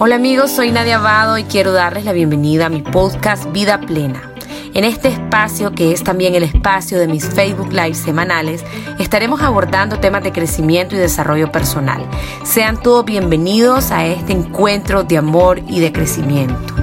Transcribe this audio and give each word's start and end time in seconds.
Hola 0.00 0.14
amigos, 0.14 0.52
soy 0.52 0.70
Nadia 0.70 0.98
Abado 0.98 1.38
y 1.38 1.42
quiero 1.42 1.72
darles 1.72 2.04
la 2.04 2.12
bienvenida 2.12 2.66
a 2.66 2.68
mi 2.68 2.82
podcast 2.82 3.50
Vida 3.50 3.80
Plena. 3.80 4.32
En 4.72 4.84
este 4.84 5.08
espacio, 5.08 5.72
que 5.72 5.90
es 5.90 6.04
también 6.04 6.36
el 6.36 6.44
espacio 6.44 7.00
de 7.00 7.08
mis 7.08 7.28
Facebook 7.28 7.72
Live 7.72 7.94
semanales, 7.94 8.64
estaremos 9.00 9.42
abordando 9.42 9.98
temas 9.98 10.22
de 10.22 10.30
crecimiento 10.30 10.94
y 10.94 10.98
desarrollo 10.98 11.50
personal. 11.50 12.00
Sean 12.44 12.80
todos 12.80 13.04
bienvenidos 13.06 13.90
a 13.90 14.06
este 14.06 14.34
encuentro 14.34 15.02
de 15.02 15.18
amor 15.18 15.58
y 15.66 15.80
de 15.80 15.92
crecimiento. 15.92 16.76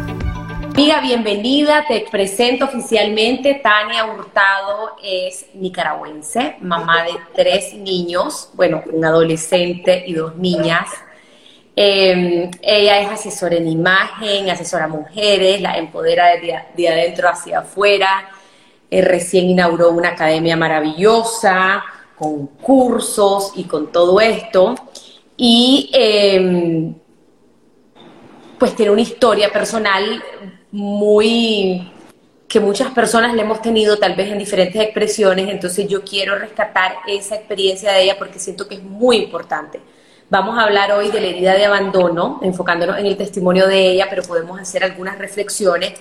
Amiga, 0.73 0.99
bienvenida. 0.99 1.85
Te 1.87 2.05
presento 2.11 2.65
oficialmente. 2.65 3.61
Tania 3.63 4.07
Hurtado 4.07 4.97
es 5.01 5.45
nicaragüense, 5.53 6.57
mamá 6.59 7.03
de 7.03 7.13
tres 7.33 7.75
niños, 7.75 8.49
bueno, 8.55 8.83
un 8.91 9.05
adolescente 9.05 10.03
y 10.05 10.15
dos 10.15 10.35
niñas. 10.35 10.89
Em, 11.77 12.49
ella 12.61 13.01
es 13.01 13.09
asesora 13.09 13.55
en 13.55 13.67
imagen, 13.67 14.49
asesora 14.49 14.85
a 14.85 14.87
mujeres, 14.87 15.59
la 15.59 15.77
empodera 15.77 16.27
de, 16.37 16.87
adentro 16.87 17.27
hacia 17.29 17.59
afuera. 17.59 18.29
Eh, 18.89 19.01
recién 19.01 19.49
inauguró 19.49 19.91
una 19.91 20.09
academia 20.09 20.55
maravillosa, 20.55 21.83
con 22.15 22.47
cursos 22.47 23.51
y 23.55 23.65
con 23.65 23.91
todo 23.91 24.21
esto. 24.21 24.75
Y 25.35 25.89
em, 25.93 26.95
pues 28.57 28.75
tiene 28.75 28.91
una 28.91 29.01
historia 29.01 29.51
personal 29.51 30.23
muy 30.71 31.91
que 32.47 32.59
muchas 32.61 32.91
personas 32.91 33.33
le 33.33 33.41
hemos 33.41 33.61
tenido 33.61 33.97
tal 33.97 34.15
vez 34.15 34.31
en 34.31 34.37
diferentes 34.37 34.81
expresiones, 34.81 35.49
entonces 35.49 35.87
yo 35.89 36.03
quiero 36.05 36.37
rescatar 36.37 36.95
esa 37.07 37.35
experiencia 37.35 37.91
de 37.91 38.03
ella 38.03 38.15
porque 38.17 38.39
siento 38.39 38.67
que 38.67 38.75
es 38.75 38.83
muy 38.83 39.17
importante 39.17 39.81
Vamos 40.27 40.57
a 40.57 40.63
hablar 40.63 40.91
hoy 40.91 41.11
de 41.11 41.21
la 41.21 41.27
herida 41.27 41.53
de 41.53 41.65
abandono, 41.65 42.39
enfocándonos 42.41 42.97
en 42.97 43.05
el 43.05 43.15
testimonio 43.15 43.67
de 43.67 43.91
ella, 43.91 44.07
pero 44.09 44.23
podemos 44.23 44.59
hacer 44.59 44.83
algunas 44.83 45.19
reflexiones 45.19 45.93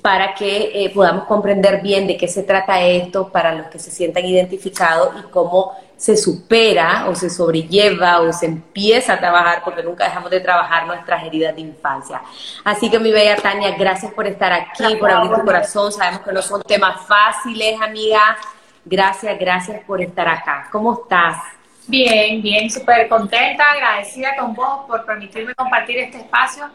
para 0.00 0.34
que 0.34 0.70
eh, 0.74 0.90
podamos 0.94 1.24
comprender 1.24 1.82
bien 1.82 2.06
de 2.06 2.16
qué 2.16 2.28
se 2.28 2.44
trata 2.44 2.80
esto, 2.82 3.30
para 3.30 3.52
los 3.52 3.66
que 3.66 3.80
se 3.80 3.90
sientan 3.90 4.24
identificados 4.26 5.14
y 5.18 5.22
cómo 5.30 5.72
se 5.96 6.16
supera 6.16 7.06
o 7.08 7.16
se 7.16 7.28
sobrelleva 7.28 8.20
o 8.20 8.32
se 8.32 8.46
empieza 8.46 9.14
a 9.14 9.18
trabajar, 9.18 9.62
porque 9.64 9.82
nunca 9.82 10.04
dejamos 10.04 10.30
de 10.30 10.38
trabajar 10.38 10.86
nuestras 10.86 11.24
heridas 11.24 11.56
de 11.56 11.62
infancia. 11.62 12.22
Así 12.62 12.88
que 12.88 13.00
mi 13.00 13.10
bella 13.10 13.36
Tania, 13.36 13.74
gracias 13.76 14.12
por 14.12 14.28
estar 14.28 14.52
aquí, 14.52 14.96
por 15.00 15.10
abrir 15.10 15.32
tu 15.32 15.44
corazón. 15.44 15.90
Sabemos 15.90 16.20
que 16.20 16.32
no 16.32 16.42
son 16.42 16.62
temas 16.62 17.00
fáciles, 17.06 17.80
amiga. 17.80 18.36
Gracias, 18.84 19.36
gracias 19.36 19.82
por 19.84 20.00
estar 20.00 20.28
acá. 20.28 20.68
¿Cómo 20.70 20.92
estás? 20.92 21.53
Bien, 21.86 22.40
bien, 22.40 22.70
súper 22.70 23.08
contenta, 23.08 23.70
agradecida 23.72 24.34
con 24.36 24.54
vos 24.54 24.86
por 24.86 25.04
permitirme 25.04 25.54
compartir 25.54 25.98
este 25.98 26.18
espacio. 26.18 26.70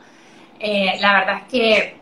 Eh, 0.59 0.97
la 0.99 1.13
verdad 1.13 1.37
es 1.39 1.43
que 1.51 1.97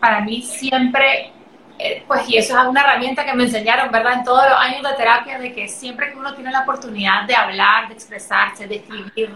para 0.00 0.20
mí 0.22 0.40
siempre, 0.42 1.32
eh, 1.78 2.04
pues, 2.06 2.28
y 2.28 2.38
eso 2.38 2.58
es 2.58 2.66
una 2.66 2.80
herramienta 2.82 3.24
que 3.26 3.34
me 3.34 3.44
enseñaron, 3.44 3.90
¿verdad? 3.92 4.14
En 4.14 4.24
todos 4.24 4.44
los 4.48 4.58
años 4.58 4.82
de 4.82 4.96
terapia, 4.96 5.38
de 5.38 5.52
que 5.52 5.68
siempre 5.68 6.10
que 6.10 6.16
uno 6.18 6.34
tiene 6.34 6.50
la 6.50 6.62
oportunidad 6.62 7.24
de 7.26 7.34
hablar, 7.36 7.88
de 7.88 7.94
expresarse, 7.94 8.66
de 8.66 8.76
escribir, 8.76 9.30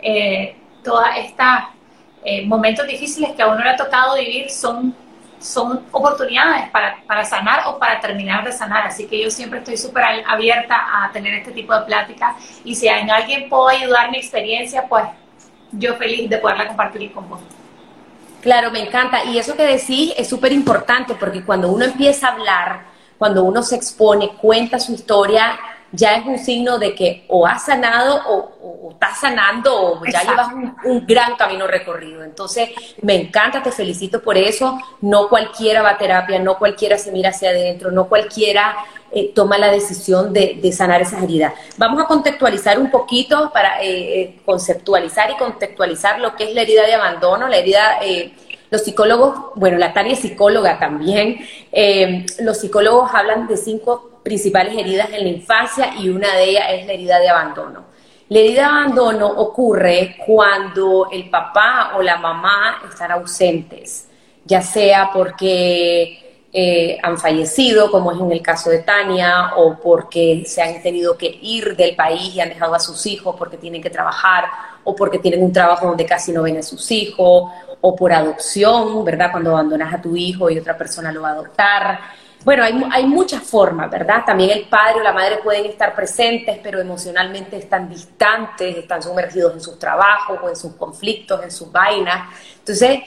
eh, 0.00 0.56
todos 0.82 1.06
estos 1.16 1.46
momentos 2.44 2.86
difíciles 2.86 3.32
que 3.32 3.42
a 3.42 3.48
uno 3.48 3.62
le 3.64 3.70
ha 3.70 3.76
tocado 3.76 4.14
vivir 4.14 4.50
son 4.50 4.94
son 5.40 5.86
oportunidades 5.90 6.68
para, 6.70 7.24
sanar 7.24 7.66
o 7.66 7.78
para 7.78 7.98
terminar 8.00 8.44
de 8.44 8.52
sanar. 8.52 8.86
Así 8.86 9.06
que 9.06 9.22
yo 9.22 9.30
siempre 9.30 9.60
estoy 9.60 9.76
súper 9.76 10.04
abierta 10.26 10.76
a 10.76 11.10
tener 11.10 11.34
este 11.34 11.50
tipo 11.52 11.74
de 11.74 11.80
pláticas 11.86 12.36
y 12.62 12.74
si 12.74 12.86
en 12.86 13.10
alguien 13.10 13.48
puedo 13.48 13.68
ayudar 13.68 14.10
mi 14.10 14.18
experiencia, 14.18 14.86
pues 14.86 15.04
yo 15.72 15.94
feliz 15.96 16.28
de 16.28 16.38
poderla 16.38 16.68
compartir 16.68 17.12
con 17.12 17.28
vos. 17.28 17.40
Claro, 18.42 18.70
me 18.70 18.80
encanta. 18.80 19.24
Y 19.24 19.38
eso 19.38 19.56
que 19.56 19.64
decís 19.64 20.12
es 20.16 20.28
súper 20.28 20.52
importante 20.52 21.14
porque 21.14 21.42
cuando 21.42 21.70
uno 21.70 21.84
empieza 21.84 22.28
a 22.28 22.32
hablar, 22.32 22.82
cuando 23.18 23.44
uno 23.44 23.62
se 23.62 23.76
expone, 23.76 24.30
cuenta 24.36 24.78
su 24.78 24.92
historia, 24.92 25.58
ya 25.92 26.16
es 26.16 26.26
un 26.26 26.38
signo 26.38 26.78
de 26.78 26.94
que 26.94 27.24
o 27.28 27.46
has 27.46 27.64
sanado 27.64 28.20
o, 28.26 28.90
estás 28.92 29.20
sanando 29.20 29.74
o 29.74 30.04
ya 30.04 30.22
llevas 30.22 30.48
un, 30.84 31.06
gran 31.06 31.36
camino 31.36 31.66
recorrido. 31.66 32.22
Entonces, 32.22 32.70
me 33.02 33.14
encanta, 33.14 33.62
te 33.62 33.72
felicito 33.72 34.22
por 34.22 34.36
eso. 34.36 34.78
No 35.00 35.28
cualquiera 35.28 35.82
va 35.82 35.90
a 35.90 35.98
terapia, 35.98 36.38
no 36.38 36.58
cualquiera 36.58 36.98
se 36.98 37.12
mira 37.12 37.30
hacia 37.30 37.50
adentro, 37.50 37.90
no 37.90 38.08
cualquiera 38.08 38.76
eh, 39.12 39.32
toma 39.34 39.58
la 39.58 39.72
decisión 39.72 40.32
de, 40.32 40.72
sanar 40.72 41.02
esas 41.02 41.22
heridas. 41.22 41.54
Vamos 41.76 42.02
a 42.02 42.06
contextualizar 42.06 42.78
un 42.78 42.90
poquito 42.90 43.50
para 43.52 43.82
eh, 43.82 44.20
eh, 44.20 44.40
conceptualizar 44.44 45.30
y 45.30 45.36
contextualizar 45.36 46.20
lo 46.20 46.36
que 46.36 46.44
es 46.44 46.54
la 46.54 46.62
herida 46.62 46.86
de 46.86 46.94
abandono, 46.94 47.48
la 47.48 47.56
herida... 47.56 47.98
los 48.70 48.82
psicólogos, 48.82 49.50
bueno, 49.56 49.78
la 49.78 49.92
Tania 49.92 50.12
es 50.12 50.20
psicóloga 50.20 50.78
también, 50.78 51.40
los 52.38 52.58
psicólogos 52.58 53.10
hablan 53.12 53.48
de 53.48 53.56
cinco 53.56 54.09
principales 54.22 54.76
heridas 54.76 55.08
en 55.12 55.24
la 55.24 55.28
infancia 55.28 55.94
y 55.98 56.08
una 56.08 56.34
de 56.34 56.44
ellas 56.50 56.64
es 56.70 56.86
la 56.86 56.92
herida 56.92 57.18
de 57.18 57.28
abandono. 57.28 57.84
La 58.28 58.38
herida 58.38 58.60
de 58.60 58.66
abandono 58.68 59.26
ocurre 59.26 60.16
cuando 60.24 61.08
el 61.10 61.28
papá 61.30 61.92
o 61.96 62.02
la 62.02 62.16
mamá 62.16 62.82
están 62.88 63.10
ausentes, 63.10 64.08
ya 64.44 64.62
sea 64.62 65.10
porque 65.12 66.46
eh, 66.52 66.98
han 67.02 67.16
fallecido, 67.16 67.90
como 67.90 68.10
es 68.12 68.20
en 68.20 68.32
el 68.32 68.42
caso 68.42 68.70
de 68.70 68.80
Tania, 68.80 69.52
o 69.56 69.78
porque 69.78 70.44
se 70.46 70.62
han 70.62 70.82
tenido 70.82 71.16
que 71.16 71.38
ir 71.42 71.76
del 71.76 71.94
país 71.94 72.34
y 72.34 72.40
han 72.40 72.48
dejado 72.48 72.74
a 72.74 72.80
sus 72.80 73.06
hijos 73.06 73.36
porque 73.38 73.56
tienen 73.56 73.82
que 73.82 73.90
trabajar, 73.90 74.44
o 74.84 74.94
porque 74.94 75.18
tienen 75.18 75.42
un 75.42 75.52
trabajo 75.52 75.86
donde 75.86 76.06
casi 76.06 76.32
no 76.32 76.42
ven 76.42 76.58
a 76.58 76.62
sus 76.62 76.90
hijos, 76.90 77.50
o 77.80 77.96
por 77.96 78.12
adopción, 78.12 79.04
¿verdad? 79.04 79.30
Cuando 79.30 79.50
abandonas 79.50 79.94
a 79.94 80.02
tu 80.02 80.16
hijo 80.16 80.50
y 80.50 80.58
otra 80.58 80.76
persona 80.76 81.12
lo 81.12 81.22
va 81.22 81.30
a 81.30 81.32
adoptar. 81.32 82.00
Bueno, 82.42 82.64
hay, 82.64 82.82
hay, 82.90 83.06
muchas 83.06 83.42
formas, 83.42 83.90
¿verdad? 83.90 84.24
También 84.24 84.50
el 84.50 84.64
padre 84.64 85.00
o 85.00 85.02
la 85.02 85.12
madre 85.12 85.38
pueden 85.44 85.66
estar 85.66 85.94
presentes, 85.94 86.58
pero 86.62 86.80
emocionalmente 86.80 87.56
están 87.58 87.88
distantes, 87.88 88.78
están 88.78 89.02
sumergidos 89.02 89.52
en 89.52 89.60
sus 89.60 89.78
trabajos 89.78 90.38
o 90.42 90.48
en 90.48 90.56
sus 90.56 90.72
conflictos, 90.74 91.42
en 91.44 91.50
sus 91.50 91.70
vainas. 91.70 92.30
Entonces, 92.58 93.00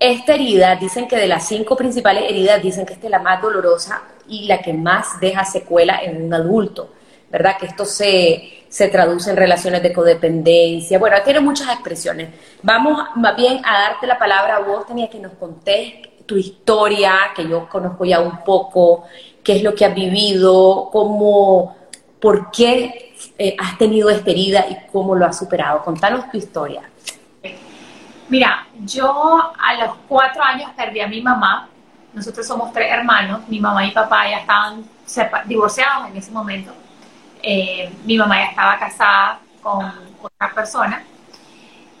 esta 0.00 0.34
herida, 0.34 0.74
dicen 0.74 1.06
que 1.06 1.16
de 1.16 1.28
las 1.28 1.46
cinco 1.46 1.76
principales 1.76 2.24
heridas, 2.28 2.60
dicen 2.60 2.84
que 2.84 2.94
esta 2.94 3.06
es 3.06 3.10
la 3.12 3.20
más 3.20 3.40
dolorosa 3.40 4.02
y 4.26 4.46
la 4.46 4.58
que 4.58 4.72
más 4.72 5.20
deja 5.20 5.44
secuela 5.44 6.00
en 6.02 6.24
un 6.24 6.34
adulto, 6.34 6.90
¿verdad? 7.30 7.58
Que 7.60 7.66
esto 7.66 7.84
se, 7.84 8.64
se 8.68 8.88
traduce 8.88 9.30
en 9.30 9.36
relaciones 9.36 9.84
de 9.84 9.92
codependencia. 9.92 10.98
Bueno, 10.98 11.16
tiene 11.22 11.38
muchas 11.38 11.68
expresiones. 11.68 12.30
Vamos 12.62 12.98
más 13.14 13.36
bien 13.36 13.60
a 13.64 13.82
darte 13.82 14.08
la 14.08 14.18
palabra 14.18 14.56
a 14.56 14.60
vos, 14.60 14.84
tenía 14.86 15.08
que 15.08 15.20
nos 15.20 15.34
contés 15.34 16.09
tu 16.30 16.36
historia, 16.36 17.32
que 17.34 17.48
yo 17.48 17.68
conozco 17.68 18.04
ya 18.04 18.20
un 18.20 18.44
poco, 18.44 19.02
qué 19.42 19.56
es 19.56 19.64
lo 19.64 19.74
que 19.74 19.84
has 19.84 19.92
vivido, 19.92 20.88
cómo, 20.92 21.76
por 22.20 22.52
qué 22.52 23.16
eh, 23.36 23.56
has 23.58 23.76
tenido 23.76 24.08
esta 24.10 24.30
herida 24.30 24.64
y 24.70 24.76
cómo 24.92 25.16
lo 25.16 25.26
has 25.26 25.36
superado. 25.36 25.82
Contanos 25.82 26.30
tu 26.30 26.38
historia. 26.38 26.82
Mira, 28.28 28.64
yo 28.84 29.10
a 29.58 29.74
los 29.74 29.96
cuatro 30.06 30.40
años 30.40 30.70
perdí 30.76 31.00
a 31.00 31.08
mi 31.08 31.20
mamá. 31.20 31.68
Nosotros 32.14 32.46
somos 32.46 32.72
tres 32.72 32.92
hermanos. 32.92 33.40
Mi 33.48 33.58
mamá 33.58 33.84
y 33.84 33.90
papá 33.90 34.30
ya 34.30 34.38
estaban 34.38 34.84
divorciados 35.46 36.10
en 36.10 36.16
ese 36.16 36.30
momento. 36.30 36.72
Eh, 37.42 37.92
mi 38.04 38.16
mamá 38.16 38.36
ya 38.36 38.50
estaba 38.50 38.78
casada 38.78 39.40
con 39.60 39.84
otra 40.22 40.54
persona. 40.54 41.02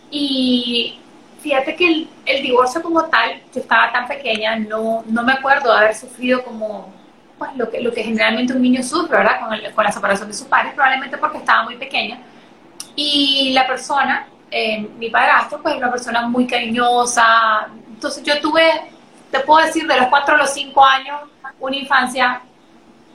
Y 0.08 0.99
fíjate 1.42 1.74
que 1.74 2.08
el, 2.26 2.42
divorcio 2.42 2.82
como 2.82 3.04
tal, 3.04 3.40
yo 3.54 3.60
estaba 3.60 3.92
tan 3.92 4.06
pequeña, 4.06 4.56
no, 4.56 5.02
no 5.06 5.22
me 5.22 5.32
acuerdo 5.32 5.72
de 5.72 5.78
haber 5.78 5.94
sufrido 5.94 6.42
como 6.44 6.92
pues, 7.38 7.56
lo, 7.56 7.70
que, 7.70 7.80
lo 7.80 7.92
que 7.92 8.02
generalmente 8.02 8.52
un 8.52 8.62
niño 8.62 8.82
sufre, 8.82 9.16
¿verdad? 9.16 9.40
Con, 9.40 9.72
con 9.74 9.84
la 9.84 9.92
separación 9.92 10.28
de 10.28 10.34
sus 10.34 10.46
padres, 10.46 10.74
probablemente 10.74 11.16
porque 11.18 11.38
estaba 11.38 11.64
muy 11.64 11.76
pequeña. 11.76 12.20
Y 12.94 13.52
la 13.54 13.66
persona, 13.66 14.26
eh, 14.50 14.86
mi 14.98 15.10
padrastro, 15.10 15.62
pues 15.62 15.74
una 15.76 15.90
persona 15.90 16.26
muy 16.26 16.46
cariñosa. 16.46 17.68
Entonces 17.88 18.22
yo 18.22 18.40
tuve, 18.40 18.62
te 19.30 19.40
puedo 19.40 19.64
decir, 19.64 19.86
de 19.86 19.96
los 19.96 20.08
cuatro 20.08 20.34
a 20.34 20.38
los 20.38 20.52
cinco 20.52 20.84
años, 20.84 21.20
una 21.58 21.76
infancia 21.76 22.42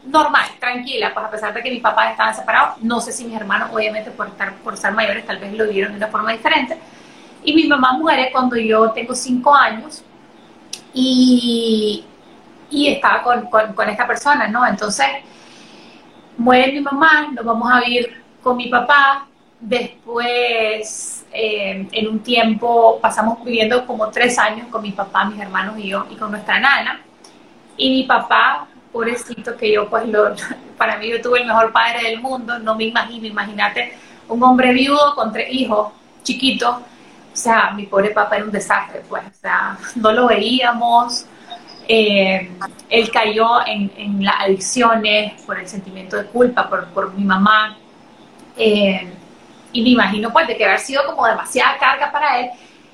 normal, 0.06 0.46
tranquila, 0.60 1.12
pues 1.14 1.26
a 1.26 1.32
pesar 1.32 1.54
de 1.54 1.64
que 1.64 1.72
mis 1.72 1.82
papás 1.82 2.12
estaban 2.12 2.36
separados, 2.36 2.78
no 2.82 3.00
sé 3.02 3.12
si 3.12 3.26
mis 3.26 3.36
hermanos, 3.36 3.70
obviamente 3.74 4.12
por 4.12 4.28
estar, 4.28 4.54
por 4.58 4.78
ser 4.78 4.92
mayores, 4.92 5.26
tal 5.26 5.40
vez 5.40 5.54
lo 5.54 5.68
vieron 5.68 5.94
de 5.94 5.98
una 5.98 6.08
forma 6.08 6.32
diferente, 6.32 6.80
y 7.46 7.54
mi 7.54 7.68
mamá 7.68 7.94
muere 7.94 8.32
cuando 8.32 8.56
yo 8.56 8.92
tengo 8.92 9.14
cinco 9.16 9.54
años 9.54 10.04
y, 10.94 12.04
y 12.70 12.88
estaba 12.88 13.22
con, 13.22 13.48
con, 13.48 13.90
esta 13.90 14.08
persona, 14.08 14.48
¿no? 14.48 14.66
Entonces, 14.66 15.08
muere 16.38 16.72
mi 16.72 16.82
mamá, 16.82 17.28
nos 17.32 17.46
vamos 17.46 17.72
a 17.72 17.82
vivir 17.82 18.24
con 18.42 18.58
mi 18.58 18.68
papá, 18.68 19.28
después 19.60 21.26
eh, 21.32 21.88
en 21.92 22.08
un 22.08 22.20
tiempo 22.20 23.00
pasamos 23.02 23.44
viviendo 23.44 23.86
como 23.86 24.10
tres 24.10 24.38
años 24.40 24.68
con 24.68 24.82
mi 24.82 24.92
papá, 24.92 25.26
mis 25.26 25.40
hermanos 25.40 25.78
y 25.78 25.90
yo, 25.90 26.06
y 26.10 26.16
con 26.16 26.32
nuestra 26.32 26.60
nana. 26.60 27.02
Y 27.78 27.90
mi 27.90 28.04
papá, 28.04 28.68
pobrecito, 28.92 29.56
que 29.56 29.72
yo 29.72 29.90
pues 29.90 30.08
lo, 30.08 30.34
para 30.78 30.98
mí 30.98 31.10
yo 31.10 31.22
tuve 31.22 31.42
el 31.42 31.48
mejor 31.48 31.72
padre 31.72 32.10
del 32.10 32.22
mundo, 32.22 32.58
no 32.60 32.76
me 32.76 32.86
imagino, 32.86 33.28
imagínate 33.28 33.98
un 34.28 34.42
hombre 34.42 34.74
viudo 34.74 35.14
con 35.14 35.32
tres 35.32 35.48
hijos 35.52 35.92
chiquitos, 36.24 36.78
o 37.36 37.38
sea, 37.38 37.72
mi 37.72 37.86
pobre 37.86 38.12
papá 38.12 38.38
era 38.38 38.46
un 38.46 38.52
desastre, 38.52 39.02
pues, 39.10 39.22
o 39.26 39.42
sea, 39.42 39.78
no 39.96 40.14
lo 40.14 40.28
veíamos, 40.28 41.26
eh, 41.86 42.50
él 42.90 43.12
cayó 43.12 43.68
en, 43.68 44.24
las 44.24 44.36
adicciones 44.40 45.42
por 45.42 45.60
el 45.60 45.68
sentimiento 45.68 46.16
de 46.16 46.28
culpa, 46.28 46.70
por, 46.70 46.88
por 46.88 47.14
mi 47.14 47.26
mamá, 47.26 47.78
eh, 48.56 49.14
y 49.74 49.82
me 49.84 49.90
imagino 49.90 50.32
pues 50.32 50.48
de 50.48 50.56
que 50.56 50.64
haber 50.64 50.80
sido 50.80 51.06
como 51.06 51.28
demasiada 51.28 51.78
carga 51.78 52.10
para 52.10 52.40
él, 52.40 52.52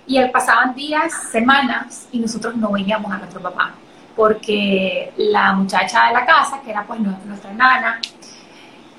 y 0.08 0.18
él 0.18 0.32
pasaban 0.32 0.74
días, 0.74 1.14
semanas, 1.32 2.08
y 2.12 2.18
nosotros 2.18 2.56
no 2.56 2.72
veíamos 2.72 3.12
a 3.12 3.20
nuestro 3.20 3.42
papá, 3.42 3.74
porque 4.16 5.14
la 5.18 5.54
muchacha 5.54 6.08
de 6.08 6.14
la 6.14 6.26
casa, 6.26 6.60
que 6.64 6.72
era 6.72 6.84
pues 6.84 7.00
nuestra 7.00 7.54
nana, 7.54 8.02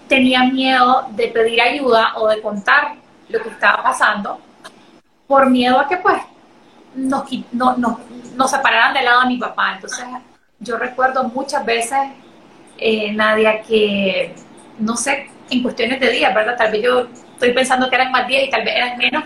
tenía 0.06 0.44
miedo 0.44 1.08
de 1.10 1.26
pedir 1.28 1.60
ayuda 1.60 2.12
o 2.14 2.28
de 2.28 2.40
contar 2.40 2.94
lo 3.28 3.42
que 3.42 3.48
estaba 3.48 3.82
pasando 3.82 4.38
por 5.32 5.48
miedo 5.48 5.80
a 5.80 5.88
que 5.88 5.96
pues 5.96 6.20
nos, 6.94 7.24
no, 7.52 7.74
no, 7.78 8.00
nos 8.36 8.50
separaran 8.50 8.92
del 8.92 9.06
lado 9.06 9.22
de 9.22 9.28
mi 9.28 9.38
papá. 9.38 9.72
Entonces 9.76 10.04
yo 10.60 10.76
recuerdo 10.76 11.24
muchas 11.24 11.64
veces, 11.64 12.00
eh, 12.76 13.10
Nadia, 13.14 13.62
que 13.62 14.34
no 14.78 14.94
sé, 14.94 15.30
en 15.48 15.62
cuestiones 15.62 15.98
de 16.00 16.10
días, 16.10 16.34
¿verdad? 16.34 16.54
Tal 16.58 16.70
vez 16.70 16.82
yo 16.82 17.06
estoy 17.32 17.52
pensando 17.54 17.88
que 17.88 17.94
eran 17.94 18.12
más 18.12 18.26
días 18.26 18.42
y 18.44 18.50
tal 18.50 18.62
vez 18.62 18.76
eran 18.76 18.98
menos, 18.98 19.24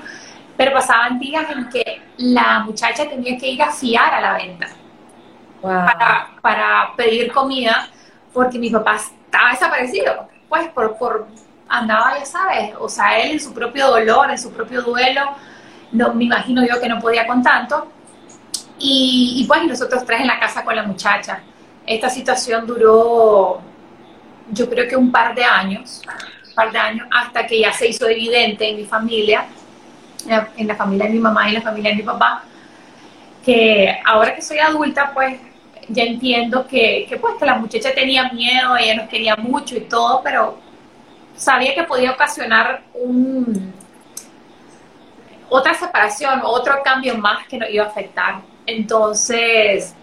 pero 0.57 0.75
pasaban 0.75 1.19
días 1.19 1.45
en 1.51 1.69
que 1.71 2.01
la 2.19 2.61
muchacha 2.61 3.09
tenía 3.09 3.37
que 3.37 3.49
ir 3.49 3.61
a 3.61 3.73
fiar 3.73 4.15
a 4.15 4.21
la 4.21 4.35
venta 4.35 4.69
para, 5.61 6.29
para 6.41 6.93
pedir 6.97 7.33
comida 7.33 7.89
porque 8.33 8.61
mi 8.61 8.71
papá 8.71 8.95
estaba 8.95 9.51
desaparecido, 9.51 10.29
pues 10.49 10.69
por, 10.69 10.97
por 10.99 11.27
andaba, 11.69 12.17
ya 12.17 12.25
sabes, 12.25 12.75
o 12.79 12.89
sea, 12.89 13.19
él 13.19 13.33
en 13.33 13.41
su 13.41 13.53
propio 13.53 13.89
dolor, 13.89 14.31
en 14.31 14.39
su 14.39 14.53
propio 14.53 14.83
duelo, 14.83 15.35
no, 15.97 16.15
me 16.15 16.25
imagino 16.25 16.67
yo 16.67 16.81
que 16.81 16.89
no 16.89 17.01
podía 17.01 17.27
con 17.27 17.43
tanto. 17.43 17.89
Y, 18.79 19.45
pues 19.49 19.65
nosotros 19.65 20.05
tres 20.05 20.21
en 20.21 20.27
la 20.27 20.39
casa 20.39 20.65
con 20.65 20.77
la 20.77 20.83
muchacha. 20.83 21.41
Esta 21.87 22.11
situación 22.11 22.67
duró, 22.67 23.61
yo 24.51 24.69
creo 24.69 24.89
que 24.89 24.97
un 24.97 25.11
par 25.11 25.35
de 25.35 25.45
años, 25.45 26.03
un 26.49 26.55
par 26.55 26.73
de 26.73 26.79
años, 26.79 27.09
hasta 27.11 27.47
que 27.47 27.61
ya 27.61 27.73
se 27.73 27.89
hizo 27.89 28.07
evidente 28.07 28.69
en 28.69 28.77
mi 28.77 28.85
familia, 28.85 29.47
en 30.57 30.67
la 30.67 30.75
familia 30.75 31.07
de 31.07 31.13
mi 31.13 31.21
mamá 31.21 31.47
y 31.47 31.49
en 31.51 31.55
la 31.55 31.63
familia 31.63 31.91
de 31.91 31.97
mi 31.97 32.03
papá, 32.03 32.43
que 33.45 33.97
ahora 34.05 34.35
que 34.35 34.43
soy 34.43 34.59
adulta, 34.59 35.13
pues 35.15 35.39
ya 35.89 36.03
entiendo 36.03 36.67
que, 36.67 37.07
pues 37.21 37.35
que 37.39 37.47
la 37.47 37.55
muchacha 37.55 37.95
tenía 37.95 38.29
miedo, 38.31 38.77
ella 38.77 38.97
nos 38.97 39.09
quería 39.09 39.37
mucho 39.37 39.77
y 39.77 39.83
todo, 39.83 40.21
pero 40.23 40.59
sabía 41.37 41.75
que 41.75 41.85
podía 41.85 42.11
ocasionar 42.11 42.83
un, 42.95 43.73
otra 45.49 45.75
separación, 45.75 46.41
otro 46.43 46.75
cambio 46.83 47.17
más 47.17 47.47
que 47.47 47.59
nos 47.59 47.71
iba 47.71 47.85
a 47.85 47.89
afectar. 47.89 48.41
Entonces, 48.67 49.95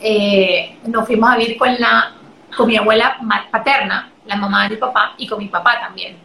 eh, 0.00 0.78
nos 0.84 1.06
fuimos 1.06 1.30
a 1.30 1.36
vivir 1.36 1.58
con, 1.58 1.74
la, 1.78 2.12
con 2.56 2.66
mi 2.66 2.76
abuela 2.76 3.18
paterna, 3.50 4.10
la 4.26 4.36
mamá 4.36 4.64
de 4.64 4.70
mi 4.70 4.76
papá, 4.76 5.14
y 5.18 5.26
con 5.26 5.38
mi 5.38 5.48
papá 5.48 5.78
también. 5.80 6.16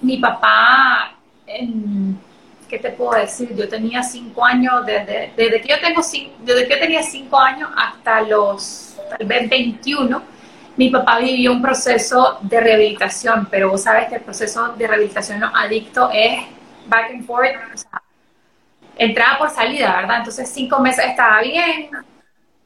Mi 0.00 0.18
papá, 0.18 1.12
¿qué 1.46 2.78
te 2.78 2.90
puedo 2.90 3.18
decir? 3.18 3.54
Yo 3.56 3.68
tenía 3.68 4.02
cinco 4.02 4.44
años, 4.44 4.84
desde, 4.84 5.32
desde, 5.36 5.60
que 5.60 5.68
yo 5.68 5.80
tengo 5.80 6.02
desde 6.40 6.66
que 6.66 6.74
yo 6.74 6.80
tenía 6.80 7.02
cinco 7.02 7.38
años 7.38 7.70
hasta 7.76 8.22
los 8.22 8.96
tal 9.08 9.26
vez 9.26 9.48
21, 9.48 10.22
mi 10.76 10.90
papá 10.90 11.18
vivió 11.18 11.52
un 11.52 11.62
proceso 11.62 12.38
de 12.42 12.60
rehabilitación, 12.60 13.48
pero 13.50 13.70
vos 13.70 13.82
sabes 13.82 14.08
que 14.08 14.16
el 14.16 14.20
proceso 14.20 14.74
de 14.76 14.86
rehabilitación 14.86 15.40
no 15.40 15.50
adicto 15.54 16.10
es 16.12 16.40
back 16.88 17.10
and 17.10 17.24
forth, 17.24 17.56
o 17.74 17.76
sea, 17.76 18.02
entraba 18.96 19.38
por 19.38 19.50
salida, 19.50 19.96
¿verdad? 19.96 20.18
Entonces 20.18 20.50
cinco 20.52 20.80
meses 20.80 21.04
estaba 21.06 21.42
bien, 21.42 21.90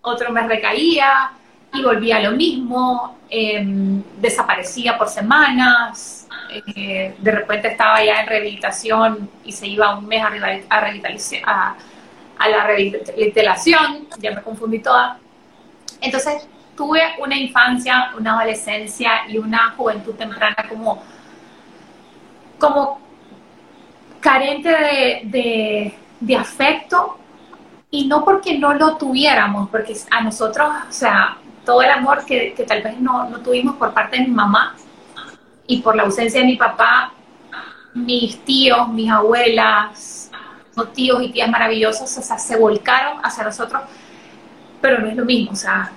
otro 0.02 0.30
mes 0.32 0.46
recaía 0.46 1.32
y 1.72 1.82
volvía 1.82 2.20
lo 2.20 2.32
mismo, 2.32 3.18
em, 3.28 4.02
desaparecía 4.20 4.98
por 4.98 5.08
semanas, 5.08 6.28
eh, 6.74 7.14
de 7.18 7.30
repente 7.30 7.68
estaba 7.68 8.02
ya 8.04 8.22
en 8.22 8.26
rehabilitación 8.26 9.30
y 9.44 9.52
se 9.52 9.66
iba 9.66 9.96
un 9.96 10.06
mes 10.06 10.22
a, 10.22 10.30
a, 11.46 11.76
a 12.38 12.48
la 12.48 12.64
rehabilitación, 12.64 14.08
ya 14.18 14.32
me 14.32 14.42
confundí 14.42 14.80
toda. 14.80 15.18
Entonces 16.00 16.48
tuve 16.76 17.02
una 17.18 17.36
infancia, 17.36 18.10
una 18.16 18.38
adolescencia 18.38 19.28
y 19.28 19.38
una 19.38 19.74
juventud 19.76 20.14
temprana 20.14 20.56
como, 20.68 21.02
como 22.58 23.00
carente 24.20 24.68
de, 25.24 25.94
de, 26.20 26.36
afecto 26.36 27.18
y 27.90 28.06
no 28.06 28.24
porque 28.24 28.58
no 28.58 28.74
lo 28.74 28.96
tuviéramos, 28.96 29.68
porque 29.70 29.96
a 30.10 30.22
nosotros, 30.22 30.68
o 30.88 30.92
sea, 30.92 31.38
todo 31.64 31.82
el 31.82 31.90
amor 31.90 32.24
que, 32.24 32.52
que 32.54 32.64
tal 32.64 32.82
vez 32.82 33.00
no, 33.00 33.28
no, 33.28 33.40
tuvimos 33.40 33.76
por 33.76 33.92
parte 33.92 34.18
de 34.18 34.24
mi 34.24 34.34
mamá 34.34 34.74
y 35.66 35.80
por 35.80 35.96
la 35.96 36.04
ausencia 36.04 36.40
de 36.40 36.46
mi 36.46 36.56
papá, 36.56 37.12
mis 37.94 38.44
tíos, 38.44 38.88
mis 38.88 39.10
abuelas, 39.10 40.30
los 40.76 40.92
tíos 40.92 41.22
y 41.22 41.30
tías 41.30 41.50
maravillosos, 41.50 42.16
o 42.16 42.22
sea, 42.22 42.38
se 42.38 42.56
volcaron 42.56 43.24
hacia 43.24 43.44
nosotros, 43.44 43.82
pero 44.80 44.98
no 44.98 45.08
es 45.08 45.16
lo 45.16 45.24
mismo, 45.24 45.52
o 45.52 45.56
sea, 45.56 45.90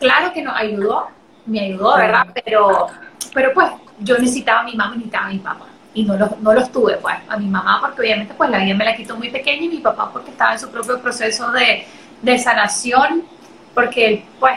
claro 0.00 0.32
que 0.32 0.42
nos 0.42 0.56
ayudó, 0.56 1.08
me 1.46 1.60
ayudó, 1.60 1.96
¿verdad? 1.96 2.26
Pero, 2.44 2.88
pero 3.32 3.52
pues 3.52 3.70
yo 4.00 4.18
necesitaba 4.18 4.60
a 4.60 4.64
mi 4.64 4.74
mamá 4.74 4.94
y 4.94 4.98
necesitaba 4.98 5.26
a 5.26 5.30
mi 5.30 5.38
papá 5.38 5.66
y 5.94 6.02
no 6.02 6.16
los, 6.16 6.38
no 6.40 6.52
los 6.52 6.70
tuve, 6.72 6.96
pues, 6.96 7.14
a 7.28 7.36
mi 7.36 7.46
mamá 7.46 7.78
porque 7.80 8.00
obviamente 8.00 8.34
pues 8.34 8.50
la 8.50 8.58
vida 8.58 8.74
me 8.74 8.84
la 8.84 8.96
quitó 8.96 9.16
muy 9.16 9.30
pequeña 9.30 9.62
y 9.62 9.68
mi 9.68 9.78
papá 9.78 10.10
porque 10.12 10.32
estaba 10.32 10.52
en 10.52 10.58
su 10.58 10.68
propio 10.70 11.00
proceso 11.00 11.50
de, 11.52 11.86
de 12.20 12.38
sanación, 12.38 13.22
porque 13.72 14.06
él, 14.06 14.24
pues, 14.40 14.54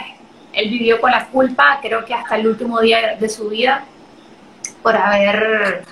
él 0.53 0.69
vivió 0.69 0.99
con 0.99 1.11
la 1.11 1.27
culpa, 1.27 1.79
creo 1.81 2.03
que 2.03 2.13
hasta 2.13 2.35
el 2.35 2.47
último 2.47 2.79
día 2.81 3.15
de 3.15 3.29
su 3.29 3.49
vida, 3.49 3.83
por 4.81 4.95
haber 4.95 5.83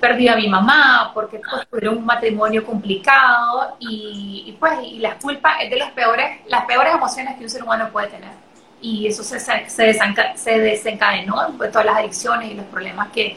perdido 0.00 0.34
a 0.34 0.36
mi 0.36 0.48
mamá, 0.48 1.10
porque 1.12 1.40
pues, 1.40 1.66
tuvieron 1.68 1.98
un 1.98 2.06
matrimonio 2.06 2.64
complicado 2.64 3.76
y, 3.80 4.56
pues, 4.60 4.78
y 4.84 4.98
la 5.00 5.16
culpa 5.16 5.60
es 5.62 5.70
de 5.70 5.76
las 5.76 5.90
peores, 5.92 6.42
las 6.46 6.64
peores 6.64 6.94
emociones 6.94 7.36
que 7.36 7.44
un 7.44 7.50
ser 7.50 7.64
humano 7.64 7.88
puede 7.90 8.08
tener. 8.08 8.30
Y 8.80 9.08
eso 9.08 9.24
se, 9.24 9.40
se, 9.40 9.68
se 9.68 10.58
desencadenó, 10.58 11.54
pues, 11.56 11.72
todas 11.72 11.86
las 11.86 11.96
adicciones 11.96 12.52
y 12.52 12.54
los 12.54 12.66
problemas 12.66 13.08
que, 13.08 13.36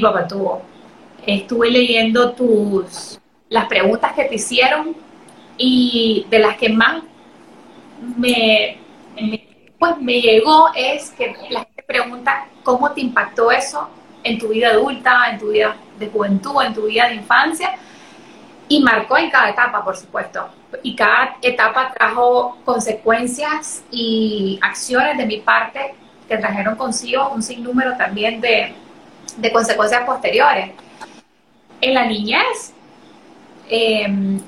papá 0.00 0.26
tuvo. 0.26 0.62
Estuve 1.26 1.70
leyendo 1.70 2.32
tus, 2.32 3.18
las 3.48 3.66
preguntas 3.66 4.12
que 4.12 4.24
te 4.24 4.34
hicieron 4.34 4.94
y 5.56 6.26
de 6.28 6.38
las 6.38 6.56
que 6.56 6.68
más 6.68 7.02
me, 8.16 8.78
pues 9.78 9.98
me 10.00 10.20
llegó 10.20 10.68
es 10.74 11.10
que 11.10 11.34
la 11.50 11.60
gente 11.60 11.82
pregunta 11.86 12.46
cómo 12.62 12.90
te 12.92 13.00
impactó 13.00 13.50
eso 13.50 13.88
en 14.22 14.38
tu 14.38 14.48
vida 14.48 14.70
adulta, 14.70 15.30
en 15.30 15.38
tu 15.38 15.48
vida 15.48 15.76
de 15.98 16.08
juventud, 16.08 16.62
en 16.62 16.74
tu 16.74 16.86
vida 16.86 17.08
de 17.08 17.16
infancia 17.16 17.76
y 18.68 18.82
marcó 18.82 19.16
en 19.18 19.30
cada 19.30 19.50
etapa, 19.50 19.84
por 19.84 19.96
supuesto. 19.96 20.48
Y 20.82 20.96
cada 20.96 21.36
etapa 21.42 21.92
trajo 21.92 22.58
consecuencias 22.64 23.84
y 23.90 24.58
acciones 24.62 25.16
de 25.16 25.26
mi 25.26 25.38
parte 25.38 25.94
que 26.28 26.38
trajeron 26.38 26.76
consigo 26.76 27.28
un 27.30 27.42
sinnúmero 27.42 27.96
también 27.96 28.40
de, 28.40 28.74
de 29.36 29.52
consecuencias 29.52 30.02
posteriores. 30.04 30.70
En 31.80 31.94
la 31.94 32.06
niñez, 32.06 32.72
em, 33.68 34.40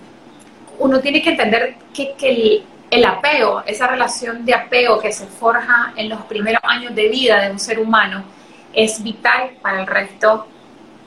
uno 0.79 1.01
tiene 1.01 1.23
que 1.23 1.31
entender 1.31 1.77
que, 1.93 2.65
el, 2.91 3.05
apego, 3.05 3.63
esa 3.67 3.87
relación 3.89 4.45
de 4.45 4.55
apego 4.55 4.99
que 4.99 5.13
se 5.13 5.27
forja 5.27 5.93
en 5.97 6.09
los 6.09 6.23
primeros 6.23 6.61
años 6.65 6.95
de 6.95 7.09
vida 7.09 7.41
de 7.43 7.51
un 7.51 7.59
ser 7.59 7.79
humano, 7.79 8.25
es 8.73 9.03
vital 9.03 9.51
para 9.61 9.81
el 9.81 9.87
resto 9.87 10.47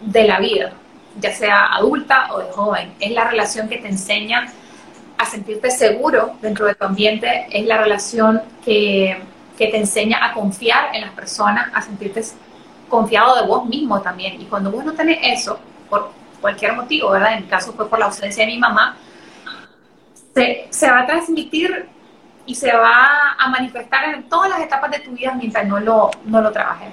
de 0.01 0.25
la 0.25 0.39
vida, 0.39 0.73
ya 1.19 1.31
sea 1.31 1.73
adulta 1.73 2.27
o 2.31 2.39
de 2.39 2.51
joven. 2.51 2.93
Es 2.99 3.11
la 3.11 3.25
relación 3.29 3.69
que 3.69 3.77
te 3.77 3.87
enseña 3.87 4.51
a 5.17 5.25
sentirte 5.25 5.69
seguro 5.71 6.35
dentro 6.41 6.65
de 6.65 6.75
tu 6.75 6.85
ambiente, 6.85 7.47
es 7.51 7.65
la 7.65 7.77
relación 7.77 8.41
que, 8.63 9.17
que 9.57 9.67
te 9.67 9.77
enseña 9.77 10.25
a 10.25 10.33
confiar 10.33 10.95
en 10.95 11.01
las 11.01 11.11
personas, 11.11 11.69
a 11.73 11.81
sentirte 11.81 12.23
confiado 12.89 13.35
de 13.35 13.47
vos 13.47 13.65
mismo 13.65 14.01
también. 14.01 14.41
Y 14.41 14.45
cuando 14.45 14.71
vos 14.71 14.83
no 14.83 14.93
tenés 14.93 15.19
eso, 15.21 15.59
por 15.89 16.11
cualquier 16.41 16.73
motivo, 16.73 17.11
¿verdad? 17.11 17.33
En 17.33 17.43
mi 17.43 17.47
caso 17.47 17.73
fue 17.73 17.89
por 17.89 17.99
la 17.99 18.05
ausencia 18.05 18.45
de 18.45 18.51
mi 18.51 18.57
mamá, 18.57 18.97
se, 20.33 20.67
se 20.69 20.89
va 20.89 21.01
a 21.01 21.05
transmitir 21.05 21.87
y 22.45 22.55
se 22.55 22.75
va 22.75 23.35
a 23.37 23.49
manifestar 23.49 24.13
en 24.13 24.23
todas 24.27 24.49
las 24.49 24.61
etapas 24.61 24.91
de 24.91 24.99
tu 24.99 25.11
vida 25.11 25.33
mientras 25.35 25.67
no 25.67 25.79
lo, 25.79 26.09
no 26.25 26.41
lo 26.41 26.51
trabajes. 26.51 26.89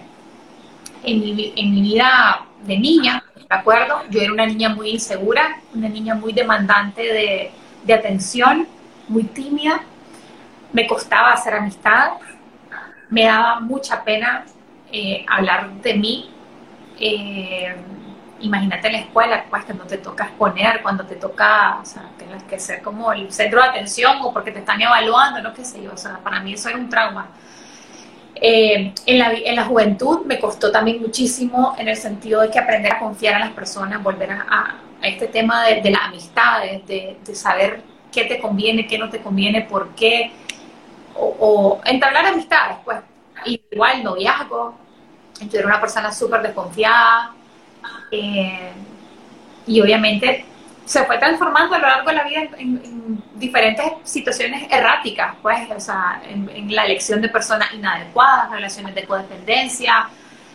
En 1.02 1.20
mi, 1.20 1.52
en 1.56 1.70
mi 1.70 1.80
vida 1.80 2.42
de 2.64 2.78
niña, 2.78 3.24
¿de 3.34 3.46
acuerdo? 3.48 4.02
Yo 4.10 4.20
era 4.20 4.32
una 4.32 4.46
niña 4.46 4.68
muy 4.70 4.90
insegura, 4.90 5.60
una 5.74 5.88
niña 5.88 6.14
muy 6.14 6.32
demandante 6.32 7.02
de, 7.02 7.50
de 7.84 7.94
atención, 7.94 8.66
muy 9.08 9.24
tímida, 9.24 9.80
me 10.72 10.86
costaba 10.86 11.32
hacer 11.32 11.54
amistad, 11.54 12.12
me 13.08 13.24
daba 13.24 13.60
mucha 13.60 14.02
pena 14.02 14.44
eh, 14.92 15.24
hablar 15.28 15.70
de 15.82 15.94
mí. 15.94 16.30
Eh, 16.98 17.74
imagínate 18.40 18.88
en 18.88 18.92
la 18.94 18.98
escuela, 19.00 19.44
pues 19.48 19.64
que 19.64 19.74
te 19.74 19.98
toca 19.98 20.24
exponer, 20.24 20.82
cuando 20.82 21.04
te 21.04 21.16
toca, 21.16 21.78
o 21.80 21.84
sea, 21.84 22.10
tienes 22.18 22.42
que 22.44 22.58
ser 22.58 22.82
como 22.82 23.12
el 23.12 23.32
centro 23.32 23.62
de 23.62 23.68
atención 23.68 24.18
o 24.22 24.32
porque 24.32 24.52
te 24.52 24.58
están 24.60 24.80
evaluando, 24.80 25.42
no 25.42 25.54
qué 25.54 25.64
sé 25.64 25.82
yo, 25.82 25.92
o 25.92 25.96
sea, 25.96 26.18
para 26.18 26.40
mí 26.40 26.52
eso 26.52 26.68
era 26.68 26.78
un 26.78 26.88
trauma. 26.88 27.28
Eh, 28.34 28.92
en, 29.06 29.18
la, 29.18 29.32
en, 29.32 29.56
la, 29.56 29.64
juventud 29.64 30.26
me 30.26 30.38
costó 30.38 30.70
también 30.70 31.00
muchísimo 31.00 31.74
en 31.78 31.88
el 31.88 31.96
sentido 31.96 32.42
de 32.42 32.50
que 32.50 32.58
aprender 32.58 32.92
a 32.92 32.98
confiar 32.98 33.34
en 33.36 33.40
las 33.40 33.52
personas, 33.52 34.02
volver 34.02 34.30
a, 34.30 34.76
este 35.00 35.28
tema 35.28 35.64
de, 35.64 35.80
de 35.80 35.90
las 35.90 36.02
amistades, 36.02 36.86
de, 36.86 37.16
de, 37.24 37.34
saber 37.34 37.82
qué 38.12 38.24
te 38.24 38.38
conviene, 38.38 38.86
qué 38.86 38.98
no 38.98 39.08
te 39.08 39.20
conviene, 39.20 39.62
por 39.62 39.94
qué, 39.94 40.32
o, 41.14 41.36
o 41.38 41.80
entablar 41.84 42.26
amistades, 42.26 42.76
pues, 42.84 42.98
igual 43.44 44.02
noviazgo, 44.02 44.74
era 45.52 45.66
una 45.66 45.80
persona 45.80 46.12
súper 46.12 46.42
desconfiada, 46.42 47.34
eh, 48.10 48.72
y 49.66 49.80
obviamente 49.80 50.44
se 50.84 51.04
fue 51.04 51.18
transformando 51.18 51.74
a 51.74 51.78
lo 51.78 51.88
largo 51.88 52.08
de 52.08 52.16
la 52.16 52.24
vida 52.24 52.42
en, 52.58 53.22
diferentes 53.34 53.84
situaciones 54.04 54.66
erráticas, 54.70 55.34
pues, 55.42 55.70
o 55.70 55.78
sea, 55.78 56.22
en, 56.26 56.74
la 56.74 56.86
elección 56.86 57.20
de 57.20 57.28
personas 57.28 57.70
inadecuadas, 57.74 58.50
relaciones 58.50 58.94
de 58.94 59.04
codependencia, 59.04 60.08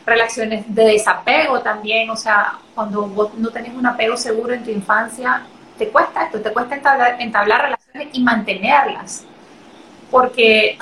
relaciones 0.04 0.64
de 0.74 0.86
desapego 0.86 1.60
también, 1.62 2.10
o 2.10 2.16
sea, 2.16 2.54
cuando 2.74 3.04
vos 3.04 3.36
no 3.36 3.50
tenés 3.50 3.76
un 3.76 3.86
apego 3.86 4.18
seguro 4.18 4.54
en 4.54 4.64
tu 4.64 4.72
infancia, 4.72 5.44
te 5.78 5.90
cuesta 5.90 6.24
esto, 6.24 6.42
te 6.42 6.52
cuesta 6.52 6.74
entablar, 6.74 7.22
entablar 7.22 7.62
relaciones 7.62 8.08
y 8.14 8.24
mantenerlas, 8.24 9.26
porque 10.10 10.80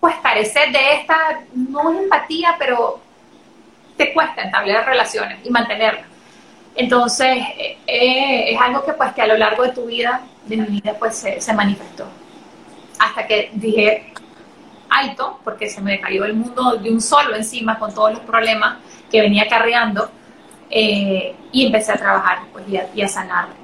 pues 0.00 0.16
carecer 0.22 0.72
de 0.72 0.94
esta, 0.94 1.40
no 1.54 1.92
es 1.92 1.98
empatía, 2.00 2.56
pero 2.58 3.00
te 3.96 4.12
cuesta 4.14 4.42
entablar 4.42 4.86
relaciones 4.86 5.38
y 5.44 5.50
mantenerlas. 5.50 6.06
Entonces, 6.74 7.36
eh, 7.58 7.78
eh, 7.86 8.54
es 8.54 8.60
algo 8.60 8.84
que 8.84 8.94
pues 8.94 9.12
que 9.12 9.22
a 9.22 9.26
lo 9.26 9.36
largo 9.36 9.62
de 9.64 9.72
tu 9.72 9.84
vida, 9.84 10.22
de 10.46 10.56
mi 10.56 10.80
vida, 10.80 10.94
pues 10.98 11.16
se, 11.16 11.52
manifestó. 11.52 12.06
Hasta 12.98 13.26
que 13.26 13.50
dije, 13.52 14.14
alto, 14.88 15.38
porque 15.44 15.68
se 15.68 15.82
me 15.82 16.00
cayó 16.00 16.24
el 16.24 16.34
mundo 16.34 16.76
de 16.76 16.90
un 16.90 17.00
solo 17.00 17.36
encima 17.36 17.78
con 17.78 17.94
todos 17.94 18.12
los 18.12 18.20
problemas 18.20 18.78
que 19.10 19.20
venía 19.20 19.48
cargando, 19.48 20.10
eh, 20.70 21.34
y 21.52 21.66
empecé 21.66 21.92
a 21.92 21.96
trabajar 21.96 22.38
pues, 22.52 22.66
y, 22.68 22.76
a, 22.76 22.88
y 22.94 23.02
a 23.02 23.08
sanar 23.08 23.59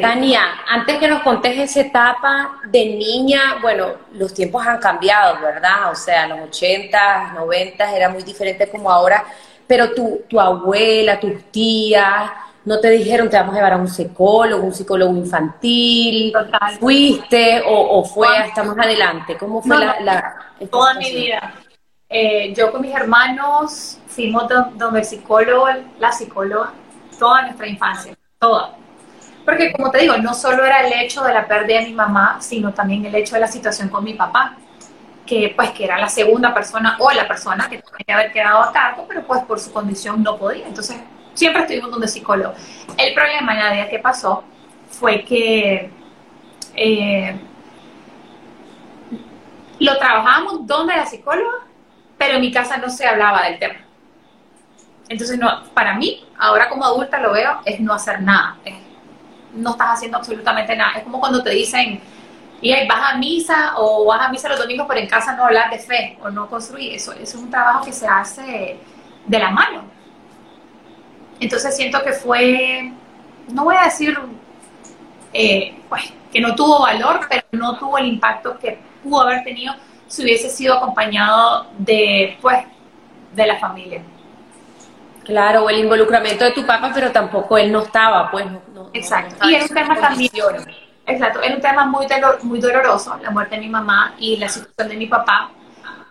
Tania, 0.00 0.40
antes 0.68 0.98
que 0.98 1.08
nos 1.08 1.22
contes 1.22 1.58
esa 1.58 1.80
etapa 1.80 2.60
de 2.66 2.84
niña, 2.86 3.58
bueno, 3.60 3.86
los 4.12 4.32
tiempos 4.34 4.66
han 4.66 4.78
cambiado, 4.78 5.40
¿verdad? 5.40 5.90
O 5.90 5.94
sea, 5.94 6.26
los 6.26 6.40
80, 6.48 7.32
90 7.34 7.96
era 7.96 8.08
muy 8.08 8.22
diferente 8.22 8.68
como 8.68 8.90
ahora, 8.90 9.24
pero 9.66 9.92
tu, 9.92 10.22
tu 10.28 10.40
abuela, 10.40 11.20
tus 11.20 11.44
tías, 11.50 12.30
no 12.64 12.80
te 12.80 12.90
dijeron 12.90 13.30
te 13.30 13.36
vamos 13.36 13.54
a 13.54 13.58
llevar 13.58 13.72
a 13.72 13.76
un 13.76 13.88
psicólogo, 13.88 14.62
un 14.62 14.74
psicólogo 14.74 15.16
infantil, 15.16 16.32
fuiste 16.78 17.62
o, 17.66 18.04
fue 18.04 18.28
hasta 18.36 18.62
más 18.62 18.78
adelante, 18.78 19.36
¿cómo 19.36 19.62
fue 19.62 19.76
la, 19.78 20.36
Toda 20.70 20.94
mi 20.94 21.10
vida. 21.10 21.54
Eh, 22.10 22.52
yo 22.54 22.72
con 22.72 22.82
mis 22.82 22.94
hermanos 22.94 23.98
fuimos 24.06 24.44
donde 24.74 25.00
el 25.00 25.04
psicólogo, 25.04 25.66
la 25.98 26.12
psicóloga, 26.12 26.72
toda 27.18 27.42
nuestra 27.42 27.66
infancia, 27.66 28.14
toda 28.38 28.76
porque 29.48 29.72
como 29.72 29.90
te 29.90 30.00
digo, 30.00 30.14
no 30.18 30.34
solo 30.34 30.62
era 30.62 30.86
el 30.86 30.92
hecho 30.92 31.24
de 31.24 31.32
la 31.32 31.48
pérdida 31.48 31.80
de 31.80 31.86
mi 31.86 31.94
mamá, 31.94 32.36
sino 32.38 32.74
también 32.74 33.06
el 33.06 33.14
hecho 33.14 33.34
de 33.34 33.40
la 33.40 33.48
situación 33.48 33.88
con 33.88 34.04
mi 34.04 34.12
papá, 34.12 34.58
que 35.24 35.54
pues 35.56 35.70
que 35.70 35.84
era 35.84 35.98
la 35.98 36.10
segunda 36.10 36.52
persona 36.52 36.98
o 36.98 37.10
la 37.12 37.26
persona 37.26 37.66
que 37.66 37.78
tenía 37.78 38.04
que 38.06 38.12
haber 38.12 38.32
quedado 38.32 38.60
a 38.62 38.70
cargo, 38.70 39.06
pero 39.08 39.22
pues 39.26 39.42
por 39.44 39.58
su 39.58 39.72
condición 39.72 40.22
no 40.22 40.36
podía. 40.36 40.66
Entonces, 40.66 40.98
siempre 41.32 41.62
estuvimos 41.62 41.90
donde 41.90 42.08
psicólogo. 42.08 42.52
El 42.98 43.14
problema, 43.14 43.54
Nadia, 43.54 43.88
que 43.88 43.98
pasó 44.00 44.44
fue 44.90 45.24
que 45.24 45.90
eh, 46.74 47.40
lo 49.78 49.96
trabajábamos 49.96 50.66
donde 50.66 50.94
la 50.94 51.06
psicóloga, 51.06 51.64
pero 52.18 52.34
en 52.34 52.42
mi 52.42 52.52
casa 52.52 52.76
no 52.76 52.90
se 52.90 53.06
hablaba 53.06 53.44
del 53.44 53.58
tema. 53.58 53.76
Entonces, 55.08 55.38
no, 55.38 55.64
para 55.72 55.94
mí, 55.94 56.22
ahora 56.38 56.68
como 56.68 56.84
adulta 56.84 57.18
lo 57.18 57.32
veo, 57.32 57.62
es 57.64 57.80
no 57.80 57.94
hacer 57.94 58.20
nada, 58.20 58.58
no 59.58 59.70
estás 59.70 59.88
haciendo 59.94 60.18
absolutamente 60.18 60.74
nada. 60.76 60.98
Es 60.98 61.04
como 61.04 61.20
cuando 61.20 61.42
te 61.42 61.50
dicen, 61.50 62.00
y 62.60 62.86
vas 62.86 63.12
a 63.12 63.18
misa 63.18 63.74
o 63.76 64.06
vas 64.06 64.22
a 64.22 64.28
misa 64.30 64.48
los 64.48 64.58
domingos, 64.58 64.86
pero 64.88 65.00
en 65.00 65.08
casa 65.08 65.36
no 65.36 65.44
hablar 65.44 65.70
de 65.70 65.78
fe 65.78 66.18
o 66.22 66.30
no 66.30 66.48
construir. 66.48 66.94
Eso, 66.94 67.12
es 67.12 67.34
un 67.34 67.50
trabajo 67.50 67.84
que 67.84 67.92
se 67.92 68.06
hace 68.06 68.78
de 69.26 69.38
la 69.38 69.50
mano. 69.50 69.84
Entonces 71.40 71.76
siento 71.76 72.02
que 72.02 72.12
fue, 72.12 72.92
no 73.48 73.64
voy 73.64 73.76
a 73.76 73.84
decir 73.84 74.18
eh, 75.32 75.78
pues, 75.88 76.12
que 76.32 76.40
no 76.40 76.54
tuvo 76.54 76.80
valor, 76.82 77.20
pero 77.28 77.42
no 77.52 77.78
tuvo 77.78 77.98
el 77.98 78.06
impacto 78.06 78.58
que 78.58 78.78
pudo 79.02 79.22
haber 79.22 79.44
tenido 79.44 79.74
si 80.08 80.22
hubiese 80.22 80.48
sido 80.48 80.74
acompañado 80.74 81.66
de, 81.78 82.36
pues, 82.40 82.58
de 83.34 83.46
la 83.46 83.58
familia. 83.58 84.02
Claro, 85.24 85.68
el 85.68 85.78
involucramiento 85.78 86.44
de 86.44 86.52
tu 86.52 86.64
papá, 86.64 86.90
pero 86.94 87.12
tampoco 87.12 87.58
él 87.58 87.70
no 87.70 87.82
estaba, 87.82 88.30
pues. 88.30 88.46
No, 88.94 89.00
exacto. 89.00 89.48
y 89.48 89.54
es 89.54 89.70
un 89.70 89.76
tema 89.76 89.96
también. 89.96 90.30
Exacto, 91.06 91.40
es 91.40 91.54
un 91.54 91.60
tema 91.60 91.86
muy, 91.86 92.06
muy 92.42 92.60
doloroso, 92.60 93.18
la 93.22 93.30
muerte 93.30 93.54
de 93.56 93.62
mi 93.62 93.68
mamá 93.68 94.14
y 94.18 94.36
la 94.36 94.48
situación 94.48 94.88
de 94.88 94.96
mi 94.96 95.06
papá, 95.06 95.50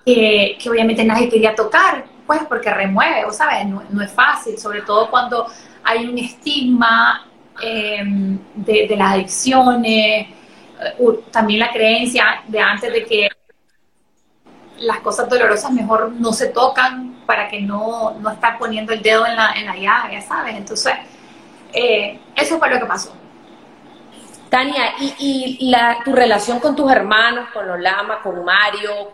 que 0.04 0.58
obviamente 0.68 1.04
nadie 1.06 1.30
quería 1.30 1.54
tocar, 1.54 2.04
pues, 2.26 2.42
porque 2.50 2.74
remueve, 2.74 3.24
o 3.26 3.32
sabes, 3.32 3.66
no, 3.68 4.02
es 4.02 4.12
fácil, 4.12 4.58
sobre 4.58 4.82
todo 4.82 5.10
cuando 5.10 5.46
hay 5.84 6.06
un 6.06 6.18
estigma 6.18 7.28
em, 7.62 8.40
de, 8.56 8.88
de, 8.88 8.96
las 8.96 9.14
adicciones, 9.14 10.28
eh, 10.80 11.20
también 11.32 11.60
la 11.60 11.72
creencia 11.72 12.44
de 12.48 12.60
antes 12.60 12.92
de 12.92 13.06
que 13.06 13.30
las 14.80 15.00
cosas 15.00 15.30
dolorosas 15.30 15.72
mejor 15.72 16.12
no 16.12 16.34
se 16.34 16.48
tocan 16.48 17.22
para 17.26 17.48
que 17.50 17.62
no, 17.62 18.16
no 18.20 18.30
estar 18.30 18.58
poniendo 18.58 18.94
el 18.94 19.02
dedo 19.02 19.26
en 19.26 19.36
la, 19.36 19.54
en 19.54 19.66
la 19.66 19.76
llaga, 19.76 20.12
ya 20.12 20.22
sabes. 20.22 20.56
Entonces, 20.56 20.94
eh, 21.78 22.20
eso 22.36 22.58
fue 22.58 22.70
lo 22.70 22.80
que 22.80 22.86
pasó. 22.86 23.14
Tania, 24.50 24.94
¿y, 25.00 25.58
y 25.60 25.70
la, 25.70 25.98
tu 26.04 26.14
relación 26.14 26.60
con 26.60 26.76
tus 26.76 26.92
hermanos, 26.92 27.50
con 27.54 27.68
Lolama, 27.68 28.22
con 28.22 28.44
Mario, 28.44 29.12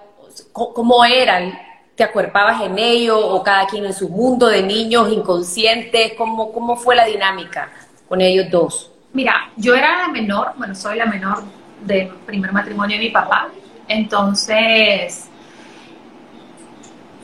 cómo 0.52 1.04
eran? 1.04 1.60
¿Te 1.96 2.04
acuerpabas 2.04 2.62
en 2.62 2.80
ellos 2.80 3.20
o 3.22 3.44
cada 3.44 3.68
quien 3.68 3.86
en 3.86 3.94
su 3.94 4.10
mundo 4.10 4.48
de 4.48 4.64
niños 4.64 5.12
inconscientes? 5.12 6.14
¿Cómo, 6.18 6.52
cómo 6.52 6.76
fue 6.76 6.96
la 6.96 7.06
dinámica 7.06 7.70
con 8.08 8.22
ellos 8.22 8.48
dos? 8.50 8.92
Mira, 9.12 9.52
yo 9.58 9.76
era 9.76 10.04
la 10.04 10.08
menor, 10.08 10.54
bueno, 10.56 10.74
soy 10.74 10.98
la 10.98 11.06
menor 11.06 11.44
del 11.82 12.08
primer 12.26 12.52
matrimonio 12.52 12.98
de 12.98 13.04
mi 13.04 13.10
papá, 13.10 13.50
entonces 13.88 15.30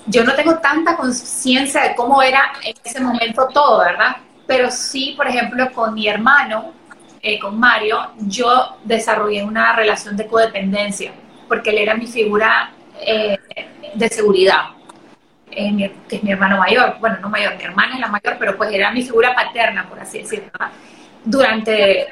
yo 0.05 0.23
no 0.23 0.35
tengo 0.35 0.57
tanta 0.57 0.97
conciencia 0.97 1.83
de 1.83 1.95
cómo 1.95 2.21
era 2.21 2.51
en 2.63 2.75
ese 2.83 2.99
momento 2.99 3.47
todo, 3.53 3.79
¿verdad? 3.79 4.17
Pero 4.49 4.71
sí, 4.71 5.13
por 5.15 5.27
ejemplo, 5.27 5.71
con 5.71 5.93
mi 5.93 6.07
hermano, 6.07 6.73
eh, 7.21 7.37
con 7.37 7.59
Mario, 7.59 7.99
yo 8.17 8.77
desarrollé 8.83 9.43
una 9.43 9.75
relación 9.75 10.17
de 10.17 10.25
codependencia, 10.25 11.11
porque 11.47 11.69
él 11.69 11.77
era 11.77 11.93
mi 11.93 12.07
figura 12.07 12.71
eh, 12.99 13.37
de 13.93 14.09
seguridad, 14.09 14.71
eh, 15.51 15.93
que 16.09 16.15
es 16.15 16.23
mi 16.23 16.31
hermano 16.31 16.57
mayor, 16.57 16.97
bueno, 16.99 17.17
no 17.21 17.29
mayor, 17.29 17.57
mi 17.57 17.63
hermana 17.63 17.93
es 17.93 17.99
la 17.99 18.07
mayor, 18.07 18.37
pero 18.39 18.57
pues 18.57 18.73
era 18.73 18.89
mi 18.91 19.03
figura 19.03 19.35
paterna, 19.35 19.87
por 19.87 19.99
así 19.99 20.17
decirlo, 20.17 20.49
¿verdad? 20.51 20.71
durante 21.23 22.07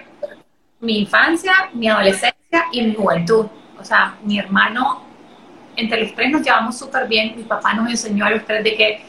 mi 0.82 1.00
infancia, 1.00 1.72
mi 1.74 1.88
adolescencia 1.88 2.66
y 2.72 2.84
mi 2.84 2.94
juventud. 2.94 3.48
O 3.80 3.84
sea, 3.84 4.16
mi 4.22 4.38
hermano 4.38 5.02
entre 5.76 6.04
los 6.04 6.14
tres 6.14 6.30
nos 6.30 6.44
llevamos 6.44 6.78
súper 6.78 7.08
bien. 7.08 7.36
Mi 7.36 7.44
papá 7.46 7.74
nos 7.74 7.90
enseñó 7.90 8.26
a 8.26 8.30
los 8.30 8.46
tres 8.46 8.64
de 8.64 8.76
que 8.76 9.02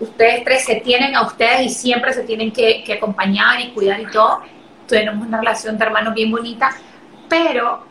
ustedes 0.00 0.44
tres 0.44 0.64
se 0.64 0.76
tienen 0.76 1.14
a 1.14 1.22
ustedes 1.22 1.62
y 1.62 1.68
siempre 1.68 2.12
se 2.12 2.22
tienen 2.22 2.52
que, 2.52 2.84
acompañar 2.92 3.60
y 3.60 3.70
cuidar 3.70 4.00
y 4.00 4.06
todo. 4.06 4.42
Tenemos 4.86 5.26
una 5.26 5.38
relación 5.38 5.76
de 5.76 5.84
hermanos 5.84 6.14
bien 6.14 6.30
bonita, 6.30 6.70
pero 7.28 7.86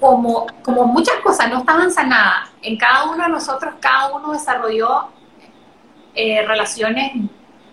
como, 0.00 0.46
como 0.62 0.84
muchas 0.84 1.16
cosas 1.16 1.50
no 1.50 1.58
estaban 1.58 1.90
sanadas, 1.90 2.50
en 2.62 2.76
cada 2.76 3.10
uno 3.10 3.24
de 3.24 3.30
nosotros, 3.30 3.74
cada 3.80 4.14
uno 4.14 4.32
desarrolló 4.32 5.08
eh, 6.14 6.44
relaciones 6.46 7.12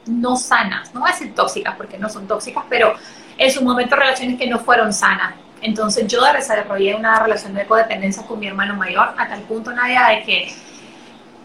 no 0.08 0.36
sanas, 0.36 0.94
no 0.94 1.02
voy 1.02 1.10
a 1.10 1.14
decir 1.14 1.34
tóxicas 1.34 1.76
porque 1.76 1.98
no 1.98 2.10
son 2.10 2.28
tóxicas, 2.28 2.64
pero 2.70 2.94
en 3.38 3.52
su 3.52 3.64
momento 3.64 3.96
relaciones 3.96 4.38
que 4.38 4.48
no 4.48 4.60
fueron 4.60 4.94
sanas. 4.94 5.34
Entonces 5.62 6.06
yo 6.08 6.22
desarrollé 6.32 6.94
una 6.94 7.20
relación 7.20 7.56
de 7.56 7.66
codependencia 7.66 8.24
con 8.24 8.40
mi 8.40 8.48
hermano 8.48 8.76
mayor 8.76 9.16
a 9.18 9.28
tal 9.28 9.42
punto, 9.42 9.72
Nadia, 9.72 10.08
de 10.10 10.24
que 10.24 10.56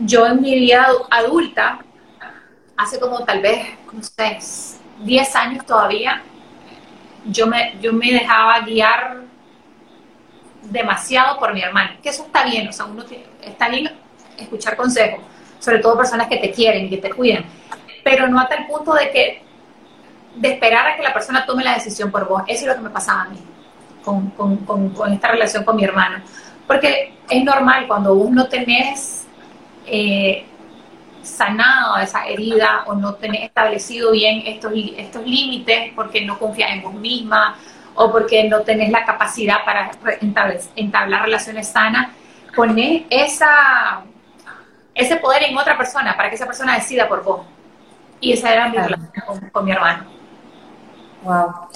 yo 0.00 0.26
en 0.26 0.40
mi 0.40 0.54
vida 0.54 0.86
adulta, 1.10 1.80
hace 2.76 2.98
como 2.98 3.24
tal 3.24 3.40
vez, 3.40 3.66
no 3.92 4.02
sé, 4.02 4.38
10 5.00 5.36
años 5.36 5.66
todavía, 5.66 6.22
yo 7.26 7.46
me, 7.46 7.76
yo 7.80 7.92
me 7.92 8.12
dejaba 8.12 8.60
guiar 8.60 9.22
demasiado 10.62 11.38
por 11.38 11.52
mi 11.52 11.62
hermano, 11.62 11.92
que 12.02 12.08
eso 12.08 12.24
está 12.24 12.44
bien, 12.44 12.68
o 12.68 12.72
sea, 12.72 12.86
uno 12.86 13.04
está 13.42 13.68
bien 13.68 13.90
escuchar 14.38 14.76
consejos, 14.76 15.20
sobre 15.58 15.78
todo 15.78 15.96
personas 15.96 16.28
que 16.28 16.38
te 16.38 16.50
quieren, 16.50 16.88
que 16.88 16.98
te 16.98 17.10
cuiden, 17.10 17.44
pero 18.02 18.26
no 18.28 18.40
hasta 18.40 18.56
el 18.56 18.66
punto 18.66 18.94
de 18.94 19.10
que 19.10 19.42
de 20.36 20.52
esperar 20.52 20.86
a 20.86 20.96
que 20.96 21.02
la 21.02 21.12
persona 21.12 21.44
tome 21.44 21.64
la 21.64 21.74
decisión 21.74 22.10
por 22.10 22.28
vos. 22.28 22.42
Eso 22.46 22.62
es 22.62 22.68
lo 22.68 22.74
que 22.74 22.80
me 22.80 22.90
pasaba 22.90 23.22
a 23.22 23.28
mí 23.28 23.38
con, 24.04 24.30
con, 24.30 24.90
con, 24.90 25.12
esta 25.12 25.28
relación 25.28 25.64
con 25.64 25.76
mi 25.76 25.84
hermano. 25.84 26.22
Porque 26.66 27.14
es 27.28 27.44
normal 27.44 27.86
cuando 27.86 28.14
vos 28.14 28.30
no 28.30 28.48
tenés 28.48 29.19
eh, 29.90 30.46
sanado 31.22 31.98
esa 31.98 32.26
herida 32.26 32.84
o 32.86 32.94
no 32.94 33.14
tenés 33.14 33.44
establecido 33.44 34.12
bien 34.12 34.42
estos, 34.46 34.72
estos 34.96 35.26
límites 35.26 35.92
porque 35.94 36.24
no 36.24 36.38
confías 36.38 36.70
en 36.72 36.82
vos 36.82 36.94
misma 36.94 37.56
o 37.94 38.10
porque 38.10 38.44
no 38.44 38.60
tenés 38.60 38.90
la 38.90 39.04
capacidad 39.04 39.64
para 39.64 39.90
entablar, 40.76 41.22
relaciones 41.22 41.68
sanas, 41.68 42.08
ponés 42.54 43.02
esa, 43.10 44.02
ese 44.94 45.16
poder 45.16 45.42
en 45.42 45.58
otra 45.58 45.76
persona 45.76 46.16
para 46.16 46.30
que 46.30 46.36
esa 46.36 46.46
persona 46.46 46.76
decida 46.76 47.08
por 47.08 47.22
vos. 47.22 47.46
Y 48.20 48.32
esa 48.32 48.52
era 48.52 48.68
mi 48.68 48.76
relación 48.76 49.50
con 49.52 49.64
mi 49.64 49.72
hermano. 49.72 50.04
Wow. 51.22 51.68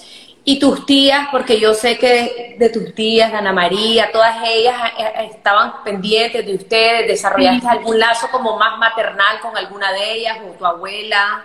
Y 0.47 0.59
tus 0.59 0.85
tías, 0.85 1.29
porque 1.33 1.59
yo 1.59 1.73
sé 1.73 1.97
que 1.97 2.57
de, 2.59 2.69
tus 2.69 2.95
tías, 2.95 3.33
de 3.33 3.39
Ana 3.39 3.53
María, 3.53 4.13
todas 4.13 4.37
ellas 4.45 4.75
eh, 4.99 5.03
eh, 5.03 5.31
estaban 5.31 5.83
pendientes 5.83 6.45
de 6.45 6.55
ustedes, 6.55 7.09
¿desarrollaste 7.09 7.67
algún 7.67 7.99
lazo 7.99 8.29
como 8.31 8.59
más 8.59 8.79
maternal 8.79 9.41
con 9.41 9.57
alguna 9.57 9.91
de 9.93 10.13
ellas 10.13 10.39
o 10.47 10.53
tu 10.53 10.67
abuela? 10.67 11.43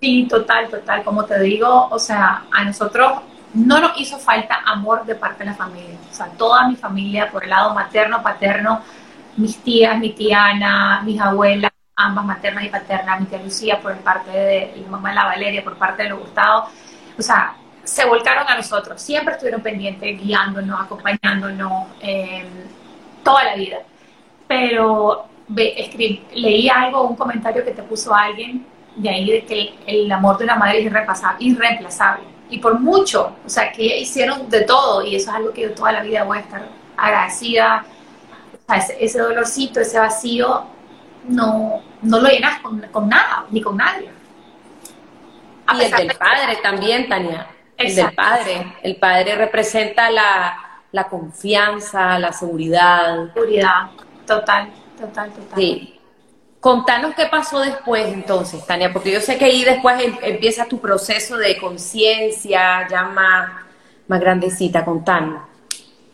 Sí, 0.00 0.26
total, 0.28 0.68
total, 0.68 1.04
como 1.04 1.24
te 1.26 1.38
digo, 1.40 1.88
o 1.92 1.98
sea, 2.00 2.42
a 2.50 2.64
nosotros 2.64 3.20
no 3.54 3.80
nos 3.80 4.00
hizo 4.00 4.18
falta 4.18 4.62
amor 4.66 5.04
de 5.04 5.14
parte 5.14 5.44
de 5.44 5.50
la 5.50 5.56
familia, 5.56 5.96
o 6.10 6.12
sea, 6.12 6.26
toda 6.36 6.66
mi 6.66 6.74
familia, 6.74 7.30
por 7.30 7.44
el 7.44 7.50
lado 7.50 7.72
materno, 7.72 8.20
paterno, 8.20 8.80
mis 9.36 9.62
tías, 9.62 9.96
mi 9.96 10.10
tía 10.10 10.46
Ana, 10.46 11.02
mis 11.04 11.20
abuelas, 11.20 11.70
ambas 11.94 12.24
maternas 12.24 12.64
y 12.64 12.68
paternas, 12.68 13.20
mi 13.20 13.26
tía 13.26 13.38
Lucía 13.42 13.80
por 13.80 13.96
parte 13.98 14.30
de 14.30 14.72
mi 14.76 14.86
mamá 14.86 15.14
la 15.14 15.26
Valeria, 15.26 15.62
por 15.62 15.76
parte 15.76 16.02
de 16.02 16.08
los 16.08 16.18
Gustavo, 16.18 16.68
o 17.16 17.22
sea, 17.22 17.54
se 17.90 18.04
volcaron 18.04 18.46
a 18.46 18.56
nosotros, 18.56 19.02
siempre 19.02 19.34
estuvieron 19.34 19.62
pendientes, 19.62 20.16
guiándonos, 20.22 20.80
acompañándonos 20.80 21.88
eh, 22.00 22.44
toda 23.24 23.42
la 23.42 23.56
vida. 23.56 23.78
Pero 24.46 25.26
ve, 25.48 25.90
leí 26.34 26.68
algo, 26.68 27.02
un 27.02 27.16
comentario 27.16 27.64
que 27.64 27.72
te 27.72 27.82
puso 27.82 28.14
alguien 28.14 28.64
de 28.94 29.08
ahí 29.08 29.28
de 29.32 29.44
que 29.44 29.74
el, 29.86 30.12
amor 30.12 30.38
de 30.38 30.44
una 30.44 30.54
madre 30.54 30.78
es 30.78 30.86
irreemplazable. 31.40 32.24
Y 32.48 32.58
por 32.58 32.78
mucho, 32.78 33.34
o 33.44 33.48
sea, 33.48 33.72
que 33.72 33.98
hicieron 33.98 34.48
de 34.48 34.60
todo 34.60 35.04
y 35.04 35.16
eso 35.16 35.30
es 35.30 35.36
algo 35.36 35.52
que 35.52 35.62
yo 35.62 35.74
toda 35.74 35.90
la 35.90 36.02
vida 36.02 36.22
voy 36.22 36.38
a 36.38 36.42
estar 36.42 36.62
agradecida. 36.96 37.84
O 38.52 38.72
sea, 38.72 38.76
ese, 39.00 39.18
dolorcito, 39.18 39.80
ese 39.80 39.98
vacío, 39.98 40.62
no, 41.28 41.82
no 42.02 42.20
lo 42.20 42.28
llenas 42.28 42.60
con, 42.60 42.80
con 42.92 43.08
nada, 43.08 43.46
ni 43.50 43.60
con 43.60 43.76
nadie. 43.76 44.10
y 45.74 45.82
el 45.82 45.90
del 45.90 46.16
padre 46.16 46.56
también, 46.62 47.08
Tania 47.08 47.48
el 47.80 47.94
del 47.94 48.14
padre. 48.14 48.72
El 48.82 48.96
padre 48.96 49.34
representa 49.34 50.10
la, 50.10 51.06
confianza, 51.08 52.18
la 52.18 52.32
seguridad. 52.32 53.32
Seguridad, 53.32 53.90
total, 54.26 54.70
total, 54.98 55.30
total. 55.30 55.58
Sí. 55.58 55.96
Contanos 56.60 57.14
qué 57.14 57.24
pasó 57.26 57.60
después 57.60 58.12
entonces, 58.12 58.66
Tania, 58.66 58.92
porque 58.92 59.10
yo 59.10 59.20
sé 59.20 59.38
que 59.38 59.46
ahí 59.46 59.64
después 59.64 59.98
em, 60.02 60.14
empieza 60.20 60.66
tu 60.66 60.78
proceso 60.78 61.38
de 61.38 61.56
conciencia 61.56 62.86
ya 62.86 63.04
más, 63.04 63.50
más 64.06 64.20
grandecita, 64.20 64.84
contanos. 64.84 65.42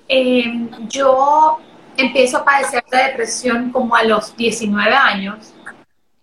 Em, 0.06 0.70
yo 0.86 1.58
empiezo 1.96 2.38
a 2.38 2.44
padecer 2.44 2.84
de 2.88 2.96
depresión 2.96 3.72
como 3.72 3.96
a 3.96 4.04
los 4.04 4.36
19 4.36 4.94
años. 4.94 5.52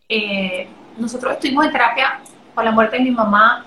Eh, 0.07 0.69
nosotros 0.97 1.33
estuvimos 1.33 1.65
en 1.65 1.71
terapia 1.73 2.21
con 2.55 2.63
la 2.63 2.71
muerte 2.71 2.97
de 2.97 3.03
mi 3.03 3.11
mamá 3.11 3.65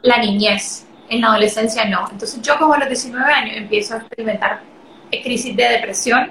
la 0.00 0.18
niñez 0.18 0.86
en 1.12 1.20
la 1.20 1.28
adolescencia 1.28 1.84
no. 1.84 2.08
Entonces 2.10 2.40
yo 2.42 2.58
como 2.58 2.72
a 2.72 2.78
los 2.78 2.88
19 2.88 3.32
años 3.32 3.56
empiezo 3.56 3.94
a 3.94 3.98
experimentar 3.98 4.62
crisis 5.22 5.54
de 5.54 5.64
depresión 5.64 6.30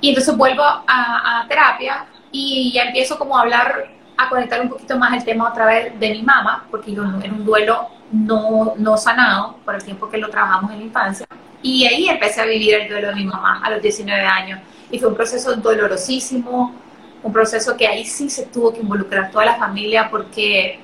y 0.00 0.10
entonces 0.10 0.36
vuelvo 0.36 0.62
a, 0.62 1.44
terapia 1.48 2.06
y 2.30 2.72
ya 2.72 2.84
empiezo 2.84 3.18
como 3.18 3.36
a 3.36 3.40
hablar, 3.40 3.90
a 4.16 4.28
conectar 4.28 4.60
un 4.60 4.68
poquito 4.68 4.96
más 4.96 5.12
el 5.14 5.24
tema 5.24 5.48
otra 5.48 5.66
vez 5.66 5.98
de 5.98 6.10
mi 6.10 6.22
mamá, 6.22 6.66
porque 6.70 6.92
yo 6.92 7.02
en 7.02 7.34
un 7.34 7.44
duelo 7.44 7.88
no, 8.12 8.74
no 8.76 8.96
sanado 8.96 9.56
por 9.64 9.74
el 9.74 9.82
tiempo 9.82 10.08
que 10.08 10.18
lo 10.18 10.28
trabajamos 10.28 10.70
en 10.72 10.78
la 10.78 10.84
infancia. 10.84 11.26
Y 11.62 11.86
ahí 11.86 12.08
empecé 12.08 12.42
a 12.42 12.44
vivir 12.44 12.74
el 12.74 12.88
duelo 12.88 13.08
de 13.08 13.14
mi 13.14 13.24
mamá 13.24 13.60
a 13.64 13.70
los 13.70 13.82
19 13.82 14.24
años. 14.24 14.60
Y 14.90 14.98
fue 14.98 15.08
un 15.08 15.14
proceso 15.14 15.56
dolorosísimo, 15.56 16.74
un 17.22 17.32
proceso 17.32 17.76
que 17.76 17.86
ahí 17.86 18.04
sí 18.04 18.28
se 18.28 18.46
tuvo 18.46 18.72
que 18.72 18.80
involucrar 18.80 19.30
toda 19.30 19.46
la 19.46 19.56
familia 19.56 20.08
porque 20.10 20.78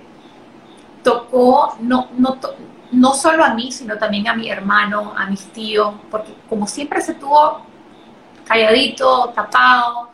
tocó, 1.03 1.77
no, 1.81 2.09
no, 2.17 2.39
no 2.93 3.15
solo 3.15 3.45
a 3.45 3.55
mí, 3.55 3.71
sino 3.71 3.97
también 3.99 4.29
a 4.29 4.35
mi 4.35 4.51
hermano, 4.51 5.15
a 5.17 5.27
mis 5.27 5.53
tíos, 5.53 5.95
porque 6.11 6.35
como 6.49 6.67
siempre 6.67 7.01
se 7.01 7.15
tuvo 7.15 7.63
calladito, 8.45 9.29
tapado, 9.35 10.11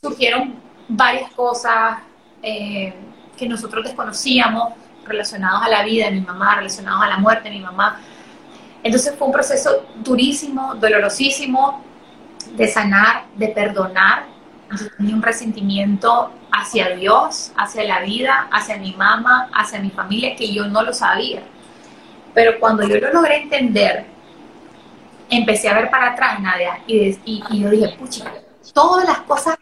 surgieron 0.00 0.54
varias 0.88 1.30
cosas 1.32 1.98
eh, 2.42 2.94
que 3.36 3.48
nosotros 3.48 3.84
desconocíamos 3.84 4.74
relacionados 5.04 5.62
a 5.62 5.68
la 5.68 5.82
vida 5.82 6.06
de 6.06 6.12
mi 6.12 6.20
mamá, 6.20 6.56
relacionados 6.56 7.02
a 7.02 7.08
la 7.08 7.18
muerte 7.18 7.48
de 7.48 7.56
mi 7.56 7.60
mamá. 7.60 8.00
Entonces 8.82 9.14
fue 9.16 9.26
un 9.26 9.32
proceso 9.32 9.86
durísimo, 9.96 10.74
dolorosísimo 10.74 11.82
de 12.54 12.68
sanar, 12.68 13.24
de 13.36 13.48
perdonar. 13.48 14.26
Yo 14.78 14.86
tenía 14.96 15.14
un 15.14 15.22
resentimiento 15.22 16.32
hacia 16.50 16.90
Dios, 16.96 17.52
hacia 17.56 17.84
la 17.84 18.00
vida, 18.00 18.48
hacia 18.50 18.76
mi 18.78 18.92
mamá, 18.92 19.50
hacia 19.54 19.80
mi 19.80 19.90
familia, 19.90 20.34
que 20.36 20.52
yo 20.52 20.66
no 20.66 20.82
lo 20.82 20.92
sabía. 20.92 21.42
Pero 22.34 22.58
cuando 22.58 22.86
yo 22.86 22.98
lo 22.98 23.12
logré 23.12 23.42
entender, 23.42 24.06
empecé 25.28 25.68
a 25.68 25.74
ver 25.74 25.90
para 25.90 26.12
atrás, 26.12 26.40
Nadia, 26.40 26.80
y, 26.86 27.18
y, 27.24 27.60
yo 27.60 27.70
dije, 27.70 27.94
pucha, 27.98 28.32
todas 28.72 29.06
las 29.06 29.18
cosas 29.20 29.58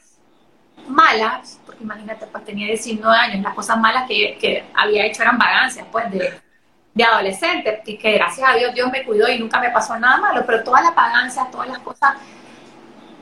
malas, 0.88 1.60
porque 1.64 1.82
imagínate, 1.82 2.26
pues 2.26 2.44
tenía 2.44 2.66
19 2.66 3.16
años, 3.16 3.42
las 3.42 3.54
cosas 3.54 3.78
malas 3.78 4.06
que, 4.08 4.36
que 4.40 4.64
había 4.74 5.06
hecho 5.06 5.22
eran 5.22 5.38
vagancias, 5.38 5.86
pues, 5.90 6.10
de, 6.10 6.32
de 6.94 7.04
adolescente, 7.04 7.82
que, 7.84 7.98
que, 7.98 8.12
gracias 8.12 8.48
a 8.48 8.56
Dios 8.56 8.74
Dios 8.74 8.90
me 8.90 9.04
cuidó 9.04 9.28
y 9.28 9.38
nunca 9.38 9.60
me 9.60 9.70
pasó 9.70 9.98
nada 9.98 10.18
malo, 10.18 10.44
pero 10.44 10.62
todas 10.64 10.82
las 10.82 10.94
vagancias, 10.94 11.50
todas 11.50 11.68
las 11.68 11.78
cosas 11.78 12.14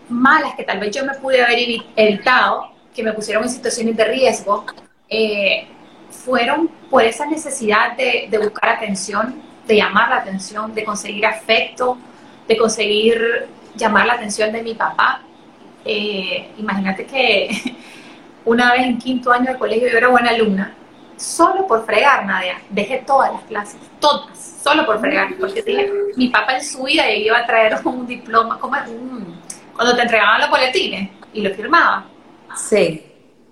malas 0.09 0.55
que 0.55 0.65
tal 0.65 0.79
vez 0.79 0.95
yo 0.95 1.05
me 1.05 1.15
pude 1.15 1.43
haber 1.43 1.59
evitado, 1.97 2.73
que 2.95 3.03
me 3.03 3.13
pusieron 3.13 3.45
en 3.45 3.51
situaciones 3.51 3.97
de 3.97 4.05
riesgo, 4.05 4.65
eh, 5.09 5.69
fueron 6.11 6.69
por 6.91 7.03
esa 7.03 7.27
necesidad 7.27 7.97
de, 7.97 8.29
buscar 8.39 8.71
atención, 8.71 9.43
de 9.67 9.77
llamar 9.77 10.09
la 10.11 10.17
atención, 10.17 10.75
de 10.75 10.85
conseguir 10.85 11.27
afecto, 11.27 11.99
de 12.47 12.57
conseguir 12.57 13.49
llamar 13.75 14.07
la 14.07 14.15
atención 14.15 14.53
de 14.53 14.63
mi 14.63 14.75
papá. 14.75 15.23
Eh, 15.85 16.51
imagínate 16.59 17.07
que 17.07 17.77
una 18.45 18.73
vez 18.73 18.83
en 18.83 18.99
quinto 18.99 19.33
año 19.33 19.53
de 19.53 19.59
colegio 19.59 19.89
yo 19.89 19.99
era 19.99 20.09
buena 20.09 20.31
alumna, 20.31 20.75
solo 21.17 21.67
por 21.67 21.85
fregar, 21.85 22.25
Nadia, 22.25 22.61
dejé 22.71 23.03
todas 23.07 23.33
las 23.33 23.43
clases, 23.43 23.81
todas, 24.01 24.61
solo 24.63 24.87
por 24.87 25.01
fregar, 25.01 25.35
porque 25.39 25.63
dije, 25.63 25.91
mi 26.17 26.29
papá 26.29 26.57
en 26.57 26.65
su 26.65 26.85
vida 26.85 27.11
iba 27.11 27.39
a 27.39 27.47
traer 27.47 27.79
un 27.85 28.07
diploma, 28.07 28.59
como 28.59 28.77
cuando 29.75 29.95
te 29.95 30.03
entregaban 30.03 30.41
los 30.41 30.51
boletines 30.51 31.11
y 31.33 31.43
lo 31.43 31.55
firmaba. 31.55 32.07
Sí. 32.57 33.05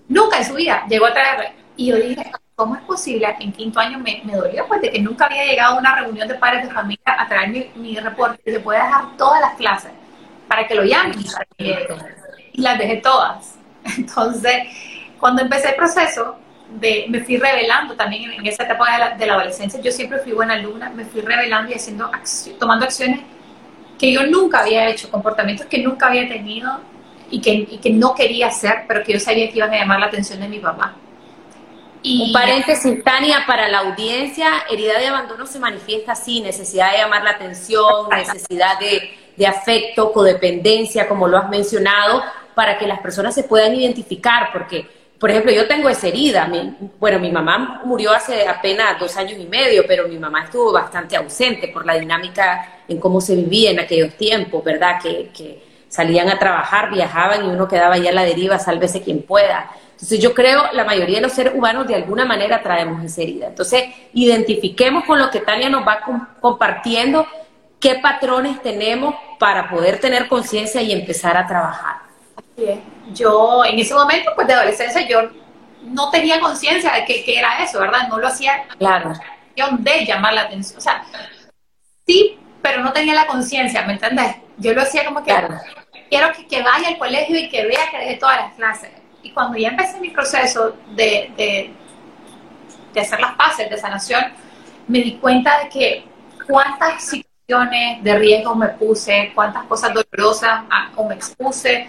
Nunca 0.08 0.38
en 0.38 0.44
su 0.44 0.54
vida 0.54 0.84
llegó 0.88 1.06
a 1.06 1.12
traer, 1.12 1.52
y 1.76 1.86
yo 1.86 1.96
dije, 1.96 2.32
¿cómo 2.54 2.74
es 2.74 2.82
posible? 2.82 3.36
En 3.40 3.52
quinto 3.52 3.78
año 3.78 3.98
me, 3.98 4.22
me 4.24 4.34
dolió, 4.34 4.66
pues 4.66 4.80
de 4.80 4.90
que 4.90 5.00
nunca 5.00 5.26
había 5.26 5.44
llegado 5.44 5.76
a 5.76 5.78
una 5.78 5.94
reunión 5.94 6.26
de 6.26 6.34
padres 6.34 6.68
de 6.68 6.74
familia 6.74 7.16
a 7.18 7.28
traer 7.28 7.50
mi, 7.50 7.70
mi 7.74 7.96
reporte 7.96 8.40
y 8.46 8.52
se 8.52 8.60
puede 8.60 8.82
dejar 8.82 9.16
todas 9.16 9.40
las 9.40 9.54
clases 9.54 9.92
para 10.48 10.66
que 10.66 10.74
lo 10.74 10.84
llamen 10.84 11.18
y 11.58 12.60
las 12.60 12.78
dejé 12.78 12.96
todas. 12.96 13.58
Entonces, 13.98 14.54
cuando 15.18 15.42
empecé 15.42 15.70
el 15.70 15.76
proceso, 15.76 16.36
de, 16.80 17.06
me 17.08 17.20
fui 17.22 17.36
revelando 17.36 17.94
también 17.94 18.32
en, 18.32 18.46
esa 18.46 18.64
etapa 18.64 18.90
de 18.92 18.98
la, 18.98 19.10
de 19.16 19.26
la, 19.26 19.34
adolescencia, 19.34 19.80
yo 19.80 19.92
siempre 19.92 20.18
fui 20.18 20.32
buena 20.32 20.54
alumna, 20.54 20.90
me 20.90 21.04
fui 21.04 21.20
revelando 21.20 21.70
y 21.70 21.74
haciendo 21.74 22.10
tomando 22.58 22.86
acciones 22.86 23.20
que 23.98 24.12
yo 24.12 24.26
nunca 24.26 24.60
había 24.60 24.88
hecho, 24.88 25.10
comportamientos 25.10 25.66
que 25.66 25.78
nunca 25.78 26.08
había 26.08 26.28
tenido 26.28 26.80
y 27.30 27.40
que, 27.40 27.52
y 27.52 27.78
que 27.78 27.90
no 27.90 28.14
quería 28.14 28.48
hacer, 28.48 28.84
pero 28.86 29.02
que 29.02 29.14
yo 29.14 29.20
sabía 29.20 29.50
que 29.50 29.58
iban 29.58 29.72
a 29.72 29.78
llamar 29.78 30.00
la 30.00 30.06
atención 30.06 30.40
de 30.40 30.48
mi 30.48 30.58
papá. 30.58 30.94
Un 32.08 32.32
paréntesis, 32.32 33.02
Tania, 33.02 33.42
para 33.48 33.66
la 33.66 33.78
audiencia, 33.78 34.64
herida 34.70 34.96
de 34.96 35.08
abandono 35.08 35.44
se 35.44 35.58
manifiesta 35.58 36.12
así, 36.12 36.40
necesidad 36.40 36.92
de 36.92 36.98
llamar 36.98 37.24
la 37.24 37.30
atención, 37.30 38.08
necesidad 38.10 38.78
de, 38.78 39.44
afecto, 39.46 40.12
codependencia, 40.12 41.08
como 41.08 41.26
lo 41.26 41.36
has 41.36 41.48
mencionado, 41.48 42.22
para 42.54 42.78
que 42.78 42.86
las 42.86 43.00
personas 43.00 43.34
se 43.34 43.42
puedan 43.42 43.74
identificar, 43.74 44.50
porque, 44.52 44.86
por 45.18 45.30
ejemplo, 45.30 45.50
yo 45.50 45.66
tengo 45.66 45.88
esa 45.88 46.06
herida, 46.06 46.48
bueno, 47.00 47.18
mi 47.18 47.32
mamá 47.32 47.82
murió 47.84 48.12
hace 48.12 48.46
apenas 48.46 49.00
dos 49.00 49.16
años 49.16 49.40
y 49.40 49.46
medio, 49.46 49.82
pero 49.88 50.06
mi 50.06 50.16
mamá 50.16 50.44
estuvo 50.44 50.72
bastante 50.72 51.16
ausente 51.16 51.68
por 51.68 51.84
la 51.84 51.94
dinámica 51.94 52.82
en 52.86 53.00
cómo 53.00 53.20
se 53.20 53.34
vivía 53.34 53.72
en 53.72 53.80
aquellos 53.80 54.14
tiempos, 54.14 54.62
¿verdad? 54.62 55.02
Que, 55.02 55.30
que 55.36 55.60
salían 55.88 56.28
a 56.28 56.38
trabajar, 56.38 56.88
viajaban 56.88 57.44
y 57.44 57.48
uno 57.48 57.66
quedaba 57.66 57.98
ya 57.98 58.10
a 58.10 58.14
la 58.14 58.22
deriva, 58.22 58.60
sálvese 58.60 59.02
quien 59.02 59.22
pueda 59.22 59.68
Entonces 59.96 60.20
yo 60.20 60.34
creo 60.34 60.64
la 60.72 60.84
mayoría 60.84 61.16
de 61.16 61.22
los 61.22 61.32
seres 61.32 61.54
humanos 61.54 61.86
de 61.86 61.94
alguna 61.94 62.26
manera 62.26 62.62
traemos 62.62 63.02
esa 63.02 63.22
herida. 63.22 63.46
Entonces 63.46 63.84
identifiquemos 64.12 65.04
con 65.04 65.18
lo 65.18 65.30
que 65.30 65.40
Tania 65.40 65.70
nos 65.70 65.86
va 65.86 66.00
compartiendo 66.38 67.26
qué 67.80 67.94
patrones 67.94 68.60
tenemos 68.62 69.14
para 69.38 69.70
poder 69.70 69.98
tener 69.98 70.28
conciencia 70.28 70.82
y 70.82 70.92
empezar 70.92 71.36
a 71.38 71.46
trabajar. 71.46 71.96
Yo 73.14 73.64
en 73.64 73.78
ese 73.78 73.94
momento 73.94 74.32
pues 74.34 74.46
de 74.46 74.52
adolescencia 74.52 75.08
yo 75.08 75.30
no 75.82 76.10
tenía 76.10 76.40
conciencia 76.40 76.92
de 76.92 77.04
que, 77.06 77.38
era 77.38 77.62
eso, 77.62 77.80
¿verdad? 77.80 78.08
No 78.08 78.18
lo 78.18 78.26
hacía 78.26 78.64
claro. 78.78 79.14
de 79.54 80.04
llamar 80.04 80.34
la 80.34 80.42
atención. 80.42 80.76
O 80.76 80.80
sea, 80.80 81.04
sí, 82.06 82.38
pero 82.60 82.82
no 82.82 82.92
tenía 82.92 83.14
la 83.14 83.26
conciencia, 83.26 83.82
¿me 83.86 83.94
entiendes? 83.94 84.36
Yo 84.58 84.74
lo 84.74 84.82
hacía 84.82 85.06
como 85.06 85.22
que 85.22 85.34
quiero 86.10 86.32
que, 86.48 86.62
vaya 86.62 86.88
al 86.88 86.98
colegio 86.98 87.38
y 87.38 87.48
que 87.48 87.66
vea 87.66 87.90
que 87.90 87.98
dejé 87.98 88.16
todas 88.16 88.38
las 88.38 88.54
clases. 88.54 88.90
Y 89.26 89.30
cuando 89.30 89.58
ya 89.58 89.70
empecé 89.70 89.98
mi 89.98 90.10
proceso 90.10 90.76
de, 90.94 91.74
de, 92.94 93.00
hacer 93.00 93.18
las 93.18 93.34
paces 93.34 93.68
de 93.68 93.76
sanación, 93.76 94.22
me 94.86 95.00
di 95.00 95.16
cuenta 95.16 95.64
de 95.64 95.68
que 95.68 96.04
cuántas 96.46 97.02
situaciones 97.02 98.04
de 98.04 98.16
riesgo 98.16 98.54
me 98.54 98.68
puse, 98.68 99.32
cuántas 99.34 99.64
cosas 99.64 99.92
dolorosas 99.92 100.62
o 100.94 101.08
me 101.08 101.16
expuse 101.16 101.88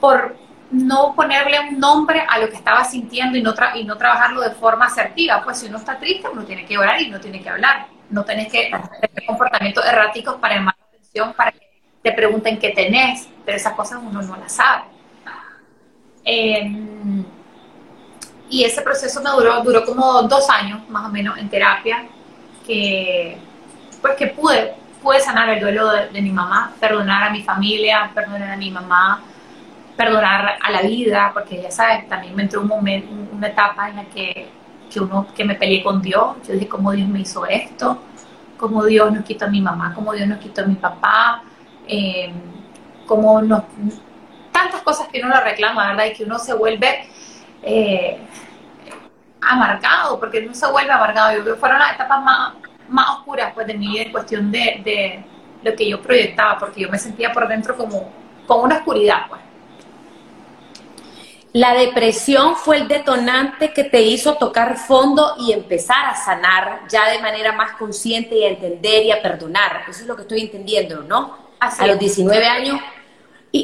por 0.00 0.34
no 0.70 1.14
ponerle 1.14 1.60
un 1.60 1.78
nombre 1.78 2.24
a 2.26 2.38
lo 2.38 2.48
que 2.48 2.56
estaba 2.56 2.84
sintiendo 2.84 3.36
y 3.36 3.42
no, 3.42 3.54
y 3.74 3.84
no 3.84 3.98
trabajarlo 3.98 4.40
de 4.40 4.52
forma 4.52 4.86
asertiva. 4.86 5.42
Pues 5.44 5.58
si 5.58 5.66
uno 5.66 5.76
está 5.76 5.98
triste, 5.98 6.26
uno 6.26 6.42
tiene 6.44 6.64
que 6.64 6.78
orar 6.78 7.02
y 7.02 7.10
no 7.10 7.20
tiene 7.20 7.42
que 7.42 7.50
hablar. 7.50 7.86
No 8.08 8.24
tenés 8.24 8.50
que 8.50 8.70
tener 8.70 9.26
comportamientos 9.26 9.84
erráticos 9.84 10.36
para 10.36 10.54
llamar 10.54 10.74
la 10.78 10.86
atención, 10.86 11.34
para 11.34 11.52
que 11.52 11.68
te 12.02 12.12
pregunten 12.12 12.58
qué 12.58 12.70
tenés, 12.70 13.28
pero 13.44 13.58
esas 13.58 13.74
cosas 13.74 14.00
uno 14.02 14.22
no 14.22 14.36
las 14.36 14.52
sabe. 14.52 14.95
Em, 16.28 17.24
y 18.50 18.64
ese 18.64 18.82
proceso 18.82 19.22
me 19.22 19.30
duró, 19.30 19.62
duró 19.62 19.84
como 19.84 20.22
dos 20.24 20.50
años 20.50 20.80
más 20.88 21.06
o 21.06 21.08
menos 21.08 21.38
en 21.38 21.48
terapia, 21.48 22.04
que 22.66 23.38
pues 24.00 24.16
que 24.16 24.26
pude, 24.26 24.74
pude 25.02 25.20
sanar 25.20 25.48
el 25.50 25.60
duelo 25.60 25.88
de, 25.90 26.20
mi 26.20 26.30
mamá, 26.30 26.72
perdonar 26.80 27.24
a 27.24 27.30
mi 27.30 27.42
familia, 27.42 28.10
perdonar 28.12 28.50
a 28.50 28.56
mi 28.56 28.70
mamá, 28.70 29.22
perdonar 29.96 30.58
a 30.60 30.70
la 30.70 30.82
vida, 30.82 31.30
porque 31.32 31.62
ya 31.62 31.70
sabes, 31.70 32.08
también 32.08 32.34
me 32.34 32.42
entró 32.42 32.60
un 32.60 32.68
momento, 32.68 33.08
una 33.32 33.46
etapa 33.48 33.88
en 33.88 33.96
la 33.96 34.04
que, 34.06 34.48
que, 34.92 35.00
uno, 35.00 35.28
que 35.34 35.44
me 35.44 35.54
peleé 35.54 35.82
con 35.82 36.02
Dios, 36.02 36.36
yo 36.46 36.54
dije, 36.54 36.68
¿cómo 36.68 36.92
Dios 36.92 37.08
me 37.08 37.20
hizo 37.20 37.46
esto? 37.46 37.98
¿Cómo 38.58 38.84
Dios 38.84 39.12
nos 39.12 39.24
quitó 39.24 39.44
a 39.44 39.48
mi 39.48 39.60
mamá? 39.60 39.92
¿Cómo 39.94 40.12
Dios 40.12 40.26
nos 40.28 40.38
quitó 40.38 40.62
a 40.62 40.66
mi 40.66 40.74
papá? 40.74 41.42
Eh, 41.86 42.32
¿Cómo 43.06 43.40
nos... 43.42 43.62
Tantas 44.56 44.80
cosas 44.80 45.08
que 45.08 45.20
uno 45.20 45.28
lo 45.28 45.40
reclama, 45.42 45.88
¿verdad? 45.88 46.06
Y 46.06 46.12
que 46.14 46.24
uno 46.24 46.38
se 46.38 46.54
vuelve 46.54 47.06
eh, 47.62 48.16
amargado, 49.42 50.18
porque 50.18 50.38
uno 50.38 50.54
se 50.54 50.66
vuelve 50.70 50.90
amargado. 50.90 51.36
Yo 51.36 51.42
creo 51.42 51.54
que 51.56 51.60
fueron 51.60 51.78
las 51.78 51.94
etapas 51.94 52.24
más, 52.24 52.54
más 52.88 53.10
oscuras 53.18 53.52
pues, 53.52 53.66
de 53.66 53.74
mi 53.74 53.88
vida 53.88 54.02
en 54.04 54.12
cuestión 54.12 54.50
de, 54.50 54.80
de 54.82 55.24
lo 55.62 55.76
que 55.76 55.86
yo 55.86 56.00
proyectaba, 56.00 56.58
porque 56.58 56.80
yo 56.80 56.88
me 56.88 56.98
sentía 56.98 57.32
por 57.32 57.46
dentro 57.46 57.76
como 57.76 58.10
con 58.46 58.62
una 58.62 58.76
oscuridad, 58.76 59.26
pues. 59.28 59.42
La 61.52 61.74
depresión 61.74 62.56
fue 62.56 62.78
el 62.78 62.88
detonante 62.88 63.74
que 63.74 63.84
te 63.84 64.00
hizo 64.00 64.36
tocar 64.36 64.78
fondo 64.78 65.36
y 65.38 65.52
empezar 65.52 66.06
a 66.06 66.14
sanar 66.14 66.80
ya 66.88 67.10
de 67.10 67.18
manera 67.18 67.52
más 67.52 67.72
consciente 67.72 68.36
y 68.36 68.44
a 68.44 68.48
entender 68.48 69.04
y 69.04 69.12
a 69.12 69.20
perdonar. 69.20 69.84
Eso 69.88 70.00
es 70.00 70.06
lo 70.06 70.16
que 70.16 70.22
estoy 70.22 70.40
entendiendo, 70.40 71.02
¿no? 71.02 71.46
a 71.60 71.86
los 71.86 71.98
19 71.98 72.46
años. 72.46 72.80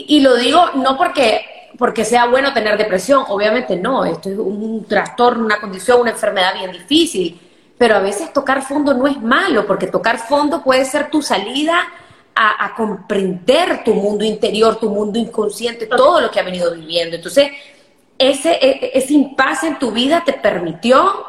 Y, 0.09 0.21
lo 0.21 0.37
digo 0.37 0.71
no 0.77 0.97
porque, 0.97 1.45
porque 1.79 2.05
sea 2.05 2.27
bueno 2.27 2.53
tener 2.53 2.77
depresión, 2.79 3.25
obviamente 3.29 3.77
no, 3.77 4.05
esto 4.05 4.31
es 4.31 4.39
un 4.39 4.85
trastorno, 4.89 5.45
una 5.45 5.61
condición, 5.61 6.01
una 6.01 6.11
enfermedad 6.11 6.55
bien 6.55 6.73
difícil, 6.73 7.41
pero 7.77 7.97
a 7.97 8.01
veces 8.01 8.33
tocar 8.33 8.63
fondo 8.63 8.95
no 8.95 9.07
es 9.07 9.21
malo, 9.21 9.67
porque 9.67 9.87
tocar 9.87 10.19
fondo 10.19 10.63
puede 10.63 10.85
ser 10.85 11.11
tu 11.11 11.21
salida 11.21 11.81
a, 12.35 12.65
a 12.65 12.75
comprender 12.75 13.83
tu 13.85 13.95
mundo 13.95 14.25
interior, 14.25 14.77
tu 14.77 14.89
mundo 14.89 15.19
inconsciente, 15.19 15.87
todo 15.87 16.21
lo 16.21 16.31
que 16.31 16.41
ha 16.41 16.45
venido 16.45 16.73
viviendo. 16.75 17.17
Entonces, 17.17 17.51
ese, 18.19 18.53
e, 18.53 18.91
ese 18.95 19.15
impasse 19.15 19.67
en 19.67 19.79
tu 19.79 19.91
vida 19.91 20.23
te 20.25 20.33
permitió 20.33 21.27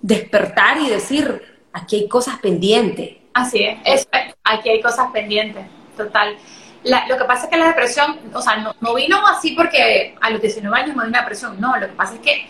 despertar 0.00 0.78
y 0.78 0.88
decir, 0.88 1.42
aquí 1.72 1.96
hay 1.96 2.08
cosas 2.08 2.38
pendientes. 2.40 3.16
Así 3.34 3.64
es, 3.84 4.08
aquí 4.44 4.68
hay 4.68 4.82
cosas 4.82 5.10
pendientes, 5.12 5.64
total. 5.96 6.36
Lo 6.84 7.16
que 7.16 7.24
pasa 7.24 7.44
es 7.44 7.50
que 7.50 7.56
la 7.56 7.68
depresión, 7.68 8.18
o 8.32 8.42
sea, 8.42 8.56
no, 8.56 8.94
vino 8.94 9.26
así 9.26 9.52
porque 9.52 10.16
a 10.20 10.30
los 10.30 10.40
19 10.40 10.76
años 10.76 10.96
me 10.96 11.02
dio 11.02 11.10
una 11.10 11.20
depresión, 11.20 11.60
no, 11.60 11.76
lo 11.76 11.86
que 11.86 11.92
pasa 11.92 12.14
es 12.14 12.20
que 12.20 12.48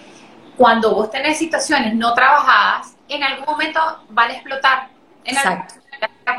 cuando 0.57 0.95
vos 0.95 1.11
tenés 1.11 1.39
situaciones 1.39 1.95
no 1.95 2.15
trabajadas, 2.15 2.95
en 3.09 3.23
algún 3.23 3.45
momento 3.47 3.81
van 4.11 4.31
a 4.31 4.35
explotar. 4.35 4.89
En 5.25 5.37
Exacto. 5.37 5.75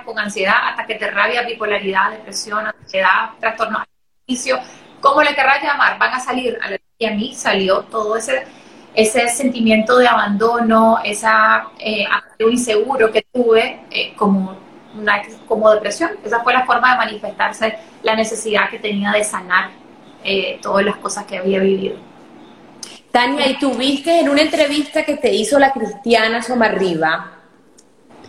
con 0.06 0.19
ansiedad, 0.19 0.73
ataque 0.73 0.97
de 0.97 1.10
rabia, 1.10 1.43
bipolaridad, 1.43 2.12
depresión, 2.12 2.65
ansiedad, 2.67 3.29
trastorno 3.39 3.79
alimenticio, 3.79 4.60
como 4.99 5.23
le 5.23 5.34
querrás 5.34 5.63
llamar, 5.63 5.97
van 5.97 6.13
a 6.13 6.19
salir 6.19 6.60
a 6.62 6.69
la 6.69 6.77
y 6.97 7.06
a 7.06 7.12
mí 7.12 7.34
salió 7.36 7.82
todo 7.84 8.15
ese, 8.15 8.43
ese 8.93 9.27
sentimiento 9.29 9.97
de 9.97 10.08
abandono, 10.08 10.99
esa 11.03 11.67
eh, 11.79 12.06
inseguro 12.39 13.12
que 13.12 13.25
tuve 13.34 13.86
eh, 13.91 14.13
como, 14.15 14.56
una, 14.97 15.21
como 15.47 15.71
depresión. 15.71 16.12
Esa 16.23 16.41
fue 16.41 16.53
la 16.53 16.65
forma 16.65 16.91
de 16.91 16.97
manifestarse 16.97 17.77
la 18.03 18.15
necesidad 18.15 18.69
que 18.69 18.79
tenía 18.79 19.12
de 19.12 19.23
sanar 19.23 19.71
eh, 20.23 20.60
todas 20.62 20.86
las 20.86 20.97
cosas 20.97 21.25
que 21.25 21.38
había 21.38 21.60
vivido. 21.60 21.97
Tania, 23.12 23.47
y 23.47 23.60
tuviste 23.60 24.19
en 24.19 24.29
una 24.29 24.41
entrevista 24.41 25.03
que 25.03 25.17
te 25.17 25.32
hizo 25.32 25.60
la 25.60 25.71
cristiana 25.71 26.41
Somarriba, 26.41 27.39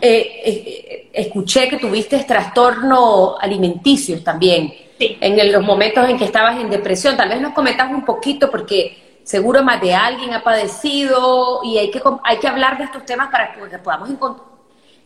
eh, 0.01 1.09
escuché 1.13 1.69
que 1.69 1.79
tuviste 1.79 2.23
trastornos 2.25 3.37
alimenticios 3.41 4.23
también 4.23 4.75
en 4.99 5.53
los 5.53 5.63
momentos 5.63 6.09
en 6.09 6.19
que 6.19 6.25
estabas 6.25 6.61
en 6.61 6.71
depresión. 6.71 7.17
Tal 7.17 7.29
vez 7.29 7.41
nos 7.41 7.55
comentas 7.55 7.91
un 7.91 8.05
poquito 8.05 8.51
porque 8.51 9.21
seguro 9.23 9.63
más 9.63 9.81
de 9.81 9.95
alguien 9.95 10.33
ha 10.35 10.43
padecido 10.43 11.61
y 11.65 11.79
hay 11.79 11.91
que, 11.91 12.03
hay 12.23 12.39
que 12.39 12.49
hablar 12.49 12.79
de 12.79 12.85
estos 12.85 13.05
temas 13.05 13.31
para 13.31 13.55
que 13.55 13.79
podamos 13.79 14.11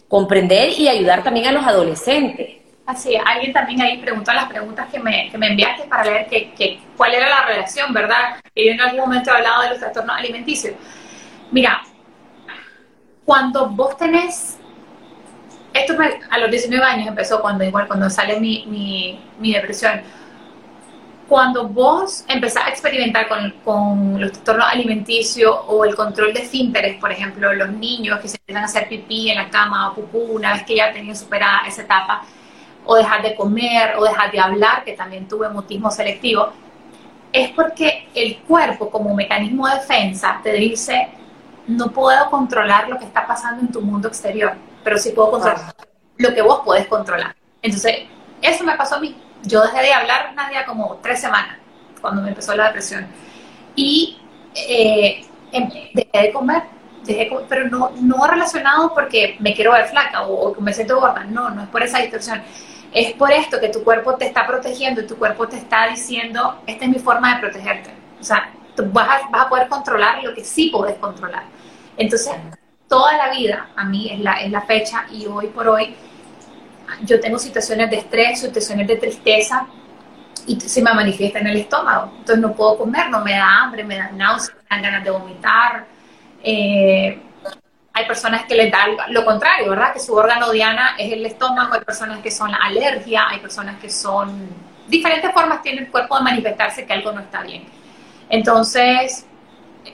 comprender 0.08 0.70
y 0.78 0.88
ayudar 0.88 1.22
también 1.22 1.46
a 1.46 1.52
los 1.52 1.66
adolescentes. 1.66 2.56
Así, 2.86 3.14
alguien 3.16 3.52
también 3.52 3.82
ahí 3.82 3.98
preguntó 3.98 4.32
las 4.32 4.46
preguntas 4.46 4.88
que 4.90 4.98
me, 4.98 5.28
que 5.30 5.36
me 5.36 5.48
enviaste 5.48 5.86
para 5.88 6.04
ver 6.04 6.26
que, 6.26 6.80
cuál 6.96 7.12
era 7.12 7.28
la 7.28 7.44
relación, 7.44 7.92
¿verdad? 7.92 8.40
Y 8.54 8.66
yo 8.66 8.72
en 8.72 8.80
algún 8.80 9.00
momento 9.00 9.30
he 9.30 9.34
hablado 9.34 9.62
de 9.62 9.70
los 9.70 9.78
trastornos 9.78 10.16
alimenticios. 10.16 10.74
Mira, 11.50 11.82
cuando 13.26 13.68
vos 13.68 13.96
tenés 13.98 14.58
esto 15.74 15.94
a 16.30 16.38
los 16.38 16.50
19 16.50 16.82
años 16.82 17.08
empezó 17.08 17.42
cuando 17.42 17.62
igual 17.62 17.86
cuando 17.86 18.08
sale 18.08 18.40
mi, 18.40 18.64
mi, 18.66 19.20
mi 19.38 19.52
depresión. 19.52 20.00
Cuando 21.28 21.68
vos 21.68 22.24
empezás 22.26 22.66
a 22.66 22.68
experimentar 22.70 23.28
con, 23.28 23.50
con 23.62 24.20
los 24.20 24.32
trastornos 24.32 24.66
alimenticios 24.68 25.54
o 25.66 25.84
el 25.84 25.94
control 25.94 26.32
de 26.32 26.40
esfínteres, 26.40 26.98
por 26.98 27.12
ejemplo, 27.12 27.52
los 27.52 27.70
niños 27.70 28.18
que 28.20 28.28
se 28.28 28.38
empiezan 28.38 28.62
a 28.62 28.66
hacer 28.66 28.88
pipí 28.88 29.30
en 29.30 29.36
la 29.36 29.50
cama 29.50 29.90
o 29.90 29.94
pupú 29.94 30.18
una 30.36 30.54
vez 30.54 30.62
que 30.64 30.76
ya 30.76 30.92
tenían 30.92 31.14
superada 31.14 31.66
esa 31.66 31.82
etapa, 31.82 32.22
o 32.86 32.96
dejar 32.96 33.22
de 33.22 33.34
comer 33.34 33.96
o 33.98 34.04
dejar 34.04 34.32
de 34.32 34.40
hablar, 34.40 34.84
que 34.84 34.94
también 34.94 35.28
tuve 35.28 35.50
mutismo 35.50 35.90
selectivo, 35.90 36.50
es 37.30 37.50
porque 37.50 38.08
el 38.14 38.38
cuerpo 38.38 38.90
como 38.90 39.14
mecanismo 39.14 39.68
de 39.68 39.74
defensa 39.74 40.40
te 40.42 40.54
dice, 40.54 41.08
no 41.66 41.90
puedo 41.90 42.30
controlar 42.30 42.88
lo 42.88 42.98
que 42.98 43.04
está 43.04 43.26
pasando 43.26 43.60
en 43.60 43.70
tu 43.70 43.82
mundo 43.82 44.08
exterior 44.08 44.56
pero 44.88 44.98
sí 44.98 45.10
puedo 45.10 45.32
controlar 45.32 45.74
lo 46.16 46.34
que 46.34 46.42
vos 46.42 46.60
podés 46.64 46.86
controlar. 46.86 47.36
Entonces, 47.60 48.06
eso 48.40 48.64
me 48.64 48.74
pasó 48.74 48.96
a 48.96 49.00
mí. 49.00 49.14
Yo 49.42 49.62
dejé 49.62 49.82
de 49.82 49.92
hablar, 49.92 50.34
Nadia, 50.34 50.64
como 50.64 50.96
tres 51.02 51.20
semanas, 51.20 51.56
cuando 52.00 52.22
me 52.22 52.28
empezó 52.28 52.54
la 52.54 52.66
depresión. 52.66 53.06
Y 53.76 54.18
eh, 54.54 55.24
em, 55.52 55.68
dejé 55.94 56.26
de 56.26 56.32
comer, 56.32 56.62
dejé 57.04 57.30
pero 57.48 57.68
no, 57.68 57.92
no 58.00 58.26
relacionado 58.26 58.92
porque 58.92 59.36
me 59.38 59.54
quiero 59.54 59.72
ver 59.72 59.86
flaca 59.86 60.22
o, 60.26 60.52
o 60.52 60.60
me 60.60 60.72
siento 60.72 61.00
gorda. 61.00 61.24
No, 61.24 61.50
no 61.50 61.62
es 61.62 61.68
por 61.68 61.82
esa 61.82 61.98
distorsión. 61.98 62.42
Es 62.92 63.12
por 63.14 63.30
esto 63.30 63.60
que 63.60 63.68
tu 63.68 63.84
cuerpo 63.84 64.14
te 64.14 64.26
está 64.26 64.46
protegiendo 64.46 65.02
y 65.02 65.06
tu 65.06 65.16
cuerpo 65.16 65.46
te 65.46 65.56
está 65.56 65.88
diciendo, 65.88 66.62
esta 66.66 66.84
es 66.84 66.90
mi 66.90 66.98
forma 66.98 67.34
de 67.34 67.40
protegerte. 67.40 67.90
O 68.20 68.24
sea, 68.24 68.50
vas 68.86 69.08
a, 69.08 69.28
vas 69.28 69.46
a 69.46 69.48
poder 69.48 69.68
controlar 69.68 70.22
lo 70.22 70.34
que 70.34 70.44
sí 70.44 70.70
puedes 70.70 70.96
controlar. 70.96 71.44
Entonces, 71.96 72.32
toda 72.88 73.16
la 73.16 73.30
vida, 73.30 73.68
a 73.76 73.84
mí 73.84 74.10
es 74.10 74.20
la, 74.20 74.40
es 74.40 74.50
la 74.50 74.62
fecha 74.62 75.06
y 75.12 75.26
hoy 75.26 75.48
por 75.48 75.68
hoy 75.68 75.94
yo 77.02 77.20
tengo 77.20 77.38
situaciones 77.38 77.90
de 77.90 77.96
estrés, 77.96 78.40
situaciones 78.40 78.86
de 78.86 78.96
tristeza 78.96 79.66
y 80.46 80.58
se 80.60 80.82
me 80.82 80.92
manifiesta 80.94 81.38
en 81.38 81.48
el 81.48 81.56
estómago. 81.58 82.12
Entonces 82.18 82.38
no 82.38 82.52
puedo 82.54 82.78
comer, 82.78 83.10
no 83.10 83.20
me 83.20 83.32
da 83.32 83.62
hambre, 83.62 83.84
me 83.84 83.96
da 83.96 84.10
náuseas, 84.10 84.56
me 84.56 84.76
dan 84.76 84.82
ganas 84.82 85.04
de 85.04 85.10
vomitar. 85.10 85.86
Eh, 86.42 87.20
hay 87.92 88.06
personas 88.06 88.44
que 88.46 88.54
les 88.54 88.70
da 88.70 88.86
lo 89.08 89.24
contrario, 89.24 89.70
¿verdad? 89.70 89.92
Que 89.92 90.00
su 90.00 90.14
órgano 90.14 90.50
diana 90.50 90.94
es 90.98 91.12
el 91.12 91.26
estómago, 91.26 91.74
hay 91.74 91.80
personas 91.80 92.20
que 92.20 92.30
son 92.30 92.54
alergia, 92.54 93.28
hay 93.28 93.40
personas 93.40 93.78
que 93.80 93.90
son... 93.90 94.48
Diferentes 94.86 95.32
formas 95.32 95.62
tiene 95.62 95.80
el 95.80 95.90
cuerpo 95.90 96.16
de 96.16 96.22
manifestarse 96.22 96.86
que 96.86 96.92
algo 96.92 97.12
no 97.12 97.20
está 97.20 97.42
bien. 97.42 97.64
Entonces, 98.30 99.26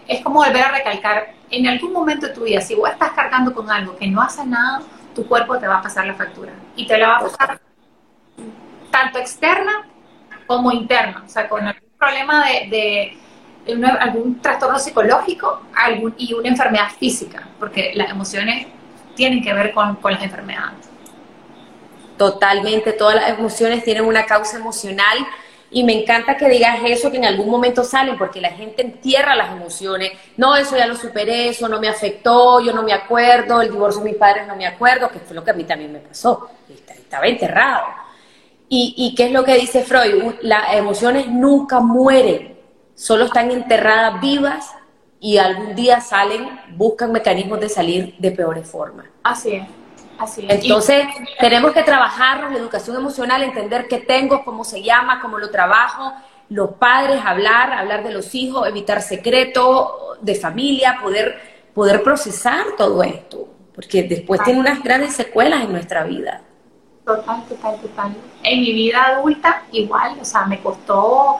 es 0.06 0.20
como 0.20 0.44
volver 0.44 0.62
a 0.62 0.70
recalcar, 0.72 1.34
en 1.50 1.66
algún 1.66 1.92
momento 1.92 2.26
de 2.26 2.34
tu 2.34 2.44
vida, 2.44 2.60
si 2.60 2.74
vos 2.74 2.90
estás 2.90 3.12
cargando 3.12 3.52
con 3.52 3.70
algo 3.70 3.96
que 3.96 4.06
no 4.06 4.20
hace 4.20 4.44
nada, 4.44 4.82
tu 5.14 5.26
cuerpo 5.26 5.58
te 5.58 5.66
va 5.66 5.78
a 5.78 5.82
pasar 5.82 6.06
la 6.06 6.14
factura 6.14 6.52
y 6.76 6.86
te 6.86 6.98
la 6.98 7.08
va 7.08 7.16
a 7.16 7.20
pasar 7.20 7.60
tanto 8.90 9.18
externa 9.18 9.86
como 10.46 10.72
interna, 10.72 11.22
o 11.24 11.28
sea, 11.28 11.48
con 11.48 11.66
algún 11.66 11.88
problema 11.98 12.44
de, 12.68 13.16
algún 13.98 14.40
trastorno 14.40 14.78
psicológico 14.78 15.62
algún, 15.74 16.14
y 16.18 16.34
una 16.34 16.48
enfermedad 16.48 16.88
física, 16.98 17.48
porque 17.58 17.92
las 17.94 18.10
emociones 18.10 18.66
tienen 19.16 19.42
que 19.42 19.52
ver 19.52 19.72
con, 19.72 19.96
con 19.96 20.12
las 20.12 20.22
enfermedades. 20.22 20.88
Totalmente, 22.18 22.92
todas 22.92 23.16
las 23.16 23.30
emociones 23.30 23.82
tienen 23.82 24.04
una 24.04 24.26
causa 24.26 24.58
emocional 24.58 25.18
y 25.74 25.82
me 25.82 25.92
encanta 25.92 26.36
que 26.36 26.48
digas 26.48 26.78
eso, 26.86 27.10
que 27.10 27.16
en 27.16 27.24
algún 27.24 27.50
momento 27.50 27.82
salen, 27.82 28.16
porque 28.16 28.40
la 28.40 28.50
gente 28.50 28.82
entierra 28.82 29.34
las 29.34 29.50
emociones. 29.56 30.12
No, 30.36 30.54
eso 30.54 30.76
ya 30.76 30.86
lo 30.86 30.94
superé, 30.94 31.48
eso 31.48 31.68
no 31.68 31.80
me 31.80 31.88
afectó, 31.88 32.60
yo 32.60 32.72
no 32.72 32.84
me 32.84 32.92
acuerdo, 32.92 33.60
el 33.60 33.72
divorcio 33.72 34.00
de 34.00 34.10
mis 34.10 34.18
padres 34.18 34.46
no 34.46 34.54
me 34.54 34.68
acuerdo, 34.68 35.10
que 35.10 35.18
fue 35.18 35.34
lo 35.34 35.42
que 35.42 35.50
a 35.50 35.54
mí 35.54 35.64
también 35.64 35.92
me 35.92 35.98
pasó. 35.98 36.48
Estaba 36.88 37.26
enterrado. 37.26 37.86
¿Y, 38.68 38.94
y 38.96 39.16
qué 39.16 39.26
es 39.26 39.32
lo 39.32 39.44
que 39.44 39.56
dice 39.56 39.82
Freud? 39.82 40.34
Las 40.42 40.74
emociones 40.74 41.26
nunca 41.26 41.80
mueren, 41.80 42.56
solo 42.94 43.24
están 43.24 43.50
enterradas 43.50 44.20
vivas 44.20 44.70
y 45.18 45.38
algún 45.38 45.74
día 45.74 46.00
salen, 46.00 46.48
buscan 46.76 47.10
mecanismos 47.10 47.58
de 47.58 47.68
salir 47.68 48.14
de 48.18 48.30
peores 48.30 48.70
formas. 48.70 49.06
Así 49.24 49.54
es. 49.54 49.83
Entonces, 50.48 51.06
tenemos 51.40 51.72
que 51.72 51.82
trabajar 51.82 52.50
la 52.50 52.58
educación 52.58 52.96
emocional, 52.96 53.42
entender 53.42 53.88
qué 53.88 53.98
tengo, 53.98 54.44
cómo 54.44 54.64
se 54.64 54.82
llama, 54.82 55.20
cómo 55.20 55.38
lo 55.38 55.50
trabajo, 55.50 56.12
los 56.48 56.72
padres, 56.72 57.20
hablar, 57.24 57.72
hablar 57.72 58.04
de 58.04 58.12
los 58.12 58.34
hijos, 58.34 58.66
evitar 58.68 59.02
secretos 59.02 59.88
de 60.20 60.34
familia, 60.34 60.98
poder, 61.02 61.40
poder 61.74 62.02
procesar 62.02 62.64
todo 62.78 63.02
esto, 63.02 63.48
porque 63.74 64.04
después 64.04 64.42
tiene 64.44 64.60
unas 64.60 64.82
grandes 64.82 65.14
secuelas 65.14 65.62
en 65.62 65.72
nuestra 65.72 66.04
vida. 66.04 66.42
Total, 67.04 67.44
total, 67.44 67.80
total. 67.80 68.16
En 68.42 68.60
mi 68.60 68.72
vida 68.72 69.04
adulta, 69.04 69.64
igual, 69.72 70.16
o 70.20 70.24
sea, 70.24 70.46
me 70.46 70.60
costó, 70.60 71.38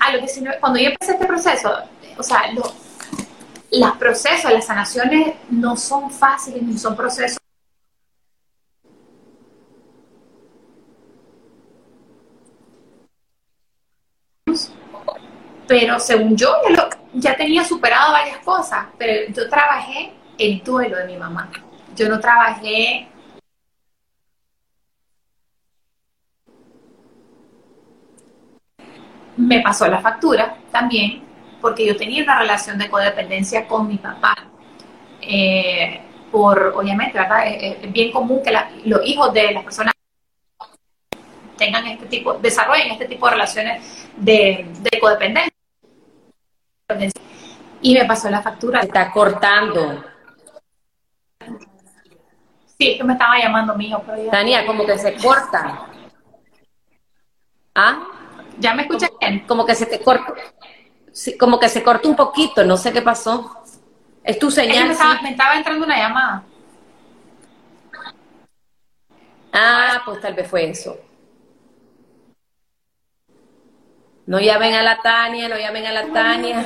a 0.00 0.12
lo 0.12 0.20
que 0.20 0.58
cuando 0.60 0.78
yo 0.78 0.90
empecé 0.90 1.12
este 1.12 1.26
proceso, 1.26 1.72
o 2.16 2.22
sea, 2.22 2.50
los 3.70 3.92
procesos, 3.96 4.52
las 4.52 4.66
sanaciones 4.66 5.34
no 5.50 5.76
son 5.76 6.10
fáciles, 6.10 6.62
ni 6.62 6.76
son 6.76 6.96
procesos 6.96 7.40
pero 15.66 16.00
según 16.00 16.36
yo 16.36 16.52
ya, 17.14 17.36
tenía 17.36 17.64
superado 17.64 18.12
varias 18.12 18.38
cosas, 18.38 18.86
pero 18.98 19.32
yo 19.32 19.48
trabajé 19.48 20.12
el 20.38 20.62
duelo 20.62 20.96
de 20.96 21.06
mi 21.06 21.16
mamá. 21.16 21.50
Yo 21.94 22.08
no 22.08 22.18
trabajé 22.18 23.08
me 29.36 29.60
pasó 29.60 29.86
la 29.86 30.00
factura 30.00 30.56
también, 30.70 31.22
porque 31.60 31.86
yo 31.86 31.96
tenía 31.96 32.22
una 32.22 32.38
relación 32.38 32.78
de 32.78 32.90
codependencia 32.90 33.66
con 33.66 33.88
mi 33.88 33.96
papá. 33.96 34.34
Eh, 35.22 36.00
por, 36.30 36.74
obviamente, 36.76 37.18
¿verdad? 37.18 37.46
Es, 37.46 37.92
bien 37.92 38.12
común 38.12 38.40
que 38.42 38.52
los 38.84 39.04
hijos 39.06 39.32
de 39.32 39.52
las 39.52 39.64
personas 39.64 39.92
tengan 41.60 41.86
este 41.86 42.06
tipo, 42.06 42.34
desarrollen 42.34 42.90
este 42.90 43.04
tipo 43.04 43.26
de 43.26 43.32
relaciones 43.32 44.08
de, 44.16 44.66
de 44.80 44.98
codependencia. 44.98 45.52
Y 47.82 47.94
me 47.94 48.04
pasó 48.06 48.28
la 48.30 48.42
factura. 48.42 48.80
Está 48.80 49.12
cortando. 49.12 50.02
Sí, 52.78 52.96
que 52.96 53.04
me 53.04 53.12
estaba 53.12 53.38
llamando 53.38 53.76
mi 53.76 53.88
hijo. 53.88 54.02
Tania, 54.30 54.66
como 54.66 54.86
que 54.86 54.98
se 54.98 55.14
corta. 55.16 55.86
¿Ah? 57.74 58.06
¿Ya 58.58 58.74
me 58.74 58.82
escuchas 58.82 59.10
bien? 59.20 59.40
Como 59.46 59.64
que 59.66 59.74
se 59.74 59.86
te 59.86 60.00
corta. 60.00 60.32
como 61.38 61.60
que 61.60 61.68
se 61.68 61.82
corta 61.82 62.08
un 62.08 62.16
poquito, 62.16 62.64
no 62.64 62.76
sé 62.76 62.90
qué 62.92 63.02
pasó. 63.02 63.62
Es 64.24 64.38
tu 64.38 64.50
señal. 64.50 64.86
me, 64.86 64.92
estaba, 64.92 65.22
me 65.22 65.30
estaba 65.30 65.54
entrando 65.56 65.84
una 65.84 65.96
llamada. 65.96 66.42
Ah, 69.52 70.02
pues 70.04 70.20
tal 70.20 70.34
vez 70.34 70.48
fue 70.48 70.70
eso. 70.70 71.09
No 74.26 74.38
llamen 74.38 74.74
a 74.74 74.82
la 74.82 75.00
Tania, 75.00 75.48
no 75.48 75.56
llamen 75.56 75.86
a 75.86 75.92
la 75.92 76.12
Tania. 76.12 76.64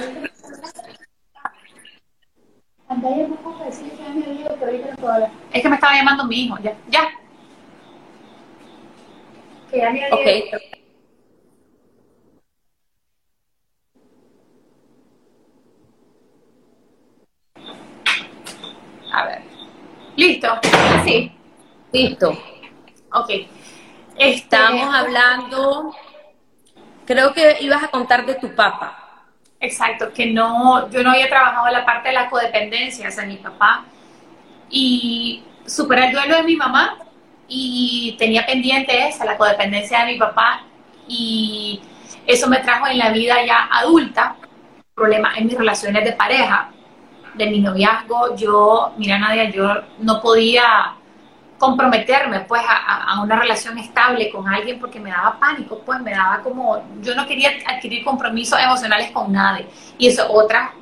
Es 5.52 5.62
que 5.62 5.68
me 5.68 5.74
estaba 5.74 5.94
llamando 5.94 6.24
mi 6.24 6.44
hijo, 6.44 6.58
ya, 6.62 6.76
ya. 6.88 7.08
Que 9.70 9.78
ya 9.78 9.90
me 9.90 10.12
okay. 10.12 10.50
A 19.12 19.26
ver. 19.26 19.42
¿Listo? 20.16 20.48
Sí. 21.04 21.32
Listo. 21.92 22.30
Ok. 23.12 23.30
Estamos 24.18 24.94
hablando 24.94 25.94
creo 27.06 27.32
que 27.32 27.58
ibas 27.60 27.82
a 27.82 27.88
contar 27.88 28.24
de 28.26 28.34
tu 28.34 28.54
papá. 28.54 29.22
Exacto, 29.60 30.12
que 30.12 30.26
no, 30.26 30.90
yo 30.90 31.02
no 31.02 31.10
había 31.12 31.28
trabajado 31.28 31.70
la 31.70 31.84
parte 31.84 32.08
de 32.08 32.14
la 32.14 32.28
codependencia 32.28 33.08
hacia 33.08 33.24
mi 33.24 33.36
papá 33.36 33.84
y 34.68 35.42
superé 35.66 36.08
el 36.08 36.12
duelo 36.12 36.36
de 36.36 36.42
mi 36.42 36.56
mamá 36.56 36.98
y 37.48 38.14
tenía 38.18 38.44
pendiente 38.44 39.08
esa, 39.08 39.24
la 39.24 39.38
codependencia 39.38 40.00
de 40.00 40.12
mi 40.12 40.18
papá 40.18 40.62
y 41.08 41.80
eso 42.26 42.48
me 42.48 42.58
trajo 42.58 42.86
en 42.86 42.98
la 42.98 43.10
vida 43.10 43.44
ya 43.44 43.68
adulta 43.70 44.36
problemas 44.94 45.36
en 45.38 45.46
mis 45.46 45.58
relaciones 45.58 46.04
de 46.04 46.12
pareja, 46.12 46.70
de 47.34 47.46
mi 47.50 47.60
noviazgo. 47.60 48.36
Yo, 48.36 48.92
mira 48.96 49.18
Nadia, 49.18 49.50
yo 49.50 49.68
no 49.98 50.20
podía 50.20 50.94
comprometerme 51.58 52.40
pues 52.40 52.62
a, 52.66 53.20
una 53.22 53.36
relación 53.36 53.78
estable 53.78 54.30
con 54.30 54.46
alguien 54.48 54.78
porque 54.78 55.00
me 55.00 55.10
daba 55.10 55.38
pánico, 55.38 55.80
pues 55.84 56.00
me 56.00 56.12
daba 56.12 56.40
como, 56.42 56.82
yo 57.00 57.14
no 57.14 57.26
quería 57.26 57.52
adquirir 57.66 58.04
compromisos 58.04 58.58
emocionales 58.58 59.10
con 59.12 59.32
nadie. 59.32 59.66
Y 59.98 60.08
eso 60.08 60.30
otra... 60.30 60.74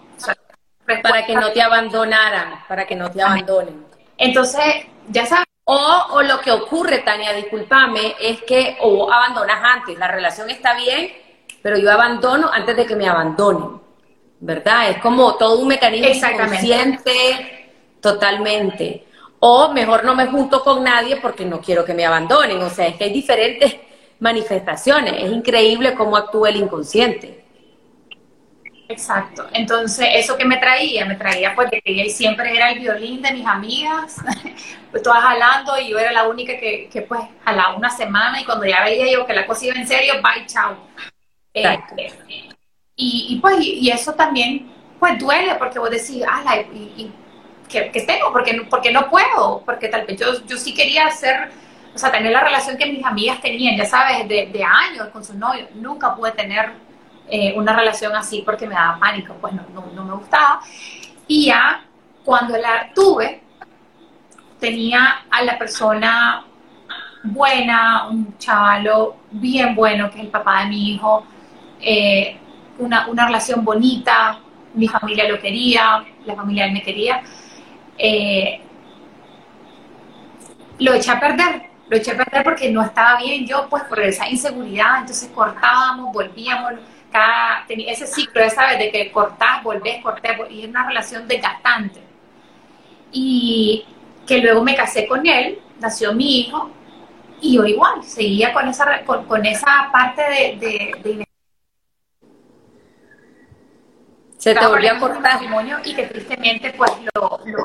para 1.02 1.24
que 1.24 1.34
no 1.34 1.52
te 1.52 1.62
abandonaran, 1.62 2.64
para 2.66 2.86
que 2.86 2.96
no 2.96 3.10
te 3.10 3.22
abandonen. 3.22 3.86
Entonces, 4.16 4.86
ya 5.08 5.26
sabes. 5.26 5.46
O, 5.64 6.06
o 6.10 6.22
lo 6.22 6.40
que 6.40 6.50
ocurre, 6.50 6.98
Tania, 6.98 7.32
discúlpame, 7.34 8.16
es 8.20 8.42
que 8.42 8.78
o 8.80 9.10
abandonas 9.12 9.60
antes, 9.62 9.96
la 9.96 10.08
relación 10.08 10.50
está 10.50 10.74
bien, 10.74 11.12
pero 11.62 11.78
yo 11.78 11.92
abandono 11.92 12.50
antes 12.52 12.76
de 12.76 12.84
que 12.84 12.96
me 12.96 13.08
abandonen, 13.08 13.80
¿verdad? 14.40 14.90
Es 14.90 14.98
como 14.98 15.36
todo 15.36 15.60
un 15.60 15.68
mecanismo 15.68 16.36
consciente, 16.36 17.70
totalmente 18.00 19.06
o 19.44 19.72
mejor 19.72 20.04
no 20.04 20.14
me 20.14 20.28
junto 20.28 20.62
con 20.62 20.84
nadie 20.84 21.16
porque 21.16 21.44
no 21.44 21.60
quiero 21.60 21.84
que 21.84 21.94
me 21.94 22.06
abandonen. 22.06 22.62
O 22.62 22.70
sea, 22.70 22.86
es 22.86 22.94
que 22.94 23.04
hay 23.04 23.12
diferentes 23.12 23.74
manifestaciones. 24.20 25.14
Es 25.20 25.32
increíble 25.32 25.94
cómo 25.94 26.16
actúa 26.16 26.48
el 26.48 26.56
inconsciente. 26.58 27.44
Exacto. 28.88 29.48
Entonces, 29.52 30.06
eso 30.12 30.36
que 30.36 30.44
me 30.44 30.58
traía, 30.58 31.04
me 31.06 31.16
traía 31.16 31.56
pues 31.56 31.70
que 31.70 31.82
ella 31.84 32.04
siempre 32.08 32.54
era 32.54 32.70
el 32.70 32.78
violín 32.78 33.20
de 33.20 33.32
mis 33.32 33.44
amigas, 33.44 34.18
pues 34.92 35.02
todas 35.02 35.20
jalando 35.20 35.76
y 35.80 35.88
yo 35.88 35.98
era 35.98 36.12
la 36.12 36.28
única 36.28 36.56
que, 36.56 36.88
que 36.88 37.02
pues 37.02 37.22
jalaba 37.44 37.74
una 37.76 37.90
semana 37.90 38.40
y 38.40 38.44
cuando 38.44 38.64
ya 38.64 38.84
veía 38.84 39.10
yo 39.10 39.26
que 39.26 39.34
la 39.34 39.44
cosa 39.44 39.66
iba 39.66 39.74
en 39.74 39.88
serio, 39.88 40.14
bye, 40.22 40.46
chao. 40.46 40.76
Eh, 41.52 41.78
y, 42.94 43.26
y, 43.30 43.40
pues, 43.40 43.56
y, 43.58 43.90
eso 43.90 44.12
también 44.12 44.70
pues 45.00 45.18
duele 45.18 45.56
porque 45.56 45.80
vos 45.80 45.90
decís, 45.90 46.22
ah, 46.28 46.62
y, 46.72 46.78
y 47.02 47.12
que, 47.72 48.02
tengo, 48.06 48.32
porque, 48.32 48.66
porque 48.70 48.92
no 48.92 49.08
puedo, 49.08 49.62
porque 49.64 49.88
tal 49.88 50.06
vez 50.06 50.20
yo, 50.20 50.26
yo 50.46 50.56
sí 50.56 50.74
quería 50.74 51.06
hacer, 51.06 51.50
o 51.94 51.98
sea, 51.98 52.12
tener 52.12 52.30
la 52.32 52.40
relación 52.40 52.76
que 52.76 52.86
mis 52.86 53.04
amigas 53.04 53.40
tenían, 53.40 53.76
ya 53.76 53.86
sabes, 53.86 54.28
de, 54.28 54.46
de 54.46 54.64
años 54.64 55.08
con 55.08 55.24
sus 55.24 55.34
novios. 55.34 55.68
Nunca 55.74 56.14
pude 56.14 56.32
tener 56.32 56.72
eh, 57.28 57.54
una 57.56 57.74
relación 57.74 58.14
así 58.14 58.42
porque 58.44 58.66
me 58.66 58.74
daba 58.74 58.98
pánico, 58.98 59.34
pues 59.40 59.54
no, 59.54 59.62
no, 59.72 59.86
no 59.94 60.04
me 60.04 60.14
gustaba. 60.14 60.60
Y 61.26 61.46
ya 61.46 61.84
cuando 62.24 62.56
la 62.58 62.92
tuve, 62.94 63.40
tenía 64.60 65.24
a 65.30 65.42
la 65.42 65.58
persona 65.58 66.44
buena, 67.24 68.08
un 68.08 68.36
chavalo 68.38 69.16
bien 69.30 69.74
bueno, 69.74 70.10
que 70.10 70.18
es 70.18 70.24
el 70.24 70.30
papá 70.30 70.60
de 70.60 70.66
mi 70.66 70.90
hijo, 70.90 71.24
eh, 71.80 72.36
una, 72.78 73.06
una, 73.08 73.26
relación 73.26 73.64
bonita, 73.64 74.38
mi 74.74 74.88
familia 74.88 75.28
lo 75.28 75.40
quería, 75.40 76.04
la 76.24 76.34
familia 76.34 76.66
él 76.66 76.72
me 76.72 76.82
quería, 76.82 77.22
eh, 77.98 78.60
lo 80.78 80.94
eché 80.94 81.10
a 81.10 81.20
perder, 81.20 81.62
lo 81.88 81.96
eché 81.96 82.12
a 82.12 82.16
perder 82.16 82.44
porque 82.44 82.70
no 82.70 82.82
estaba 82.82 83.18
bien 83.18 83.46
yo, 83.46 83.68
pues 83.68 83.82
por 83.84 84.00
esa 84.00 84.28
inseguridad, 84.28 85.00
entonces 85.00 85.30
cortábamos, 85.34 86.12
volvíamos, 86.12 86.72
cada, 87.10 87.64
tenía 87.66 87.92
ese 87.92 88.06
ciclo, 88.06 88.48
¿sabes? 88.50 88.78
De 88.78 88.90
que 88.90 89.12
cortás, 89.12 89.62
volvés, 89.62 90.02
cortés, 90.02 90.32
y 90.50 90.62
es 90.62 90.68
una 90.68 90.86
relación 90.86 91.28
desgastante. 91.28 92.00
Y 93.12 93.84
que 94.26 94.38
luego 94.38 94.62
me 94.62 94.74
casé 94.74 95.06
con 95.06 95.26
él, 95.26 95.60
nació 95.78 96.14
mi 96.14 96.40
hijo, 96.40 96.70
y 97.40 97.56
yo 97.56 97.66
igual, 97.66 98.02
seguía 98.04 98.52
con 98.52 98.68
esa, 98.68 99.02
con, 99.04 99.44
esa 99.44 99.90
parte 99.92 100.22
de, 100.22 100.94
de, 101.02 101.26
se 104.42 104.54
te 104.56 104.66
volvió 104.66 104.92
a 104.92 104.98
cortar. 104.98 105.40
Y 105.84 105.94
que 105.94 106.02
tristemente, 106.02 106.74
pues, 106.76 106.90
lo, 107.14 107.40
lo, 107.46 107.64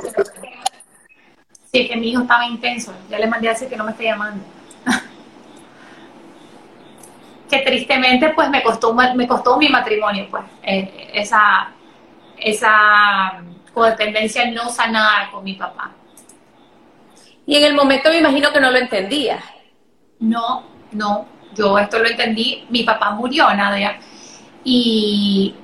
Sí, 1.71 1.81
es 1.81 1.89
que 1.89 1.97
mi 1.97 2.11
hijo 2.11 2.21
estaba 2.21 2.45
intenso. 2.45 2.93
Ya 3.09 3.17
le 3.17 3.25
mandé 3.25 3.49
a 3.49 3.53
decir 3.53 3.67
que 3.67 3.75
no 3.75 3.83
me 3.83 3.93
esté 3.93 4.03
llamando. 4.03 4.45
que 7.49 7.57
tristemente 7.59 8.29
pues 8.29 8.51
me 8.51 8.61
costó 8.61 8.93
me 8.93 9.27
costó 9.27 9.57
mi 9.57 9.69
matrimonio 9.69 10.27
pues 10.29 10.43
eh, 10.61 11.09
esa 11.13 11.71
esa 12.37 13.41
codependencia 13.73 14.51
no 14.51 14.69
sanada 14.69 15.31
con 15.31 15.45
mi 15.45 15.53
papá 15.53 15.91
y 17.45 17.55
en 17.55 17.63
el 17.63 17.73
momento 17.73 18.09
me 18.09 18.19
imagino 18.19 18.51
que 18.51 18.59
no 18.59 18.69
lo 18.69 18.77
entendía 18.77 19.39
no 20.19 20.65
no 20.91 21.25
yo 21.55 21.79
esto 21.79 21.99
lo 21.99 22.09
entendí 22.09 22.65
mi 22.69 22.83
papá 22.83 23.11
murió 23.11 23.47
Nadia 23.53 23.97
y 24.65 25.55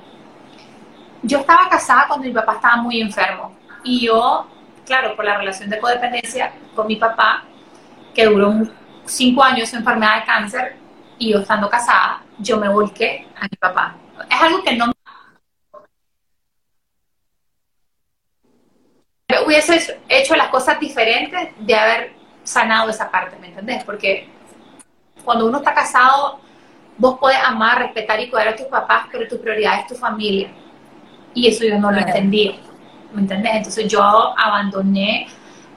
yo 1.24 1.38
estaba 1.38 1.68
casada 1.68 2.06
cuando 2.06 2.26
mi 2.26 2.32
papá 2.32 2.54
estaba 2.54 2.76
muy 2.76 3.00
enfermo 3.00 3.56
y 3.82 4.06
yo 4.06 4.46
claro 4.84 5.16
por 5.16 5.24
la 5.24 5.38
relación 5.38 5.70
de 5.70 5.78
codependencia 5.78 6.52
con 6.74 6.86
mi 6.86 6.96
papá 6.96 7.44
que 8.14 8.26
duró 8.26 8.52
cinco 9.06 9.42
años 9.42 9.70
su 9.70 9.76
enfermedad 9.76 10.20
de 10.20 10.24
cáncer 10.26 10.76
y 11.18 11.32
yo 11.32 11.40
estando 11.40 11.68
casada, 11.70 12.22
yo 12.38 12.58
me 12.58 12.68
volqué 12.68 13.26
a 13.36 13.42
mi 13.42 13.56
papá. 13.58 13.94
Es 14.30 14.42
algo 14.42 14.62
que 14.62 14.76
no 14.76 14.92
hubiese 19.44 20.00
hecho 20.08 20.36
las 20.36 20.48
cosas 20.48 20.78
diferentes 20.78 21.50
de 21.58 21.74
haber 21.74 22.12
sanado 22.42 22.90
esa 22.90 23.10
parte, 23.10 23.36
¿me 23.40 23.48
entendés? 23.48 23.84
Porque 23.84 24.28
cuando 25.24 25.46
uno 25.46 25.58
está 25.58 25.74
casado, 25.74 26.40
vos 26.98 27.18
puedes 27.18 27.38
amar, 27.38 27.78
respetar 27.78 28.20
y 28.20 28.30
cuidar 28.30 28.48
a 28.48 28.56
tus 28.56 28.66
papás, 28.66 29.06
pero 29.10 29.28
tu 29.28 29.40
prioridad 29.40 29.80
es 29.80 29.86
tu 29.86 29.94
familia. 29.94 30.50
Y 31.34 31.48
eso 31.48 31.64
yo 31.64 31.78
no 31.78 31.90
lo 31.90 31.98
entendía, 31.98 32.54
¿me 33.12 33.22
entendés? 33.22 33.56
Entonces 33.56 33.88
yo 33.88 34.02
abandoné 34.02 35.26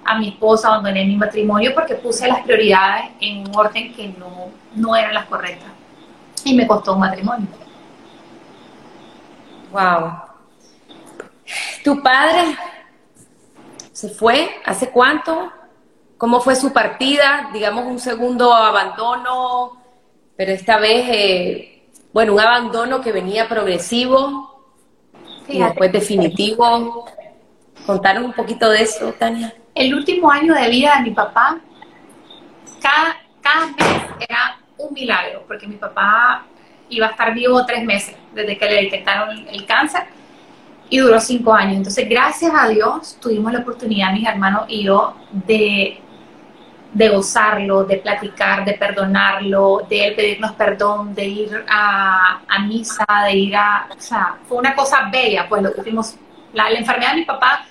a 0.05 0.17
mi 0.17 0.29
esposa, 0.29 0.69
abandoné 0.69 1.03
mi 1.03 1.17
matrimonio 1.17 1.73
porque 1.73 1.95
puse 1.95 2.27
las 2.27 2.41
prioridades 2.41 3.11
en 3.19 3.47
un 3.47 3.55
orden 3.55 3.93
que 3.93 4.07
no, 4.17 4.51
no 4.75 4.95
eran 4.95 5.13
las 5.13 5.25
correctas. 5.25 5.69
Y 6.45 6.55
me 6.55 6.65
costó 6.65 6.93
un 6.93 7.01
matrimonio. 7.01 7.47
Wow. 9.71 10.11
¿Tu 11.83 12.01
padre 12.01 12.57
se 13.91 14.09
fue? 14.09 14.49
¿Hace 14.65 14.91
cuánto? 14.91 15.51
¿Cómo 16.17 16.39
fue 16.39 16.55
su 16.55 16.71
partida? 16.71 17.49
Digamos 17.51 17.85
un 17.85 17.99
segundo 17.99 18.53
abandono, 18.53 19.77
pero 20.37 20.51
esta 20.51 20.77
vez, 20.77 21.05
eh, 21.09 21.89
bueno, 22.13 22.33
un 22.33 22.39
abandono 22.39 23.01
que 23.01 23.11
venía 23.11 23.49
progresivo 23.49 24.46
y 25.47 25.59
después 25.59 25.91
definitivo. 25.91 27.05
Contaron 27.85 28.25
un 28.25 28.33
poquito 28.33 28.69
de 28.69 28.81
eso, 28.81 29.13
Tania 29.13 29.53
el 29.77 29.93
último 29.93 30.31
año 30.31 30.53
de 30.55 30.69
vida 30.69 30.95
de 30.97 31.03
mi 31.03 31.11
papá, 31.11 31.59
cada, 32.81 33.17
cada 33.41 33.67
mes 33.67 34.03
era 34.19 34.59
un 34.77 34.93
milagro, 34.93 35.43
porque 35.47 35.67
mi 35.67 35.75
papá 35.75 36.45
iba 36.89 37.07
a 37.07 37.11
estar 37.11 37.33
vivo 37.33 37.63
tres 37.65 37.83
meses 37.83 38.15
desde 38.33 38.57
que 38.57 38.65
le 38.65 38.83
detectaron 38.83 39.47
el 39.47 39.65
cáncer 39.65 40.03
y 40.89 40.97
duró 40.97 41.19
cinco 41.19 41.53
años. 41.53 41.77
Entonces, 41.77 42.09
gracias 42.09 42.51
a 42.55 42.67
Dios, 42.69 43.17
tuvimos 43.21 43.53
la 43.53 43.59
oportunidad, 43.59 44.11
mis 44.13 44.27
hermanos 44.27 44.65
y 44.67 44.83
yo, 44.83 45.15
de, 45.31 46.01
de 46.97 47.09
gozarlo, 47.09 47.83
de 47.83 47.97
platicar, 47.97 48.65
de 48.65 48.73
perdonarlo, 48.73 49.85
de 49.87 50.13
pedirnos 50.15 50.53
perdón, 50.53 51.13
de 51.13 51.25
ir 51.25 51.65
a, 51.69 52.39
misa, 52.67 53.05
de 53.25 53.35
ir 53.35 53.55
a... 53.55 53.87
O 53.95 54.01
sea, 54.01 54.37
fue 54.47 54.57
una 54.57 54.75
cosa 54.75 55.07
bella, 55.11 55.47
pues 55.47 55.61
lo 55.61 55.71
que 55.73 55.93
la 56.53 56.69
enfermedad 56.71 57.11
de 57.11 57.17
mi 57.17 57.25
papá 57.25 57.65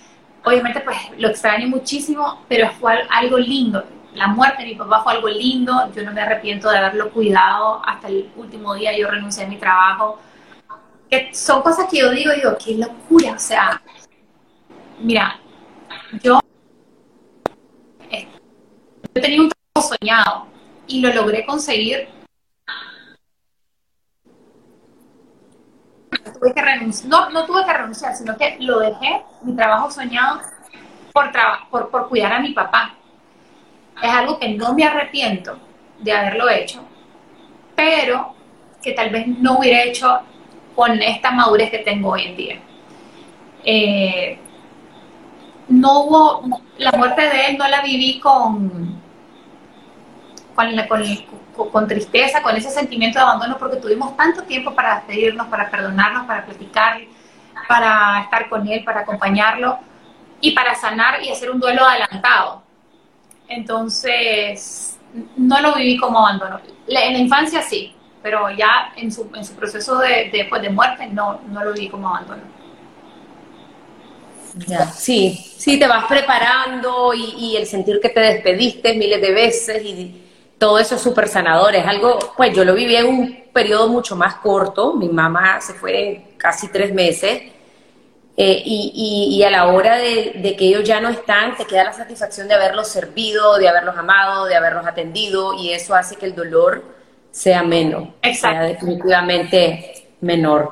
obviamente 0.46 0.80
pues 0.80 0.96
lo 1.18 1.28
extraño 1.28 1.66
muchísimo, 1.66 2.44
pero 2.48 2.70
fue 2.70 2.94
algo 3.10 3.36
lindo. 3.36 3.84
La 4.14 4.28
muerte 4.28 4.62
de 4.62 4.68
mi 4.70 4.74
papá 4.76 5.02
fue 5.02 5.14
algo 5.14 5.28
lindo, 5.28 5.92
yo 5.92 6.04
no 6.04 6.12
me 6.12 6.20
arrepiento 6.20 6.70
de 6.70 6.78
haberlo 6.78 7.10
cuidado 7.10 7.82
hasta 7.84 8.06
el 8.06 8.30
último 8.36 8.74
día, 8.74 8.96
yo 8.96 9.10
renuncié 9.10 9.44
a 9.44 9.48
mi 9.48 9.56
trabajo. 9.56 10.20
Que 11.10 11.34
son 11.34 11.62
cosas 11.62 11.86
que 11.90 11.98
yo 11.98 12.10
digo, 12.12 12.32
digo, 12.32 12.56
qué 12.64 12.76
locura, 12.76 13.32
o 13.32 13.38
sea, 13.38 13.82
mira, 15.00 15.36
yo, 16.22 16.38
yo 19.16 19.22
tenía 19.22 19.40
un 19.40 19.48
trabajo 19.48 19.94
soñado 19.98 20.46
y 20.86 21.00
lo 21.00 21.10
logré 21.14 21.46
conseguir 21.46 22.08
tuve 26.38 26.52
que 26.52 26.60
renunciar, 26.60 27.08
no, 27.08 27.30
no 27.30 27.46
tuve 27.46 27.64
que 27.64 27.72
renunciar, 27.72 28.14
sino 28.14 28.36
que 28.36 28.58
lo 28.60 28.80
dejé, 28.80 29.22
mi 29.40 29.56
trabajo 29.56 29.90
soñado, 29.90 30.42
por, 31.14 31.32
por, 31.70 31.88
por 31.88 32.08
cuidar 32.10 32.34
a 32.34 32.40
mi 32.40 32.52
papá. 32.52 32.94
Es 34.02 34.10
algo 34.10 34.38
que 34.38 34.50
no 34.50 34.74
me 34.74 34.84
arrepiento 34.84 35.58
de 35.98 36.12
haberlo 36.12 36.50
hecho, 36.50 36.84
pero 37.74 38.34
que 38.82 38.92
tal 38.92 39.08
vez 39.08 39.26
no 39.26 39.58
hubiera 39.58 39.84
hecho 39.84 40.20
con 40.74 41.00
esta 41.00 41.30
madurez 41.30 41.70
que 41.70 41.78
tengo 41.78 42.10
hoy 42.10 42.24
en 42.24 42.36
día. 42.36 42.60
Eh, 43.64 44.38
no 45.68 46.00
hubo, 46.02 46.60
la 46.76 46.92
muerte 46.92 47.22
de 47.22 47.46
él 47.46 47.56
no 47.56 47.66
la 47.66 47.80
viví 47.80 48.20
con, 48.20 49.05
con, 50.56 50.74
la, 50.74 50.88
con, 50.88 51.02
con 51.70 51.86
tristeza, 51.86 52.42
con 52.42 52.56
ese 52.56 52.70
sentimiento 52.70 53.18
de 53.18 53.24
abandono, 53.24 53.58
porque 53.58 53.76
tuvimos 53.76 54.16
tanto 54.16 54.42
tiempo 54.42 54.74
para 54.74 54.96
despedirnos, 54.96 55.46
para 55.48 55.70
perdonarnos, 55.70 56.26
para 56.26 56.44
platicar, 56.44 57.00
para 57.68 58.22
estar 58.22 58.48
con 58.48 58.66
él, 58.66 58.82
para 58.82 59.00
acompañarlo 59.00 59.78
y 60.40 60.52
para 60.52 60.74
sanar 60.74 61.22
y 61.22 61.30
hacer 61.30 61.50
un 61.50 61.60
duelo 61.60 61.84
adelantado. 61.84 62.62
Entonces, 63.48 64.98
no 65.36 65.60
lo 65.60 65.74
viví 65.74 65.96
como 65.98 66.18
abandono. 66.18 66.60
En 66.88 67.12
la 67.12 67.18
infancia 67.18 67.62
sí, 67.62 67.94
pero 68.22 68.50
ya 68.50 68.92
en 68.96 69.12
su, 69.12 69.30
en 69.34 69.44
su 69.44 69.54
proceso 69.54 69.98
de, 69.98 70.30
de, 70.32 70.46
pues, 70.48 70.62
de 70.62 70.70
muerte 70.70 71.06
no, 71.06 71.40
no 71.48 71.62
lo 71.64 71.72
viví 71.72 71.88
como 71.88 72.08
abandono. 72.08 72.42
Ya, 74.66 74.86
sí, 74.86 75.36
sí, 75.58 75.78
te 75.78 75.86
vas 75.86 76.06
preparando 76.06 77.12
y, 77.12 77.34
y 77.38 77.56
el 77.56 77.66
sentir 77.66 78.00
que 78.00 78.08
te 78.08 78.20
despediste 78.20 78.94
miles 78.94 79.20
de 79.20 79.32
veces 79.32 79.84
y 79.84 80.25
todo 80.58 80.78
eso 80.78 80.94
es 80.96 81.00
súper 81.02 81.28
sanador. 81.28 81.74
Es 81.74 81.86
algo, 81.86 82.18
pues 82.36 82.54
yo 82.54 82.64
lo 82.64 82.74
viví 82.74 82.96
en 82.96 83.06
un 83.06 83.44
periodo 83.52 83.88
mucho 83.88 84.16
más 84.16 84.36
corto. 84.36 84.94
Mi 84.94 85.08
mamá 85.08 85.60
se 85.60 85.74
fue 85.74 86.08
en 86.08 86.24
casi 86.36 86.68
tres 86.68 86.92
meses. 86.92 87.42
Eh, 88.38 88.62
y, 88.66 89.34
y, 89.38 89.42
a 89.44 89.50
la 89.50 89.66
hora 89.66 89.96
de, 89.96 90.54
que 90.58 90.66
ellos 90.66 90.84
ya 90.84 91.00
no 91.00 91.08
están, 91.08 91.56
te 91.56 91.64
queda 91.64 91.84
la 91.84 91.94
satisfacción 91.94 92.46
de 92.46 92.54
haberlos 92.54 92.86
servido, 92.88 93.56
de 93.56 93.66
haberlos 93.66 93.96
amado, 93.96 94.44
de 94.44 94.54
haberlos 94.54 94.86
atendido, 94.86 95.54
y 95.54 95.72
eso 95.72 95.94
hace 95.94 96.16
que 96.16 96.26
el 96.26 96.34
dolor 96.34 96.84
sea 97.30 97.62
menos, 97.62 98.08
sea 98.38 98.64
definitivamente 98.64 100.06
menor. 100.20 100.70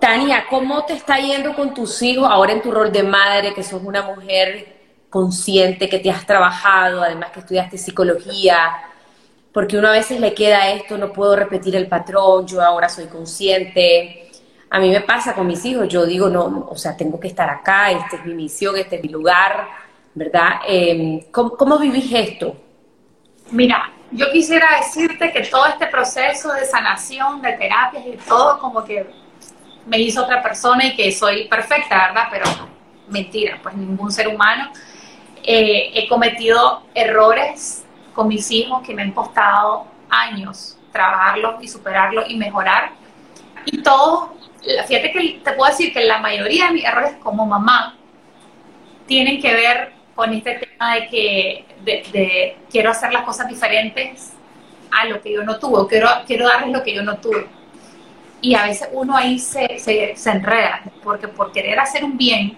Tania, 0.00 0.46
¿cómo 0.50 0.84
te 0.84 0.94
está 0.94 1.18
yendo 1.18 1.54
con 1.54 1.74
tus 1.74 2.02
hijos 2.02 2.28
ahora 2.28 2.52
en 2.52 2.60
tu 2.60 2.72
rol 2.72 2.90
de 2.90 3.04
madre, 3.04 3.54
que 3.54 3.62
sos 3.62 3.80
una 3.80 4.02
mujer 4.02 4.73
consciente, 5.14 5.88
que 5.88 6.00
te 6.00 6.10
has 6.10 6.26
trabajado, 6.26 7.00
además 7.00 7.30
que 7.30 7.38
estudiaste 7.38 7.78
psicología, 7.78 8.72
porque 9.52 9.78
uno 9.78 9.86
a 9.86 9.92
veces 9.92 10.18
le 10.18 10.34
queda 10.34 10.70
esto, 10.70 10.98
no 10.98 11.12
puedo 11.12 11.36
repetir 11.36 11.76
el 11.76 11.86
patrón, 11.86 12.48
yo 12.48 12.60
ahora 12.60 12.88
soy 12.88 13.06
consciente. 13.06 14.28
A 14.70 14.80
mí 14.80 14.90
me 14.90 15.02
pasa 15.02 15.32
con 15.32 15.46
mis 15.46 15.64
hijos, 15.66 15.86
yo 15.86 16.04
digo, 16.04 16.28
no, 16.28 16.66
o 16.68 16.76
sea, 16.76 16.96
tengo 16.96 17.20
que 17.20 17.28
estar 17.28 17.48
acá, 17.48 17.92
esta 17.92 18.16
es 18.16 18.24
mi 18.24 18.34
misión, 18.34 18.76
este 18.76 18.96
es 18.96 19.02
mi 19.04 19.08
lugar, 19.08 19.68
¿verdad? 20.14 20.62
Em, 20.66 21.20
¿cómo, 21.30 21.78
vivís 21.78 22.12
esto? 22.12 22.56
Mira, 23.52 23.92
yo 24.10 24.32
quisiera 24.32 24.66
decirte 24.78 25.30
que 25.30 25.44
todo 25.44 25.66
este 25.66 25.86
proceso 25.86 26.52
de 26.54 26.64
sanación, 26.64 27.40
de 27.40 27.52
terapias 27.52 28.04
y 28.04 28.16
todo 28.28 28.58
como 28.58 28.82
que 28.82 29.06
me 29.86 29.96
hizo 30.00 30.24
otra 30.24 30.42
persona 30.42 30.86
y 30.86 30.96
que 30.96 31.12
soy 31.12 31.46
perfecta, 31.46 32.08
¿verdad? 32.08 32.26
Pero 32.32 32.46
mentira, 33.10 33.60
pues 33.62 33.76
ningún 33.76 34.10
ser 34.10 34.26
humano 34.26 34.72
eh, 35.46 35.90
he 35.94 36.08
cometido 36.08 36.82
errores 36.94 37.84
con 38.14 38.28
mis 38.28 38.50
hijos 38.50 38.82
que 38.82 38.94
me 38.94 39.02
han 39.02 39.12
costado 39.12 39.86
años 40.08 40.78
trabajarlos 40.94 41.62
y 41.62 41.68
superarlos 41.68 42.24
y 42.28 42.36
mejorar. 42.36 42.92
Y 43.66 43.82
todo, 43.82 44.34
fíjate 44.86 45.12
que 45.12 45.40
te 45.44 45.52
puedo 45.52 45.70
decir 45.70 45.92
que 45.92 46.04
la 46.04 46.18
mayoría 46.18 46.68
de 46.68 46.72
mis 46.72 46.84
errores 46.84 47.16
como 47.22 47.44
mamá 47.44 47.96
tienen 49.06 49.40
que 49.40 49.52
ver 49.52 49.92
con 50.14 50.32
este 50.32 50.54
tema 50.54 50.94
de 50.94 51.08
que 51.08 51.64
de, 51.84 52.56
quiero 52.70 52.90
hacer 52.90 53.12
las 53.12 53.24
cosas 53.24 53.48
diferentes 53.48 54.32
a 54.90 55.06
lo 55.06 55.20
que 55.20 55.32
yo 55.32 55.42
no 55.42 55.58
tuve, 55.58 55.88
quiero, 55.88 56.08
quiero 56.26 56.46
darles 56.46 56.70
lo 56.70 56.82
que 56.82 56.94
yo 56.94 57.02
no 57.02 57.16
tuve. 57.18 57.46
Y 58.40 58.54
a 58.54 58.64
veces 58.64 58.88
uno 58.92 59.16
ahí 59.16 59.38
se, 59.38 59.78
se, 59.78 60.14
se 60.14 60.30
enreda, 60.30 60.82
porque 61.02 61.26
por 61.26 61.50
querer 61.50 61.80
hacer 61.80 62.04
un 62.04 62.16
bien, 62.16 62.56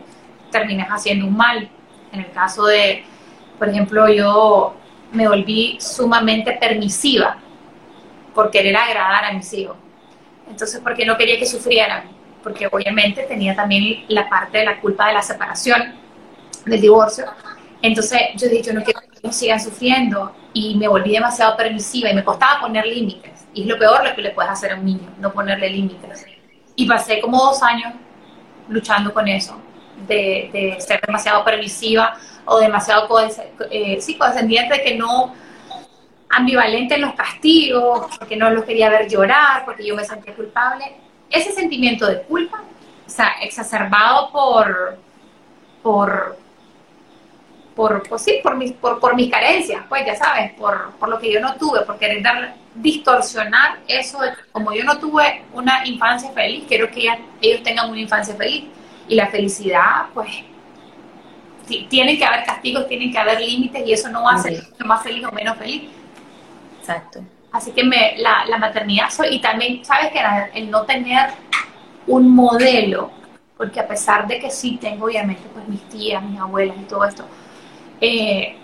terminas 0.51 0.89
haciendo 0.89 1.27
un 1.27 1.37
mal. 1.37 1.71
En 2.13 2.21
el 2.21 2.31
caso 2.31 2.67
de, 2.67 3.05
por 3.59 3.69
ejemplo, 3.69 4.09
yo 4.09 4.75
me 5.13 5.29
volví 5.29 5.79
sumamente 5.81 6.53
permisiva 6.53 7.39
por 8.35 8.51
querer 8.51 8.77
agradar 8.77 9.25
a 9.25 9.33
mis 9.33 9.53
hijos. 9.53 9.77
Entonces, 10.49 10.81
porque 10.83 11.05
no 11.05 11.17
quería 11.17 11.39
que 11.39 11.47
sufrieran, 11.47 12.05
porque 12.43 12.69
obviamente 12.71 13.23
tenía 13.25 13.55
también 13.55 14.05
la 14.09 14.29
parte 14.29 14.59
de 14.59 14.65
la 14.65 14.81
culpa 14.81 15.09
de 15.09 15.15
la 15.15 15.23
separación, 15.23 15.95
del 16.65 16.81
divorcio. 16.81 17.25
Entonces, 17.83 18.21
yo 18.37 18.49
dije, 18.49 18.63
yo 18.63 18.73
no 18.73 18.83
quiero 18.83 19.01
que 19.01 19.19
ellos 19.23 19.35
sigan 19.35 19.61
sufriendo 19.61 20.35
y 20.53 20.77
me 20.77 20.89
volví 20.89 21.13
demasiado 21.13 21.57
permisiva 21.57 22.11
y 22.11 22.15
me 22.15 22.25
costaba 22.25 22.61
poner 22.61 22.87
límites. 22.87 23.47
Y 23.53 23.63
es 23.63 23.67
lo 23.67 23.79
peor 23.79 24.05
lo 24.07 24.15
que 24.15 24.23
le 24.23 24.31
puedes 24.31 24.51
hacer 24.51 24.73
a 24.73 24.77
un 24.77 24.85
niño, 24.85 25.09
no 25.19 25.33
ponerle 25.33 25.71
límites. 25.71 26.27
Y 26.77 26.87
pasé 26.87 27.21
como 27.21 27.39
dos 27.39 27.63
años 27.63 27.95
luchando 28.69 29.13
con 29.13 29.29
eso, 29.29 29.59
de, 30.07 30.77
ser 30.79 31.01
demasiado 31.01 31.45
permisiva 31.45 32.17
o 32.45 32.59
demasiado 32.59 33.09
eh, 33.71 33.99
sí, 34.01 34.19
que 34.85 34.95
no 34.95 35.35
ambivalente 36.29 36.95
en 36.95 37.03
los 37.03 37.15
castigos, 37.15 38.17
porque 38.19 38.37
no 38.37 38.51
los 38.51 38.65
quería 38.65 38.91
ver 38.91 39.09
llorar, 39.09 39.65
porque 39.65 39.87
yo 39.87 39.95
me 39.95 40.05
sentía 40.05 40.35
culpable. 40.35 40.97
Ese 41.31 41.53
sentimiento 41.53 42.07
de 42.07 42.23
culpa, 42.23 42.63
o 43.07 43.11
sea, 43.11 43.37
exacerbado 43.41 44.31
por, 44.31 44.99
por, 45.83 46.37
por, 47.75 48.09
pues 48.09 48.23
sí, 48.23 48.41
por 48.43 48.57
mis, 48.57 48.73
por, 48.73 49.01
por 49.01 49.15
mis 49.15 49.31
carencias, 49.31 49.83
pues 49.89 50.05
ya 50.05 50.17
sabes, 50.17 50.53
por, 50.55 50.93
por 50.93 51.09
lo 51.09 51.19
que 51.19 51.33
yo 51.33 51.41
no 51.41 51.57
tuve, 51.57 51.83
por 51.83 51.99
querer 51.99 52.23
dar, 52.23 52.55
distorsionar 52.75 53.79
eso 53.89 54.21
de 54.21 54.33
como 54.53 54.73
yo 54.73 54.85
no 54.85 54.99
tuve 54.99 55.43
una 55.53 55.87
infancia 55.87 56.31
feliz, 56.33 56.65
quiero 56.69 56.91
que 56.91 57.09
ellos 57.41 57.63
tengan 57.63 57.91
una 57.91 58.01
infancia 58.01 58.35
feliz. 58.35 58.65
Y 59.09 59.15
la 59.15 59.29
felicidad, 59.29 60.07
pues, 60.15 60.31
tiene 61.89 62.17
que 62.17 62.25
haber 62.25 62.45
castigos, 62.45 62.87
tienen 62.89 63.11
que 63.11 63.19
haber 63.19 63.41
límites 63.41 63.87
y 63.87 63.93
eso 63.93 64.09
no 64.11 64.25
va 64.25 64.35
a 64.35 64.39
ser 64.39 64.63
más 64.85 65.03
feliz 65.03 65.25
o 65.27 65.33
menos 65.33 65.57
feliz. 65.57 65.83
Exacto. 66.81 67.21
Así 67.53 67.73
que 67.73 67.83
me, 67.83 68.17
la, 68.19 68.45
la 68.47 68.59
maternidad 68.59 69.11
soy, 69.11 69.37
y 69.37 69.41
también, 69.41 69.85
¿sabes 69.85 70.13
que 70.13 70.21
El 70.55 70.71
no 70.71 70.83
tener 70.83 71.31
un 72.07 72.29
modelo, 72.35 73.11
porque 73.57 73.81
a 73.81 73.89
pesar 73.89 74.27
de 74.27 74.39
que 74.39 74.51
sí 74.51 74.79
tengo 74.81 75.07
obviamente 75.07 75.43
pues 75.53 75.67
mis 75.67 75.83
tías, 75.89 76.23
mis 76.23 76.39
abuelas 76.39 76.77
y 76.79 76.85
todo 76.85 77.05
esto, 77.05 77.25
eh, 78.01 78.57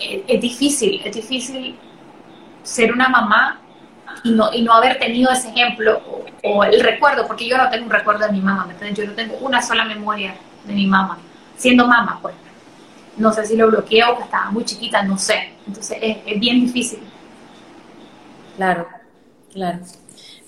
eh, 0.00 0.24
es 0.26 0.40
difícil, 0.40 1.02
es 1.04 1.14
difícil 1.14 1.76
ser 2.62 2.92
una 2.92 3.08
mamá 3.08 3.60
y 4.24 4.30
no, 4.30 4.52
y 4.52 4.62
no 4.62 4.72
haber 4.72 4.98
tenido 4.98 5.30
ese 5.30 5.48
ejemplo 5.50 6.00
o, 6.42 6.64
el 6.64 6.80
recuerdo, 6.80 7.26
porque 7.26 7.48
yo 7.48 7.58
no 7.58 7.68
tengo 7.70 7.86
un 7.86 7.90
recuerdo 7.90 8.26
de 8.26 8.32
mi 8.32 8.40
mamá, 8.40 8.68
yo 8.92 9.06
no 9.06 9.12
tengo 9.12 9.36
una 9.38 9.62
sola 9.62 9.84
memoria 9.84 10.34
de 10.64 10.74
mi 10.74 10.86
mamá, 10.86 11.18
siendo 11.56 11.86
mamá, 11.86 12.18
pues. 12.22 12.34
No 13.16 13.32
sé 13.32 13.46
si 13.46 13.56
lo 13.56 13.68
bloqueé 13.68 14.04
o 14.04 14.16
que 14.16 14.24
estaba 14.24 14.50
muy 14.50 14.64
chiquita, 14.64 15.02
no 15.02 15.16
sé. 15.16 15.54
Entonces 15.66 15.96
es, 16.02 16.18
es 16.26 16.38
bien 16.38 16.60
difícil. 16.60 17.00
Claro, 18.56 18.86
claro. 19.52 19.78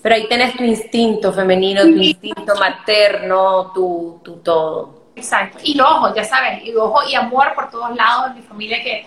Pero 0.01 0.15
ahí 0.15 0.27
tenés 0.27 0.55
tu 0.55 0.63
instinto 0.63 1.33
femenino, 1.33 1.81
tu 1.81 1.89
instinto 1.89 2.55
materno, 2.55 3.71
tu, 3.73 4.21
tu 4.23 4.37
todo. 4.37 4.99
Exacto. 5.15 5.57
Y 5.63 5.75
los 5.75 5.87
ojos, 5.87 6.13
ya 6.15 6.23
sabes, 6.23 6.63
y 6.63 6.73
ojo 6.73 7.01
y 7.09 7.15
amor 7.15 7.53
por 7.53 7.69
todos 7.69 7.95
lados. 7.95 8.33
Mi 8.35 8.41
familia 8.41 8.81
que 8.81 9.05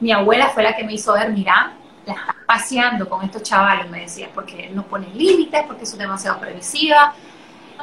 mi 0.00 0.12
abuela 0.12 0.48
fue 0.50 0.62
la 0.62 0.76
que 0.76 0.84
me 0.84 0.92
hizo 0.92 1.12
ver, 1.14 1.30
mira, 1.30 1.72
la 2.08 2.14
estás 2.14 2.36
paseando 2.46 3.08
con 3.08 3.24
estos 3.24 3.42
chavales, 3.42 3.88
me 3.88 4.00
decía, 4.00 4.28
porque 4.34 4.68
no 4.70 4.82
pones 4.82 5.14
límites, 5.14 5.64
porque 5.66 5.86
son 5.86 5.98
demasiado 5.98 6.40
previsiva. 6.40 7.14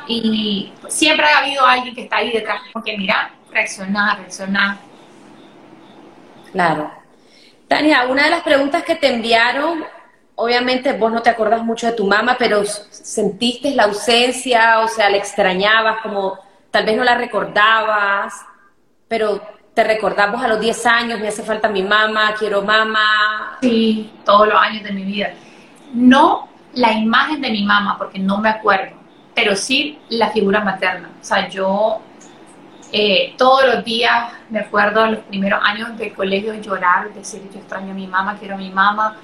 Y 0.08 0.74
siempre 0.90 1.26
ha 1.26 1.40
habido 1.40 1.66
alguien 1.66 1.96
que 1.96 2.04
está 2.04 2.18
ahí 2.18 2.32
detrás, 2.32 2.62
porque 2.74 2.98
mira, 2.98 3.32
reaccionar, 3.52 4.20
reaccionar. 4.20 4.78
Claro. 6.52 6.92
Tania, 7.68 8.06
una 8.08 8.26
de 8.26 8.30
las 8.30 8.44
preguntas 8.44 8.84
que 8.84 8.96
te 8.96 9.14
enviaron 9.14 9.86
obviamente 10.36 10.94
vos 10.94 11.12
no 11.12 11.22
te 11.22 11.30
acordás 11.30 11.64
mucho 11.64 11.88
de 11.88 11.94
tu 11.94 12.06
mamá, 12.06 12.36
pero 12.38 12.64
sentiste 12.66 13.74
la 13.74 13.84
ausencia, 13.84 14.80
o 14.82 14.88
sea, 14.88 15.10
la 15.10 15.18
extrañabas, 15.18 16.02
como 16.02 16.38
tal 16.72 16.86
vez 16.86 16.98
no 16.98 17.04
la 17.04 17.16
recordabas, 17.16 18.34
pero 19.08 19.42
te 19.76 19.84
recordabas 19.84 20.44
a 20.44 20.48
los 20.48 20.60
10 20.60 20.86
años, 20.86 21.20
me 21.20 21.28
hace 21.28 21.44
falta 21.44 21.70
mi 21.70 21.84
mamá, 21.84 22.34
quiero 22.40 22.64
mamá. 22.64 23.58
Sí, 23.62 24.12
todos 24.24 24.48
los 24.48 24.58
años 24.58 24.84
de 24.84 24.92
mi 24.92 25.04
vida. 25.04 25.34
No 25.94 26.48
la 26.74 26.94
imagen 26.94 27.42
de 27.42 27.52
mi 27.52 27.64
mamá, 27.64 27.98
porque 27.98 28.18
no 28.18 28.40
me 28.40 28.50
acuerdo, 28.50 28.96
pero 29.36 29.56
sí 29.56 30.00
la 30.10 30.32
figura 30.32 30.62
materna. 30.62 31.10
O 31.22 31.24
sea, 31.24 31.50
yo 31.50 32.00
eh, 32.92 33.36
todos 33.38 33.66
los 33.66 33.86
días 33.86 34.32
me 34.50 34.60
acuerdo 34.60 35.06
los 35.06 35.20
primeros 35.20 35.62
años 35.64 35.98
del 35.98 36.14
colegio 36.14 36.54
llorar, 36.56 37.14
decir 37.14 37.42
yo 37.54 37.60
extraño 37.60 37.92
a 37.92 37.96
mi 37.96 38.08
mamá, 38.08 38.38
quiero 38.40 38.56
a 38.56 38.58
mi 38.58 38.70
mamá 38.70 39.18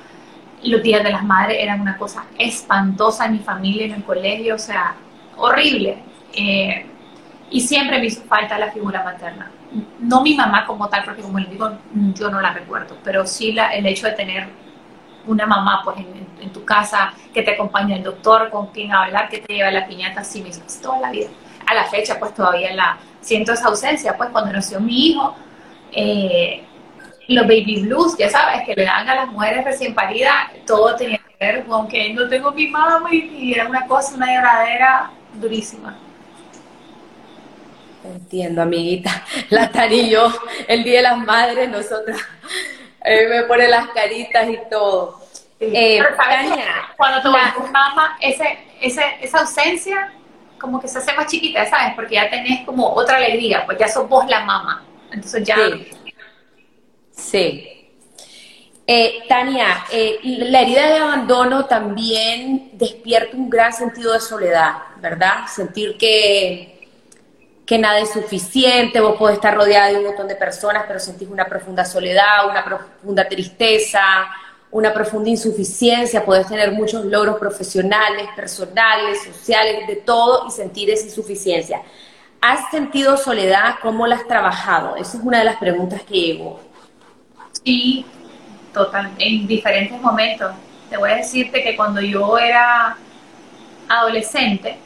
los 0.63 0.83
días 0.83 1.03
de 1.03 1.11
las 1.11 1.23
madres 1.23 1.57
eran 1.59 1.81
una 1.81 1.97
cosa 1.97 2.25
espantosa 2.37 3.25
en 3.25 3.33
mi 3.33 3.39
familia, 3.39 3.85
en 3.85 3.93
el 3.93 4.03
colegio, 4.03 4.55
o 4.55 4.59
sea, 4.59 4.95
horrible. 5.37 5.97
Eh, 6.33 6.85
y 7.49 7.61
siempre 7.61 7.99
me 7.99 8.05
hizo 8.05 8.21
falta 8.23 8.57
la 8.57 8.71
figura 8.71 9.03
materna. 9.03 9.49
No 9.99 10.21
mi 10.21 10.35
mamá 10.35 10.65
como 10.65 10.89
tal, 10.89 11.03
porque 11.05 11.21
como 11.21 11.39
les 11.39 11.49
digo, 11.49 11.71
yo 12.13 12.29
no 12.29 12.41
la 12.41 12.53
recuerdo, 12.53 12.97
pero 13.03 13.25
sí 13.25 13.53
la, 13.53 13.69
el 13.69 13.85
hecho 13.85 14.05
de 14.07 14.13
tener 14.13 14.49
una 15.25 15.45
mamá 15.45 15.81
pues 15.83 15.97
en, 15.97 16.51
tu 16.51 16.65
casa, 16.65 17.13
que 17.33 17.43
te 17.43 17.51
acompaña 17.51 17.95
el 17.95 18.03
doctor, 18.03 18.49
con 18.49 18.67
quien 18.67 18.91
hablar, 18.91 19.29
que 19.29 19.37
te 19.37 19.53
lleva 19.53 19.71
la 19.71 19.87
piñata, 19.87 20.23
sí 20.23 20.43
hizo 20.45 20.61
toda 20.81 20.99
la 20.99 21.11
vida. 21.11 21.29
A 21.65 21.73
la 21.73 21.85
fecha 21.85 22.19
pues 22.19 22.33
todavía 22.33 22.73
la 22.73 22.97
siento 23.21 23.53
esa 23.53 23.67
ausencia, 23.67 24.17
pues 24.17 24.29
cuando 24.31 24.51
nació 24.51 24.79
mi 24.81 25.07
hijo, 25.07 25.35
eh, 25.91 26.63
los 27.27 27.45
baby 27.45 27.83
blues, 27.83 28.17
ya 28.17 28.29
sabes, 28.29 28.63
que 28.65 28.75
le 28.75 28.83
dan 28.83 29.07
a 29.07 29.15
las 29.15 29.27
mujeres 29.27 29.63
recién 29.63 29.93
paridas, 29.93 30.33
todo 30.65 30.95
tenía 30.95 31.19
que 31.19 31.35
ver 31.39 31.65
con 31.65 31.87
que 31.87 32.13
no 32.13 32.27
tengo 32.27 32.51
mi 32.51 32.67
mamá 32.67 33.13
y 33.13 33.53
era 33.53 33.67
una 33.67 33.85
cosa, 33.85 34.15
una 34.15 34.33
lloradera 34.33 35.11
durísima. 35.35 35.95
Entiendo, 38.03 38.61
amiguita. 38.61 39.25
La 39.49 39.71
Tani 39.71 40.01
y 40.01 40.09
yo, 40.09 40.31
el 40.67 40.83
Día 40.83 40.97
de 40.97 41.03
las 41.03 41.17
Madres, 41.19 41.69
nosotras, 41.69 42.19
eh, 43.03 43.27
me 43.29 43.43
pone 43.43 43.67
las 43.67 43.87
caritas 43.89 44.49
y 44.49 44.57
todo. 44.69 45.21
Eh, 45.59 45.99
cuando 46.97 47.21
tu 47.21 47.31
mamá, 47.31 48.17
ese, 48.19 48.57
ese, 48.81 49.03
esa 49.21 49.41
ausencia 49.41 50.11
como 50.61 50.79
que 50.79 50.87
se 50.87 50.99
hace 50.99 51.13
más 51.13 51.27
chiquita, 51.27 51.65
¿sabes? 51.65 51.93
Porque 51.95 52.15
ya 52.15 52.29
tenés 52.29 52.65
como 52.65 52.87
otra 52.93 53.17
alegría, 53.17 53.65
pues 53.65 53.77
ya 53.77 53.87
sos 53.87 54.07
vos 54.07 54.25
la 54.27 54.45
mamá. 54.45 54.83
Entonces 55.11 55.43
ya... 55.43 55.57
Sí. 57.11 57.67
Eh, 58.87 59.23
Tania, 59.27 59.85
eh, 59.91 60.19
la 60.23 60.61
herida 60.61 60.87
de 60.87 60.97
abandono 60.97 61.65
también 61.65 62.71
despierta 62.73 63.37
un 63.37 63.49
gran 63.49 63.71
sentido 63.71 64.13
de 64.13 64.19
soledad, 64.19 64.73
¿verdad? 64.99 65.45
Sentir 65.47 65.97
que, 65.97 66.80
que 67.71 67.79
nada 67.79 67.99
es 67.99 68.11
suficiente, 68.11 68.99
vos 68.99 69.15
podés 69.15 69.35
estar 69.35 69.55
rodeada 69.55 69.87
de 69.87 69.99
un 69.99 70.03
montón 70.03 70.27
de 70.27 70.35
personas, 70.35 70.83
pero 70.85 70.99
sentís 70.99 71.29
una 71.29 71.45
profunda 71.45 71.85
soledad, 71.85 72.49
una 72.49 72.65
profunda 72.65 73.25
tristeza, 73.29 74.01
una 74.71 74.93
profunda 74.93 75.29
insuficiencia, 75.29 76.25
podés 76.25 76.47
tener 76.47 76.73
muchos 76.73 77.05
logros 77.05 77.39
profesionales, 77.39 78.27
personales, 78.35 79.23
sociales, 79.23 79.87
de 79.87 79.95
todo, 79.95 80.49
y 80.49 80.51
sentir 80.51 80.89
esa 80.89 81.05
insuficiencia. 81.05 81.81
¿Has 82.41 82.69
sentido 82.71 83.15
soledad? 83.15 83.75
¿Cómo 83.81 84.05
la 84.05 84.17
has 84.17 84.27
trabajado? 84.27 84.97
Esa 84.97 85.19
es 85.19 85.23
una 85.23 85.39
de 85.39 85.45
las 85.45 85.55
preguntas 85.55 86.01
que 86.01 86.13
llevo. 86.13 86.59
Sí, 87.63 88.05
total, 88.73 89.13
en 89.17 89.47
diferentes 89.47 89.97
momentos. 90.01 90.51
Te 90.89 90.97
voy 90.97 91.11
a 91.11 91.15
decirte 91.15 91.63
que 91.63 91.77
cuando 91.77 92.01
yo 92.01 92.37
era 92.37 92.97
adolescente, 93.87 94.77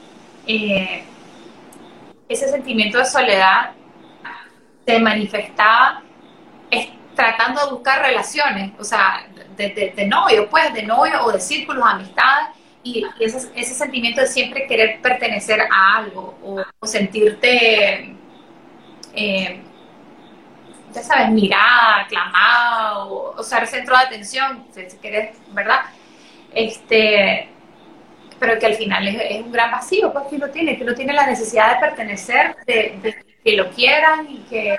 eh, 0.45 1.03
ese 2.27 2.49
sentimiento 2.49 2.97
de 2.97 3.05
soledad 3.05 3.71
se 4.85 4.99
manifestaba 4.99 6.01
tratando 7.15 7.65
de 7.65 7.71
buscar 7.71 8.01
relaciones, 8.01 8.73
o 8.77 8.83
sea, 8.83 9.25
de, 9.55 10.05
novio, 10.07 10.49
pues, 10.49 10.73
de 10.73 10.83
novio 10.83 11.23
o 11.23 11.31
de 11.31 11.39
círculos, 11.39 11.83
amistades, 11.85 12.49
y 12.83 13.03
ese, 13.19 13.49
ese 13.55 13.73
sentimiento 13.73 14.21
de 14.21 14.27
siempre 14.27 14.67
querer 14.67 15.01
pertenecer 15.01 15.59
a 15.61 15.97
algo 15.97 16.37
o, 16.43 16.85
sentirte 16.85 18.15
eh, 19.15 19.61
ya 20.93 21.01
sabes, 21.01 21.29
mirada, 21.29 22.01
aclamada, 22.01 23.05
o, 23.05 23.41
ser 23.43 23.63
el 23.63 23.67
centro 23.67 23.97
de 23.97 24.03
atención, 24.03 24.65
si, 24.71 24.97
quieres, 24.97 25.35
¿verdad? 25.51 25.81
Este, 26.53 27.49
pero 28.39 28.59
que 28.59 28.65
al 28.65 28.75
final 28.75 29.07
es, 29.07 29.41
un 29.41 29.51
gran 29.51 29.71
vacío, 29.71 30.11
pues 30.11 30.25
que 30.29 30.37
lo 30.37 30.49
tiene, 30.49 30.77
que 30.77 30.83
no 30.83 30.93
tiene 30.93 31.13
la 31.13 31.25
necesidad 31.25 31.73
de 31.73 31.79
pertenecer, 31.79 32.55
de, 32.65 33.15
que 33.43 33.55
lo 33.55 33.69
quieran 33.71 34.27
y 34.29 34.39
que 34.49 34.75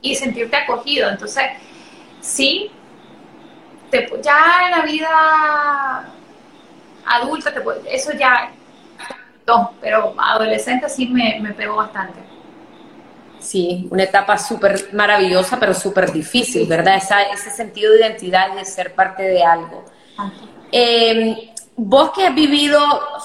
y 0.00 0.16
sentirte 0.16 0.56
acogido. 0.56 1.08
Entonces, 1.08 1.44
sí, 2.20 2.70
te, 3.90 4.10
ya 4.20 4.66
en 4.66 4.70
la 4.72 4.82
vida 4.84 6.14
adulta, 7.06 7.52
eso 7.88 8.12
ya, 8.12 8.50
no, 9.46 9.74
pero 9.80 10.14
adolescente 10.18 10.88
sí 10.88 11.06
me, 11.06 11.38
me 11.40 11.52
pegó 11.52 11.76
bastante. 11.76 12.18
Sí, 13.42 13.88
una 13.90 14.04
etapa 14.04 14.38
súper 14.38 14.90
maravillosa, 14.92 15.58
pero 15.58 15.74
súper 15.74 16.12
difícil, 16.12 16.66
¿verdad? 16.68 16.96
ese 16.96 17.50
sentido 17.50 17.92
de 17.92 18.00
identidad 18.00 18.52
y 18.52 18.56
de 18.56 18.64
ser 18.64 18.94
parte 18.94 19.24
de 19.24 19.42
algo. 19.42 19.84
Eh, 20.70 21.51
vos 21.76 22.10
que 22.12 22.26
has 22.26 22.34
vivido 22.34 22.80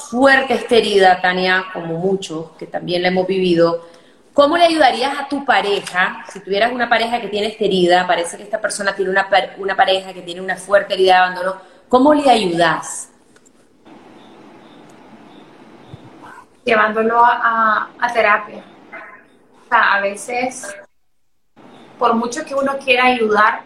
fuerte 0.10 0.54
esta 0.54 0.76
herida, 0.76 1.22
Tania, 1.22 1.66
como 1.74 1.98
muchos, 1.98 2.52
que 2.58 2.68
también 2.68 3.02
la 3.02 3.10
hemos 3.10 3.28
vivido, 3.28 3.86
¿cómo 4.34 4.58
le 4.58 4.66
ayudarías 4.66 5.20
a 5.20 5.28
tu 5.28 5.44
pareja, 5.46 6.24
si 6.32 6.40
tuvieras 6.40 6.72
una 6.72 6.88
pareja 6.88 7.20
que 7.20 7.28
tiene 7.28 7.48
esta 7.48 7.66
herida, 7.66 8.08
parece 8.08 8.38
que 8.38 8.44
esta 8.44 8.62
persona 8.62 8.96
tiene 8.96 9.12
una, 9.12 9.28
una 9.58 9.76
pareja 9.76 10.14
que 10.14 10.22
tiene 10.22 10.42
una 10.42 10.56
fuerte 10.56 10.94
herida 10.94 11.14
de 11.14 11.20
abandono, 11.20 11.56
¿cómo 11.90 12.14
le 12.14 12.30
ayudas? 12.30 13.10
Llevándolo 16.64 17.22
a, 17.24 17.90
terapia. 18.14 18.64
O 19.66 19.70
sea, 19.70 19.94
a 19.96 20.02
veces, 20.02 20.76
por 21.98 22.14
mucho 22.14 22.44
que 22.46 22.56
uno 22.56 22.78
quiera 22.78 23.06
ayudar, 23.06 23.62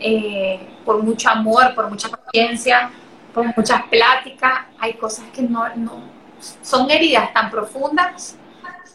eh, 0.00 0.80
por 0.84 1.02
mucho 1.02 1.28
amor, 1.28 1.74
por 1.74 1.90
mucha 1.90 2.08
paciencia, 2.08 2.90
por 3.32 3.44
muchas 3.56 3.82
pláticas, 3.84 4.60
hay 4.78 4.94
cosas 4.94 5.26
que 5.34 5.42
no, 5.42 5.66
son 6.62 6.90
heridas 6.90 7.32
tan 7.32 7.50
profundas 7.50 8.36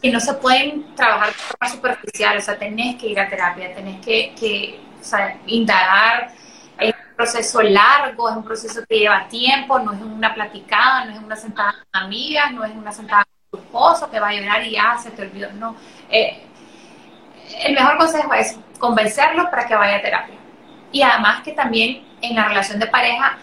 que 0.01 0.11
no 0.11 0.19
se 0.19 0.33
pueden 0.33 0.95
trabajar 0.95 1.27
de 1.27 1.33
forma 1.33 1.69
superficial, 1.69 2.37
o 2.37 2.41
sea, 2.41 2.57
tenés 2.57 2.97
que 2.99 3.07
ir 3.07 3.19
a 3.19 3.29
terapia, 3.29 3.73
tenés 3.73 4.01
que, 4.01 4.33
que 4.37 4.79
indagar, 5.47 6.31
es 6.77 6.93
un 6.93 7.15
proceso 7.15 7.61
largo, 7.61 8.29
es 8.29 8.35
un 8.35 8.43
proceso 8.43 8.81
que 8.87 8.99
lleva 8.99 9.27
tiempo, 9.29 9.79
no 9.79 9.93
es 9.93 10.01
una 10.01 10.33
platicada, 10.33 11.05
no 11.05 11.13
es 11.13 11.19
una 11.19 11.35
sentada 11.37 11.71
con 11.71 12.03
amigas, 12.03 12.51
no 12.51 12.65
es 12.65 12.75
una 12.75 12.91
sentada 12.91 13.25
con 13.49 14.11
que 14.11 14.19
va 14.19 14.29
a 14.29 14.33
llorar 14.33 14.65
y 14.65 14.71
ya 14.71 14.97
se 14.97 15.11
te 15.11 15.21
olvidó, 15.21 15.51
no. 15.53 15.75
Eh, 16.09 16.43
el 17.63 17.73
mejor 17.73 17.97
consejo 17.97 18.33
es 18.33 18.57
convencerlo 18.79 19.49
para 19.49 19.65
que 19.65 19.75
vaya 19.75 19.97
a 19.97 20.01
terapia. 20.01 20.35
Y 20.91 21.01
además 21.01 21.41
que 21.43 21.53
también 21.53 22.03
en 22.21 22.35
la 22.35 22.47
relación 22.47 22.79
de 22.79 22.87
pareja, 22.87 23.37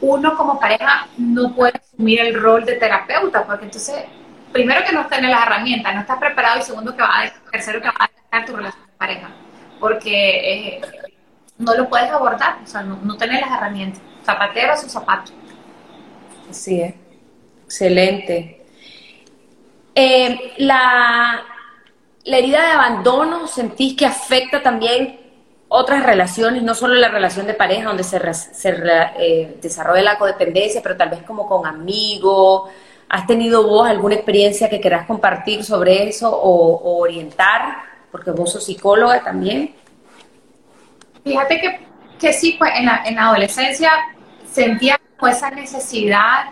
uno 0.00 0.36
como 0.36 0.58
pareja 0.58 1.08
no 1.16 1.54
puede 1.54 1.72
asumir 1.78 2.20
el 2.20 2.40
rol 2.40 2.64
de 2.64 2.74
terapeuta, 2.76 3.44
porque 3.44 3.64
entonces, 3.66 4.04
primero 4.52 4.84
que 4.84 4.92
no 4.92 5.06
tiene 5.06 5.28
las 5.28 5.46
herramientas, 5.46 5.94
no 5.94 6.00
estás 6.00 6.18
preparado, 6.18 6.60
y 6.60 6.62
segundo 6.62 6.94
que 6.94 7.02
va 7.02 7.22
a, 7.22 7.50
tercero 7.50 7.80
que 7.80 7.88
va 7.88 7.94
a 7.98 8.10
dejar 8.30 8.46
tu 8.46 8.56
relación 8.56 8.86
de 8.86 8.92
pareja, 8.92 9.30
porque 9.80 10.76
eh, 10.76 10.80
no 11.58 11.74
lo 11.74 11.88
puedes 11.88 12.10
abordar, 12.10 12.58
o 12.62 12.66
sea, 12.66 12.82
no, 12.82 12.98
no 13.02 13.16
tenés 13.16 13.40
las 13.40 13.50
herramientas. 13.50 14.00
Zapatero 14.24 14.72
a 14.72 14.76
su 14.76 14.88
zapato. 14.88 15.32
Así 16.50 16.80
es. 16.80 16.94
Excelente. 17.64 18.64
Eh, 19.94 20.54
la, 20.58 21.42
la 22.24 22.36
herida 22.36 22.62
de 22.62 22.72
abandono, 22.72 23.46
¿sentís 23.46 23.94
que 23.94 24.06
afecta 24.06 24.62
también 24.62 25.27
otras 25.68 26.04
relaciones, 26.04 26.62
no 26.62 26.74
solo 26.74 26.94
la 26.94 27.08
relación 27.08 27.46
de 27.46 27.54
pareja 27.54 27.88
donde 27.88 28.04
se, 28.04 28.20
eh, 29.18 29.58
desarrolla 29.60 30.02
la 30.02 30.18
codependencia, 30.18 30.82
pero 30.82 30.96
tal 30.96 31.10
vez 31.10 31.22
como 31.22 31.46
con 31.46 31.66
amigos. 31.66 32.70
¿Has 33.08 33.26
tenido 33.26 33.66
vos 33.66 33.88
alguna 33.88 34.14
experiencia 34.14 34.68
que 34.68 34.80
querás 34.80 35.06
compartir 35.06 35.64
sobre 35.64 36.08
eso 36.08 36.30
o, 36.30 36.98
orientar? 37.00 37.76
Porque 38.10 38.30
vos 38.30 38.52
sos 38.52 38.64
psicóloga 38.64 39.22
también. 39.22 39.74
Fíjate 41.24 41.60
que, 41.60 41.80
que 42.18 42.32
sí, 42.32 42.56
pues 42.58 42.72
en 42.74 42.86
la, 42.86 43.02
en 43.04 43.16
la 43.16 43.28
adolescencia 43.28 43.90
sentía 44.50 44.98
como 45.16 45.30
esa 45.30 45.50
necesidad 45.50 46.50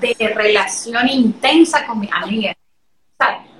de 0.00 0.28
relación 0.28 1.08
intensa 1.08 1.86
con 1.86 2.00
mi 2.00 2.08
amiga. 2.12 2.54
O 3.18 3.51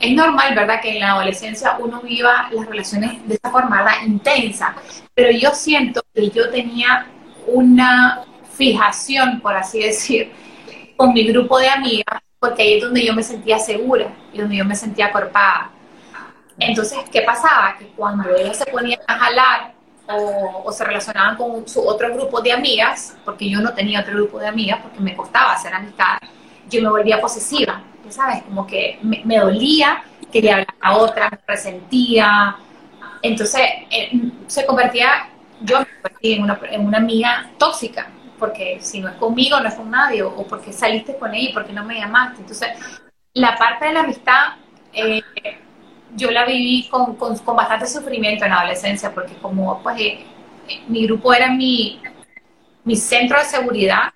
es 0.00 0.12
normal, 0.14 0.54
¿verdad?, 0.54 0.80
que 0.80 0.92
en 0.92 1.00
la 1.00 1.12
adolescencia 1.12 1.76
uno 1.78 2.00
viva 2.00 2.48
las 2.52 2.66
relaciones 2.66 3.26
de 3.26 3.34
esa 3.34 3.50
forma, 3.50 3.78
¿verdad?, 3.78 4.02
intensa. 4.06 4.74
Pero 5.14 5.30
yo 5.32 5.50
siento 5.52 6.02
que 6.14 6.30
yo 6.30 6.50
tenía 6.50 7.06
una 7.46 8.22
fijación, 8.56 9.40
por 9.40 9.56
así 9.56 9.80
decir, 9.80 10.32
con 10.96 11.12
mi 11.12 11.24
grupo 11.26 11.58
de 11.58 11.68
amigas, 11.68 12.20
porque 12.38 12.62
ahí 12.62 12.74
es 12.74 12.82
donde 12.82 13.04
yo 13.04 13.14
me 13.14 13.22
sentía 13.22 13.58
segura 13.58 14.08
y 14.32 14.38
donde 14.38 14.56
yo 14.56 14.64
me 14.64 14.76
sentía 14.76 15.06
acorpada. 15.06 15.70
Entonces, 16.58 16.98
¿qué 17.12 17.22
pasaba? 17.22 17.76
Que 17.78 17.86
cuando 17.88 18.34
ellas 18.34 18.58
se 18.58 18.66
ponían 18.66 19.00
a 19.06 19.18
jalar 19.18 19.74
o, 20.08 20.72
se 20.72 20.84
relacionaban 20.84 21.36
con 21.36 21.68
su 21.68 21.86
otro 21.86 22.12
grupo 22.14 22.40
de 22.40 22.52
amigas, 22.52 23.16
porque 23.24 23.48
yo 23.48 23.60
no 23.60 23.74
tenía 23.74 24.00
otro 24.00 24.14
grupo 24.14 24.38
de 24.38 24.48
amigas, 24.48 24.80
porque 24.82 25.00
me 25.00 25.14
costaba 25.14 25.52
hacer 25.52 25.72
amistad, 25.74 26.18
yo 26.68 26.82
me 26.82 26.90
volvía 26.90 27.20
posesiva. 27.20 27.82
¿sabes? 28.10 28.42
Como 28.44 28.66
que 28.66 28.98
me, 29.02 29.38
dolía, 29.38 30.02
quería 30.32 30.52
hablar 30.52 30.74
a 30.80 30.96
otra, 30.96 31.30
me 31.30 31.38
resentía. 31.46 32.56
Entonces 33.22 33.62
eh, 33.90 34.10
se 34.46 34.66
convertía, 34.66 35.28
yo 35.60 35.80
me 35.80 35.86
convertí 35.86 36.32
en 36.34 36.42
una, 36.42 36.60
en 36.70 36.86
una 36.86 36.98
amiga 36.98 37.50
tóxica, 37.58 38.08
porque 38.38 38.78
si 38.80 39.00
no 39.00 39.08
es 39.08 39.14
conmigo, 39.16 39.60
no 39.60 39.68
es 39.68 39.74
con 39.74 39.90
nadie, 39.90 40.22
o, 40.22 40.46
porque 40.46 40.72
saliste 40.72 41.16
con 41.16 41.34
ella 41.34 41.50
porque 41.54 41.72
no 41.72 41.84
me 41.84 41.98
llamaste. 41.98 42.40
Entonces, 42.40 42.68
la 43.34 43.56
parte 43.56 43.86
de 43.86 43.92
la 43.92 44.00
amistad, 44.00 44.54
eh, 44.92 45.22
yo 46.16 46.30
la 46.30 46.44
viví 46.44 46.88
con, 46.88 47.16
con, 47.16 47.36
bastante 47.56 47.86
sufrimiento 47.86 48.44
en 48.44 48.50
la 48.50 48.60
adolescencia, 48.60 49.12
porque 49.12 49.34
como 49.34 49.82
pues 49.82 50.00
eh, 50.00 50.24
mi 50.86 51.06
grupo 51.06 51.34
era 51.34 51.50
mi, 51.50 52.00
mi 52.84 52.96
centro 52.96 53.38
de 53.38 53.44
seguridad, 53.44 54.12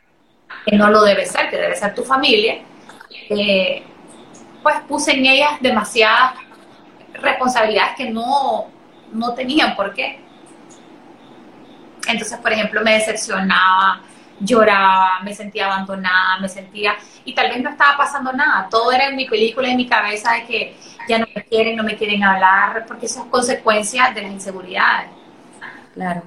que 0.64 0.76
no 0.76 0.90
lo 0.90 1.02
debe 1.02 1.26
ser, 1.26 1.50
que 1.50 1.56
debe 1.56 1.76
ser 1.76 1.94
tu 1.94 2.04
familia, 2.04 2.58
eh, 3.30 3.82
pues 4.62 4.76
puse 4.88 5.12
en 5.12 5.26
ellas 5.26 5.52
demasiadas 5.60 6.34
responsabilidades 7.14 7.96
que 7.96 8.10
no, 8.10 8.68
no 9.12 9.34
tenían 9.34 9.74
por 9.74 9.92
qué. 9.94 10.20
Entonces, 12.06 12.38
por 12.38 12.52
ejemplo, 12.52 12.80
me 12.82 12.94
decepcionaba, 12.94 14.00
lloraba, 14.40 15.20
me 15.22 15.34
sentía 15.34 15.66
abandonada, 15.66 16.38
me 16.40 16.48
sentía, 16.48 16.96
y 17.24 17.34
tal 17.34 17.48
vez 17.48 17.62
no 17.62 17.70
estaba 17.70 17.96
pasando 17.96 18.32
nada, 18.32 18.68
todo 18.68 18.90
era 18.92 19.08
en 19.08 19.16
mi 19.16 19.26
película, 19.26 19.68
en 19.68 19.76
mi 19.76 19.86
cabeza 19.86 20.32
de 20.32 20.44
que 20.44 20.76
ya 21.08 21.18
no 21.18 21.26
me 21.34 21.44
quieren, 21.44 21.76
no 21.76 21.84
me 21.84 21.96
quieren 21.96 22.24
hablar, 22.24 22.84
porque 22.86 23.06
eso 23.06 23.22
es 23.22 23.26
consecuencia 23.26 24.10
de 24.10 24.22
las 24.22 24.32
inseguridades. 24.32 25.10
Claro. 25.94 26.22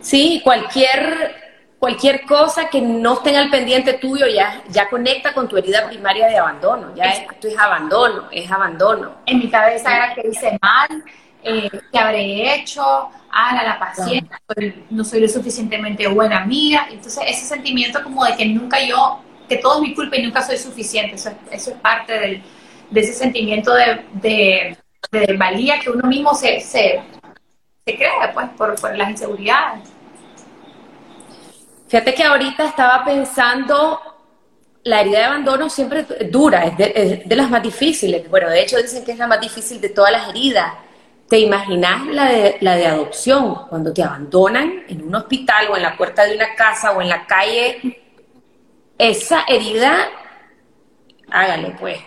Sí, 0.00 0.40
cualquier 0.44 1.41
cualquier 1.82 2.24
cosa 2.26 2.68
que 2.70 2.80
no 2.80 3.14
esté 3.14 3.36
el 3.36 3.50
pendiente 3.50 3.94
tuyo 3.94 4.24
ya, 4.28 4.62
ya 4.68 4.88
conecta 4.88 5.34
con 5.34 5.48
tu 5.48 5.56
herida 5.56 5.88
primaria 5.88 6.28
de 6.28 6.38
abandono. 6.38 6.94
Ya 6.94 7.06
esto 7.06 7.48
es 7.48 7.58
abandono, 7.58 8.28
es 8.30 8.48
abandono. 8.48 9.16
En 9.26 9.40
mi 9.40 9.50
cabeza 9.50 9.92
era 9.92 10.14
que 10.14 10.28
hice 10.28 10.56
mal, 10.62 11.02
eh, 11.42 11.68
que 11.90 11.98
habré 11.98 12.54
hecho, 12.54 12.84
a 12.84 13.64
la 13.64 13.80
paciencia, 13.80 14.40
no 14.90 15.02
soy 15.02 15.22
lo 15.22 15.28
suficientemente 15.28 16.06
buena 16.06 16.44
amiga. 16.44 16.86
Entonces, 16.88 17.24
ese 17.26 17.46
sentimiento 17.46 18.00
como 18.04 18.24
de 18.26 18.36
que 18.36 18.46
nunca 18.46 18.78
yo, 18.80 19.20
que 19.48 19.56
todo 19.56 19.82
es 19.82 19.88
mi 19.88 19.92
culpa 19.92 20.16
y 20.18 20.22
nunca 20.22 20.40
soy 20.40 20.58
suficiente, 20.58 21.16
eso, 21.16 21.32
es 21.50 21.68
parte 21.82 22.16
del, 22.16 22.44
de 22.90 23.00
ese 23.00 23.12
sentimiento 23.12 23.74
de, 23.74 24.04
de, 24.12 24.76
de, 25.10 25.36
valía 25.36 25.80
que 25.80 25.90
uno 25.90 26.06
mismo 26.06 26.32
se, 26.32 26.60
se, 26.60 27.02
se 27.84 27.96
crea 27.96 28.30
pues, 28.32 28.50
por, 28.50 28.80
por 28.80 28.96
las 28.96 29.10
inseguridades. 29.10 29.91
Fíjate 31.92 32.14
que 32.14 32.24
ahorita 32.24 32.64
estaba 32.64 33.04
pensando, 33.04 34.00
la 34.82 35.02
herida 35.02 35.18
de 35.18 35.24
abandono 35.24 35.68
siempre 35.68 36.04
dura, 36.30 36.64
es 36.64 36.78
de, 36.78 37.36
las 37.36 37.50
más 37.50 37.62
difíciles. 37.62 38.30
Bueno, 38.30 38.48
de 38.48 38.62
hecho 38.62 38.78
dicen 38.78 39.04
que 39.04 39.12
es 39.12 39.18
la 39.18 39.26
más 39.26 39.42
difícil 39.42 39.78
de 39.78 39.90
todas 39.90 40.10
las 40.10 40.30
heridas. 40.30 40.72
¿Te 41.28 41.38
imaginas 41.38 42.06
la 42.06 42.30
de, 42.30 42.56
la 42.62 42.76
de 42.76 42.86
adopción? 42.86 43.66
Cuando 43.68 43.92
te 43.92 44.02
abandonan 44.02 44.84
en 44.88 45.02
un 45.02 45.14
hospital 45.14 45.68
o 45.70 45.76
en 45.76 45.82
la 45.82 45.94
puerta 45.94 46.24
de 46.24 46.34
una 46.34 46.54
casa 46.54 46.92
o 46.92 47.02
en 47.02 47.10
la 47.10 47.26
calle. 47.26 48.00
Esa 48.96 49.44
herida, 49.46 50.08
hágale 51.30 51.76
pues. 51.78 51.98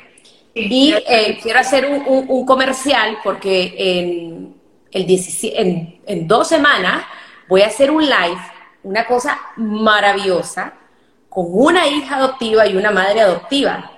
Y 0.55 0.95
eh, 1.07 1.37
quiero 1.43 1.59
hacer 1.59 1.85
un, 1.85 2.43
comercial 2.43 3.19
porque 3.23 3.75
en, 3.77 4.55
el 4.91 5.05
en, 5.43 6.01
en 6.07 6.27
dos 6.27 6.47
semanas 6.47 7.05
voy 7.47 7.61
a 7.61 7.67
hacer 7.67 7.91
un 7.91 8.03
live 8.03 8.54
una 8.85 9.05
cosa 9.05 9.37
maravillosa 9.57 10.73
con 11.29 11.45
una 11.49 11.87
hija 11.87 12.15
adoptiva 12.17 12.65
y 12.65 12.77
una 12.77 12.91
madre 12.91 13.21
adoptiva 13.21 13.91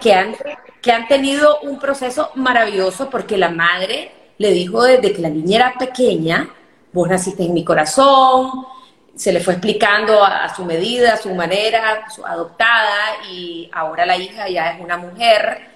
que 0.00 0.12
han, 0.12 0.34
que 0.82 0.90
han 0.90 1.06
tenido 1.06 1.60
un 1.60 1.78
proceso 1.78 2.30
maravilloso 2.34 3.08
porque 3.08 3.38
la 3.38 3.50
madre 3.50 4.10
le 4.38 4.50
dijo 4.50 4.82
desde 4.82 5.12
que 5.12 5.22
la 5.22 5.28
niña 5.28 5.56
era 5.56 5.74
pequeña, 5.78 6.48
vos 6.92 7.08
naciste 7.08 7.44
en 7.44 7.54
mi 7.54 7.64
corazón, 7.64 8.66
se 9.14 9.32
le 9.32 9.40
fue 9.40 9.54
explicando 9.54 10.22
a, 10.22 10.54
su 10.54 10.64
medida, 10.64 11.14
a 11.14 11.16
su 11.16 11.34
manera, 11.34 12.08
su 12.10 12.24
adoptada, 12.24 13.24
y 13.30 13.70
ahora 13.72 14.04
la 14.04 14.16
hija 14.16 14.48
ya 14.48 14.72
es 14.72 14.80
una 14.80 14.98
mujer. 14.98 15.74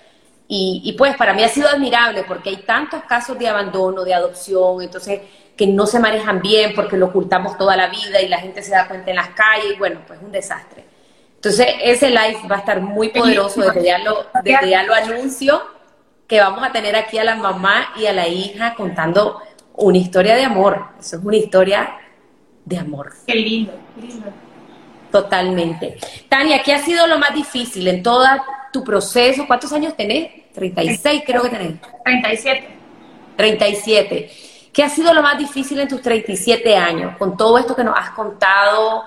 Y, 0.53 0.95
pues 0.99 1.17
para 1.17 1.33
mí 1.33 1.45
ha 1.45 1.49
sido 1.49 1.69
admirable 1.69 2.25
porque 2.25 2.51
hay 2.51 2.57
tantos 2.57 3.05
casos 3.05 3.39
de 3.39 3.47
abandono, 3.47 4.03
de 4.03 4.13
adopción, 4.13 4.83
entonces 4.83 5.21
que 5.61 5.67
no 5.67 5.85
se 5.85 5.99
manejan 5.99 6.41
bien 6.41 6.73
porque 6.75 6.97
lo 6.97 7.09
ocultamos 7.09 7.59
toda 7.59 7.77
la 7.77 7.89
vida 7.89 8.19
y 8.23 8.29
la 8.29 8.39
gente 8.39 8.63
se 8.63 8.71
da 8.71 8.89
cuenta 8.89 9.11
en 9.11 9.17
las 9.17 9.29
calles, 9.29 9.79
bueno, 9.79 10.01
pues 10.07 10.19
un 10.23 10.33
desastre. 10.33 10.87
Entonces 11.35 11.67
ese 11.83 12.09
live 12.09 12.39
va 12.51 12.57
a 12.57 12.59
estar 12.61 12.81
muy 12.81 13.11
poderoso, 13.11 13.61
desde 13.61 13.85
ya 13.85 13.99
lo, 13.99 14.25
desde 14.43 14.71
ya 14.71 14.85
lo 14.85 14.95
anuncio, 14.95 15.63
que 16.27 16.41
vamos 16.41 16.65
a 16.65 16.73
tener 16.73 16.97
aquí 16.97 17.19
a 17.19 17.25
la 17.25 17.35
mamá 17.35 17.93
y 17.99 18.07
a 18.07 18.15
la 18.15 18.27
hija 18.27 18.75
contando 18.75 19.43
una 19.75 19.99
historia 19.99 20.35
de 20.35 20.45
amor, 20.45 20.83
eso 20.99 21.19
es 21.19 21.25
una 21.25 21.37
historia 21.37 21.95
de 22.65 22.79
amor. 22.79 23.13
Qué 23.27 23.35
lindo, 23.35 23.75
lindo. 24.01 24.33
Totalmente. 25.13 25.99
Tania, 26.31 26.63
¿qué 26.63 26.73
ha 26.73 26.79
sido 26.79 27.07
lo 27.07 27.19
más 27.19 27.35
difícil 27.35 27.87
en 27.87 28.03
todo 28.03 28.25
tu 28.73 28.83
proceso? 28.83 29.47
¿Cuántos 29.47 29.71
años 29.75 29.95
tenés? 29.95 30.51
36 30.55 31.23
creo 31.27 31.43
que 31.43 31.51
tenés. 31.51 31.75
37. 32.03 32.69
37. 33.37 34.50
¿Qué 34.73 34.85
ha 34.85 34.89
sido 34.89 35.13
lo 35.13 35.23
más 35.23 35.37
difícil 35.37 35.81
en 35.81 35.89
tus 35.89 36.01
37 36.01 36.77
años? 36.77 37.17
Con 37.17 37.37
todo 37.37 37.59
esto 37.59 37.75
que 37.75 37.83
nos 37.83 37.99
has 37.99 38.11
contado, 38.11 39.05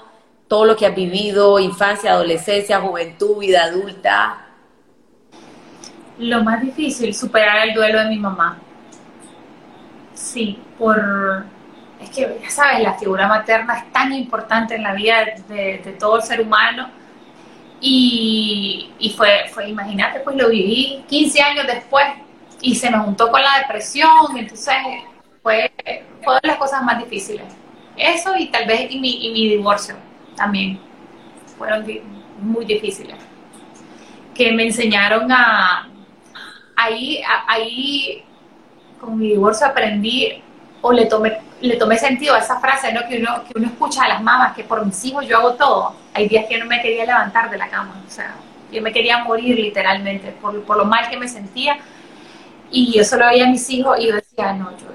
todo 0.47 0.65
lo 0.65 0.75
que 0.75 0.85
has 0.85 0.95
vivido, 0.95 1.57
infancia, 1.59 2.11
adolescencia, 2.11 2.81
juventud, 2.81 3.39
vida 3.39 3.63
adulta. 3.63 4.47
Lo 6.19 6.43
más 6.43 6.61
difícil, 6.61 7.13
superar 7.15 7.67
el 7.67 7.73
duelo 7.73 7.99
de 7.99 8.09
mi 8.09 8.19
mamá. 8.19 8.57
Sí, 10.13 10.59
por 10.77 11.45
es 12.03 12.09
que, 12.09 12.39
ya 12.41 12.49
sabes, 12.49 12.81
la 12.81 12.93
figura 12.95 13.27
materna 13.27 13.77
es 13.79 13.91
tan 13.93 14.11
importante 14.13 14.75
en 14.75 14.83
la 14.83 14.93
vida 14.93 15.23
de, 15.47 15.95
todo 15.97 16.17
el 16.17 16.23
ser 16.23 16.41
humano. 16.41 16.89
Y, 17.79 19.13
fue, 19.17 19.49
fue, 19.53 19.69
imagínate, 19.69 20.19
pues 20.19 20.35
lo 20.35 20.49
viví 20.49 21.03
15 21.07 21.41
años 21.41 21.67
después 21.67 22.05
y 22.61 22.75
se 22.75 22.89
me 22.89 22.97
juntó 22.99 23.29
con 23.29 23.41
la 23.41 23.59
depresión, 23.59 24.37
entonces 24.37 24.75
fue, 25.43 25.71
fue 26.23 26.39
de 26.41 26.47
las 26.47 26.57
cosas 26.57 26.81
más 26.83 26.97
difíciles. 26.97 27.45
Eso 27.95 28.35
y 28.35 28.47
tal 28.47 28.65
vez 28.65 28.89
y 28.89 28.99
mi, 28.99 29.27
y 29.27 29.33
mi 29.33 29.49
divorcio 29.49 29.95
también 30.35 30.79
fueron 31.57 31.85
muy 32.39 32.65
difíciles. 32.65 33.15
Que 34.33 34.51
me 34.51 34.63
enseñaron 34.63 35.31
a, 35.31 35.87
ahí, 36.75 37.21
ahí 37.47 38.23
con 38.99 39.19
mi 39.19 39.29
divorcio 39.29 39.67
aprendí 39.67 40.41
o 40.81 40.91
le 40.91 41.05
tomé, 41.05 41.37
le 41.61 41.75
tomé 41.75 41.97
sentido 41.97 42.33
a 42.33 42.39
esa 42.39 42.59
frase 42.59 42.91
¿no? 42.91 43.07
que, 43.07 43.19
uno, 43.19 43.43
que 43.45 43.53
uno 43.55 43.67
escucha 43.67 44.03
a 44.03 44.07
las 44.07 44.23
mamás, 44.23 44.55
que 44.55 44.63
por 44.63 44.83
mis 44.85 45.03
hijos 45.05 45.27
yo 45.27 45.37
hago 45.37 45.53
todo. 45.53 45.95
Hay 46.13 46.27
días 46.27 46.45
que 46.47 46.57
no 46.57 46.65
me 46.65 46.81
quería 46.81 47.05
levantar 47.05 47.49
de 47.49 47.57
la 47.57 47.69
cama, 47.69 48.01
o 48.05 48.09
sea, 48.09 48.35
yo 48.71 48.81
me 48.81 48.91
quería 48.91 49.19
morir 49.23 49.57
literalmente 49.57 50.31
por, 50.41 50.61
por 50.63 50.77
lo 50.77 50.85
mal 50.85 51.09
que 51.09 51.17
me 51.17 51.27
sentía. 51.27 51.77
Y 52.71 52.91
yo 52.91 53.03
solo 53.03 53.27
veía 53.27 53.45
a 53.45 53.49
mis 53.49 53.69
hijos 53.69 53.99
y 53.99 54.07
yo 54.07 54.15
decía, 54.15 54.53
no, 54.53 54.71
yo, 54.71 54.87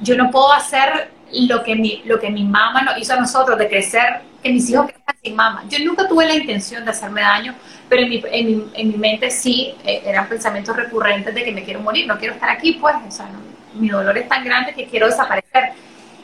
yo 0.00 0.16
no 0.16 0.30
puedo 0.30 0.52
hacer 0.52 1.10
lo 1.32 1.62
que, 1.62 1.76
mi, 1.76 2.02
lo 2.04 2.18
que 2.18 2.30
mi 2.30 2.44
mamá 2.44 2.82
nos 2.82 2.98
hizo 2.98 3.12
a 3.12 3.16
nosotros, 3.16 3.58
de 3.58 3.68
crecer, 3.68 4.20
que 4.42 4.52
mis 4.52 4.68
hijos 4.70 4.86
crezcan 4.86 5.16
sin 5.22 5.36
mamá. 5.36 5.64
Yo 5.68 5.78
nunca 5.84 6.08
tuve 6.08 6.26
la 6.26 6.34
intención 6.34 6.84
de 6.84 6.90
hacerme 6.90 7.20
daño, 7.20 7.54
pero 7.88 8.02
en 8.02 8.08
mi, 8.08 8.22
en 8.30 8.46
mi, 8.46 8.70
en 8.74 8.88
mi 8.88 8.96
mente 8.96 9.30
sí 9.30 9.74
eh, 9.84 10.02
eran 10.04 10.28
pensamientos 10.28 10.74
recurrentes 10.76 11.34
de 11.34 11.44
que 11.44 11.52
me 11.52 11.64
quiero 11.64 11.80
morir, 11.80 12.06
no 12.06 12.18
quiero 12.18 12.34
estar 12.34 12.50
aquí, 12.50 12.72
pues, 12.74 12.96
o 13.06 13.10
sea, 13.10 13.26
no, 13.26 13.38
mi 13.74 13.88
dolor 13.88 14.16
es 14.18 14.28
tan 14.28 14.44
grande 14.44 14.74
que 14.74 14.86
quiero 14.86 15.06
desaparecer. 15.06 15.72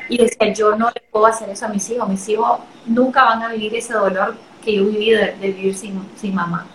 Y 0.09 0.19
decía, 0.19 0.53
yo 0.53 0.77
no 0.77 0.89
le 0.95 1.01
puedo 1.11 1.27
hacer 1.27 1.49
eso 1.51 1.67
a 1.67 1.69
mis 1.69 1.89
hijos. 1.91 2.09
Mis 2.09 2.29
hijos 2.29 2.61
nunca 2.87 3.25
van 3.25 3.43
a 3.43 3.49
vivir 3.49 3.75
ese 3.75 3.93
dolor 3.93 4.37
que 4.65 4.77
yo 4.77 4.85
viví 4.85 5.11
de, 5.11 5.33
vivir 5.41 5.75
sin, 5.75 6.01
sin 6.17 6.35
mamá. 6.35 6.67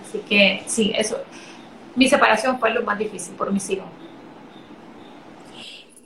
Así 0.00 0.18
que 0.28 0.62
sí, 0.66 0.92
eso. 0.96 1.18
Mi 1.96 2.08
separación 2.08 2.60
fue 2.60 2.70
lo 2.70 2.82
más 2.82 2.98
difícil 2.98 3.34
por 3.34 3.52
mis 3.52 3.68
hijos. 3.70 3.86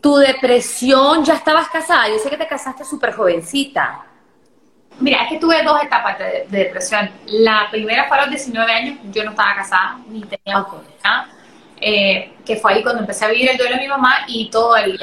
¿Tu 0.01 0.17
depresión 0.17 1.25
ya 1.25 1.35
estabas 1.35 1.69
casada? 1.69 2.09
Yo 2.09 2.19
sé 2.19 2.31
que 2.31 2.37
te 2.37 2.47
casaste 2.47 2.85
súper 2.85 3.13
jovencita. 3.13 4.07
Mira, 4.99 5.25
es 5.25 5.29
que 5.31 5.39
tuve 5.39 5.63
dos 5.63 5.83
etapas 5.83 6.19
de, 6.19 6.47
depresión. 6.49 7.11
La 7.27 7.69
primera 7.71 8.07
fue 8.09 8.19
a 8.19 8.23
los 8.23 8.31
19 8.31 8.73
años, 8.73 8.99
yo 9.11 9.25
no 9.25 9.31
estaba 9.31 9.55
casada, 9.55 9.99
ni 10.09 10.23
tenía 10.23 10.61
okay. 10.61 10.81
Eh, 11.83 12.35
que 12.45 12.57
fue 12.57 12.75
ahí 12.75 12.83
cuando 12.83 13.01
empecé 13.01 13.25
a 13.25 13.29
vivir 13.29 13.49
el 13.51 13.57
duelo 13.57 13.77
de 13.77 13.81
mi 13.81 13.89
mamá 13.89 14.19
y 14.29 14.51
todo 14.51 14.77
el 14.77 14.99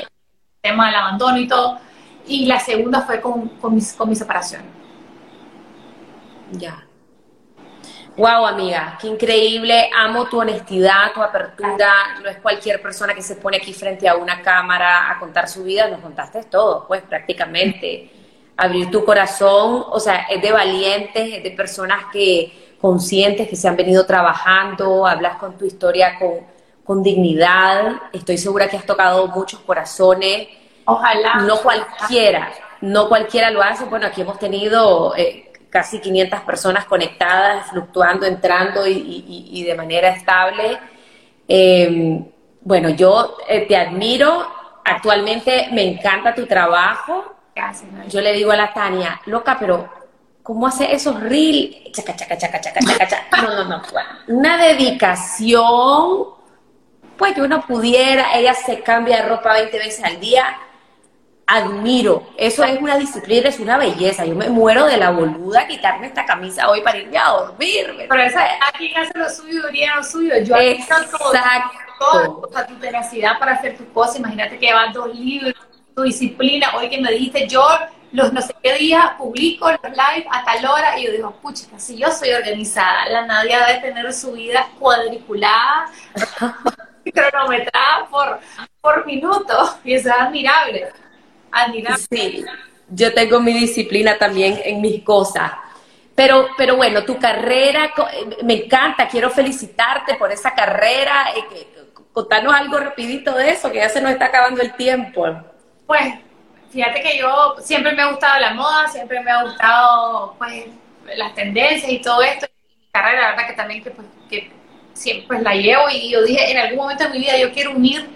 tema 0.61 0.87
del 0.87 0.95
abandono 0.95 1.37
y 1.37 1.47
todo. 1.47 1.79
Y 2.27 2.45
la 2.45 2.59
segunda 2.59 3.01
fue 3.01 3.21
con, 3.21 3.47
con, 3.49 3.73
mi, 3.75 3.81
con 3.97 4.09
mi 4.09 4.15
separación. 4.15 4.63
Ya. 6.51 6.86
Wow, 8.17 8.47
amiga, 8.47 8.97
qué 8.99 9.07
increíble. 9.07 9.89
Amo 9.95 10.25
tu 10.25 10.39
honestidad, 10.39 11.13
tu 11.13 11.21
apertura. 11.21 12.19
No 12.21 12.29
es 12.29 12.37
cualquier 12.37 12.81
persona 12.81 13.13
que 13.13 13.21
se 13.21 13.35
pone 13.35 13.57
aquí 13.57 13.73
frente 13.73 14.09
a 14.09 14.15
una 14.15 14.41
cámara 14.41 15.11
a 15.11 15.19
contar 15.19 15.47
su 15.47 15.63
vida. 15.63 15.87
Nos 15.87 16.01
contaste 16.01 16.43
todo, 16.43 16.85
pues 16.87 17.03
prácticamente. 17.03 18.11
Abrir 18.57 18.89
tu 18.89 19.05
corazón, 19.05 19.85
o 19.91 19.99
sea, 19.99 20.25
es 20.31 20.41
de 20.41 20.51
valientes, 20.51 21.35
es 21.35 21.43
de 21.43 21.51
personas 21.51 22.05
que 22.11 22.75
conscientes 22.81 23.47
que 23.47 23.55
se 23.55 23.67
han 23.67 23.75
venido 23.75 24.05
trabajando. 24.05 25.05
Hablas 25.05 25.37
con 25.37 25.55
tu 25.57 25.65
historia 25.65 26.17
con 26.17 26.57
con 26.87 27.03
dignidad. 27.03 27.91
Estoy 28.13 28.37
segura 28.37 28.69
que 28.69 28.77
has 28.77 28.85
tocado 28.85 29.27
muchos 29.27 29.59
corazones. 29.59 30.47
Ojalá. 30.85 31.41
No 31.41 31.57
cualquiera, 31.57 32.49
no 32.79 33.09
cualquiera 33.09 33.51
lo 33.51 33.61
hace. 33.61 33.83
Bueno, 33.83 34.07
aquí 34.07 34.21
hemos 34.21 34.39
tenido 34.39 35.13
eh, 35.17 35.46
casi 35.77 35.99
500 35.99 36.39
personas 36.39 36.85
conectadas, 36.85 37.69
fluctuando, 37.69 38.25
entrando 38.25 38.87
y, 38.87 39.63
de 39.63 39.75
manera 39.75 40.09
estable. 40.09 40.79
Em, 41.47 42.25
bueno, 42.61 42.89
yo 42.89 43.37
eh, 43.47 43.67
te 43.67 43.77
admiro. 43.77 44.47
Actualmente 44.83 45.67
me 45.73 45.83
encanta 45.83 46.33
tu 46.33 46.47
trabajo. 46.47 47.35
Gracias. 47.55 47.91
Yo 48.07 48.21
le 48.21 48.33
digo 48.33 48.51
a 48.51 48.55
la 48.55 48.73
Tania, 48.73 49.21
loca, 49.27 49.57
pero 49.59 49.87
¿cómo 50.41 50.65
hace 50.65 50.91
esos 50.91 51.19
reels? 51.19 51.91
Chaca, 51.91 52.15
chaca, 52.15 52.35
chaca, 52.35 52.59
chaca, 52.59 52.79
chaca, 52.79 53.07
chaca. 53.07 53.41
No, 53.43 53.63
no, 53.63 53.63
no. 53.65 53.81
Una 54.29 54.57
dedicación 54.57 56.25
pues 57.17 57.35
que 57.35 57.41
uno 57.41 57.61
pudiera, 57.67 58.35
ella 58.35 58.55
se 58.55 58.81
cambia 58.81 59.17
de 59.17 59.29
ropa 59.29 59.53
20 59.53 59.77
veces 59.77 60.03
al 60.03 60.19
día, 60.19 60.57
admiro. 61.47 62.27
Eso 62.37 62.63
es 62.63 62.79
una 62.79 62.97
disciplina, 62.97 63.49
es 63.49 63.59
una 63.59 63.77
belleza. 63.77 64.25
Yo 64.25 64.35
me 64.35 64.49
muero 64.49 64.85
de 64.85 64.97
la 64.97 65.11
boluda 65.11 65.65
quitarme 65.65 66.07
esta 66.07 66.25
camisa 66.25 66.69
hoy 66.69 66.81
para 66.81 66.97
irme 66.97 67.17
a 67.17 67.29
dormir. 67.29 68.05
Pero 68.09 68.21
esa, 68.21 68.45
aquí 68.67 68.93
hace 68.93 69.17
lo 69.17 69.29
suyo, 69.29 69.65
diría 69.67 69.95
lo 69.95 70.03
suyo. 70.03 70.37
Yo 70.43 70.57
Exacto. 70.57 71.17
Todo, 71.99 72.41
o 72.47 72.51
sea, 72.51 72.67
tu 72.67 72.75
tenacidad 72.75 73.39
para 73.39 73.53
hacer 73.53 73.75
tus 73.75 73.87
cosas. 73.87 74.17
Imagínate 74.17 74.59
que 74.59 74.67
llevas 74.67 74.93
dos 74.93 75.15
libros, 75.15 75.55
tu 75.95 76.03
disciplina. 76.03 76.75
Hoy 76.75 76.89
que 76.89 77.01
me 77.01 77.11
dijiste, 77.11 77.47
yo 77.47 77.65
los 78.11 78.31
no 78.31 78.41
sé 78.41 78.53
qué 78.61 78.73
días 78.73 79.11
publico 79.17 79.69
los 79.69 79.81
live 79.81 80.27
a 80.31 80.43
tal 80.45 80.65
hora 80.65 80.99
y 80.99 81.05
yo 81.05 81.11
digo, 81.11 81.31
pucha, 81.41 81.65
si 81.77 81.97
yo 81.97 82.11
soy 82.11 82.31
organizada, 82.31 83.09
la 83.09 83.25
Nadia 83.25 83.65
debe 83.65 83.79
tener 83.79 84.13
su 84.13 84.33
vida 84.33 84.67
cuadriculada 84.79 85.89
cronometrada 87.13 88.07
por, 88.09 88.39
por 88.79 89.05
minuto 89.05 89.79
y 89.83 89.93
eso 89.93 90.09
es 90.09 90.15
admirable. 90.15 90.91
Admirable. 91.51 92.03
Sí, 92.09 92.45
yo 92.89 93.13
tengo 93.13 93.39
mi 93.39 93.53
disciplina 93.53 94.17
también 94.17 94.59
en 94.63 94.81
mis 94.81 95.03
cosas. 95.03 95.51
Pero, 96.15 96.47
pero 96.57 96.75
bueno, 96.75 97.03
tu 97.03 97.19
carrera, 97.19 97.93
eh, 98.11 98.43
me 98.43 98.65
encanta, 98.65 99.07
quiero 99.07 99.29
felicitarte 99.29 100.15
por 100.15 100.31
esa 100.31 100.53
carrera. 100.55 101.27
Eh, 101.35 101.67
contanos 102.11 102.53
algo 102.53 102.79
rapidito 102.79 103.35
de 103.35 103.51
eso, 103.51 103.71
que 103.71 103.77
ya 103.77 103.89
se 103.89 104.01
nos 104.01 104.11
está 104.11 104.25
acabando 104.25 104.61
el 104.61 104.73
tiempo. 104.73 105.27
Pues, 105.85 106.15
fíjate 106.71 107.01
que 107.01 107.19
yo 107.19 107.55
siempre 107.61 107.91
me 107.91 108.01
ha 108.01 108.09
gustado 108.09 108.39
la 108.39 108.53
moda, 108.55 108.87
siempre 108.87 109.19
me 109.19 109.29
ha 109.29 109.43
gustado 109.43 110.35
pues 110.39 110.65
las 111.15 111.35
tendencias 111.35 111.91
y 111.91 112.01
todo 112.01 112.23
esto. 112.23 112.47
Y 112.47 112.79
mi 112.79 112.87
carrera, 112.91 113.21
la 113.21 113.29
verdad 113.29 113.47
que 113.47 113.53
también 113.53 113.83
que, 113.83 113.91
pues, 113.91 114.07
que 114.29 114.51
siempre 114.93 115.27
pues, 115.27 115.41
la 115.43 115.53
llevo 115.53 115.83
y 115.91 116.09
yo 116.09 116.23
dije, 116.23 116.51
en 116.51 116.57
algún 116.57 116.79
momento 116.79 117.03
de 117.03 117.11
mi 117.11 117.19
vida 117.19 117.37
yo 117.37 117.51
quiero 117.53 117.71
unir 117.71 118.09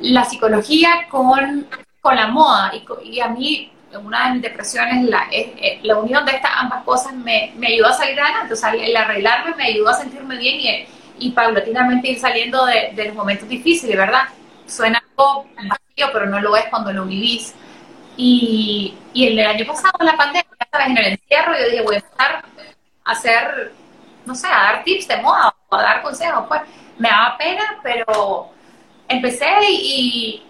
la 0.00 0.24
psicología 0.24 1.06
con, 1.08 1.66
con 2.04 2.16
la 2.16 2.26
moda 2.26 2.70
y, 3.02 3.18
a 3.18 3.28
mí 3.28 3.72
una 3.94 4.26
de 4.26 4.32
mis 4.34 4.42
depresiones, 4.42 5.08
la, 5.08 5.26
la 5.82 5.96
unión 5.96 6.26
de 6.26 6.32
estas 6.32 6.50
ambas 6.54 6.84
cosas 6.84 7.14
me, 7.14 7.54
me, 7.56 7.68
ayudó 7.68 7.88
a 7.88 7.92
salir 7.94 8.20
adelante, 8.20 8.52
o 8.52 8.56
sea, 8.56 8.74
el 8.74 8.94
arreglarme 8.94 9.54
me 9.54 9.64
ayudó 9.64 9.88
a 9.88 9.94
sentirme 9.94 10.36
bien 10.36 10.60
y, 10.60 10.86
y 11.26 11.30
paulatinamente 11.30 12.08
ir 12.08 12.20
saliendo 12.20 12.66
de, 12.66 12.92
de, 12.94 13.06
los 13.06 13.14
momentos 13.14 13.48
difíciles, 13.48 13.96
¿verdad? 13.96 14.24
Suena 14.66 15.02
algo 15.10 15.46
vacío, 15.56 16.10
pero 16.12 16.26
no 16.26 16.40
lo 16.40 16.54
es 16.56 16.66
cuando 16.66 16.92
lo 16.92 17.06
vivís. 17.06 17.54
Y, 18.18 18.94
y 19.14 19.28
el 19.28 19.46
año 19.46 19.64
pasado, 19.64 19.94
la 20.00 20.16
pandemia, 20.16 20.44
sabes, 20.70 20.88
en 20.88 20.98
el 20.98 21.06
encierro, 21.06 21.56
yo 21.56 21.70
dije, 21.70 21.82
voy 21.82 21.94
a 21.94 21.98
empezar 21.98 22.44
a 23.04 23.10
hacer, 23.12 23.72
no 24.26 24.34
sé, 24.34 24.46
a 24.48 24.50
dar 24.50 24.84
tips 24.84 25.08
de 25.08 25.16
moda 25.18 25.54
a 25.70 25.82
dar 25.82 26.02
consejos, 26.02 26.44
pues 26.48 26.60
me 26.98 27.08
daba 27.08 27.38
pena, 27.38 27.78
pero 27.82 28.50
empecé 29.08 29.46
y, 29.70 30.42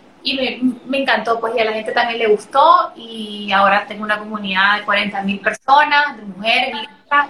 me, 0.86 0.98
encantó, 0.98 1.38
pues 1.38 1.54
y 1.54 1.60
a 1.60 1.66
la 1.66 1.72
gente 1.74 1.92
también 1.92 2.18
le 2.18 2.28
gustó 2.28 2.92
y 2.96 3.52
ahora 3.52 3.86
tengo 3.86 4.04
una 4.04 4.18
comunidad 4.18 4.78
de 4.78 4.84
40 4.84 5.22
mil 5.22 5.40
personas, 5.40 6.16
de 6.16 6.22
mujeres 6.22 6.74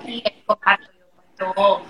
y 0.07 0.23
comparto 0.47 0.85
pues, 1.37 1.81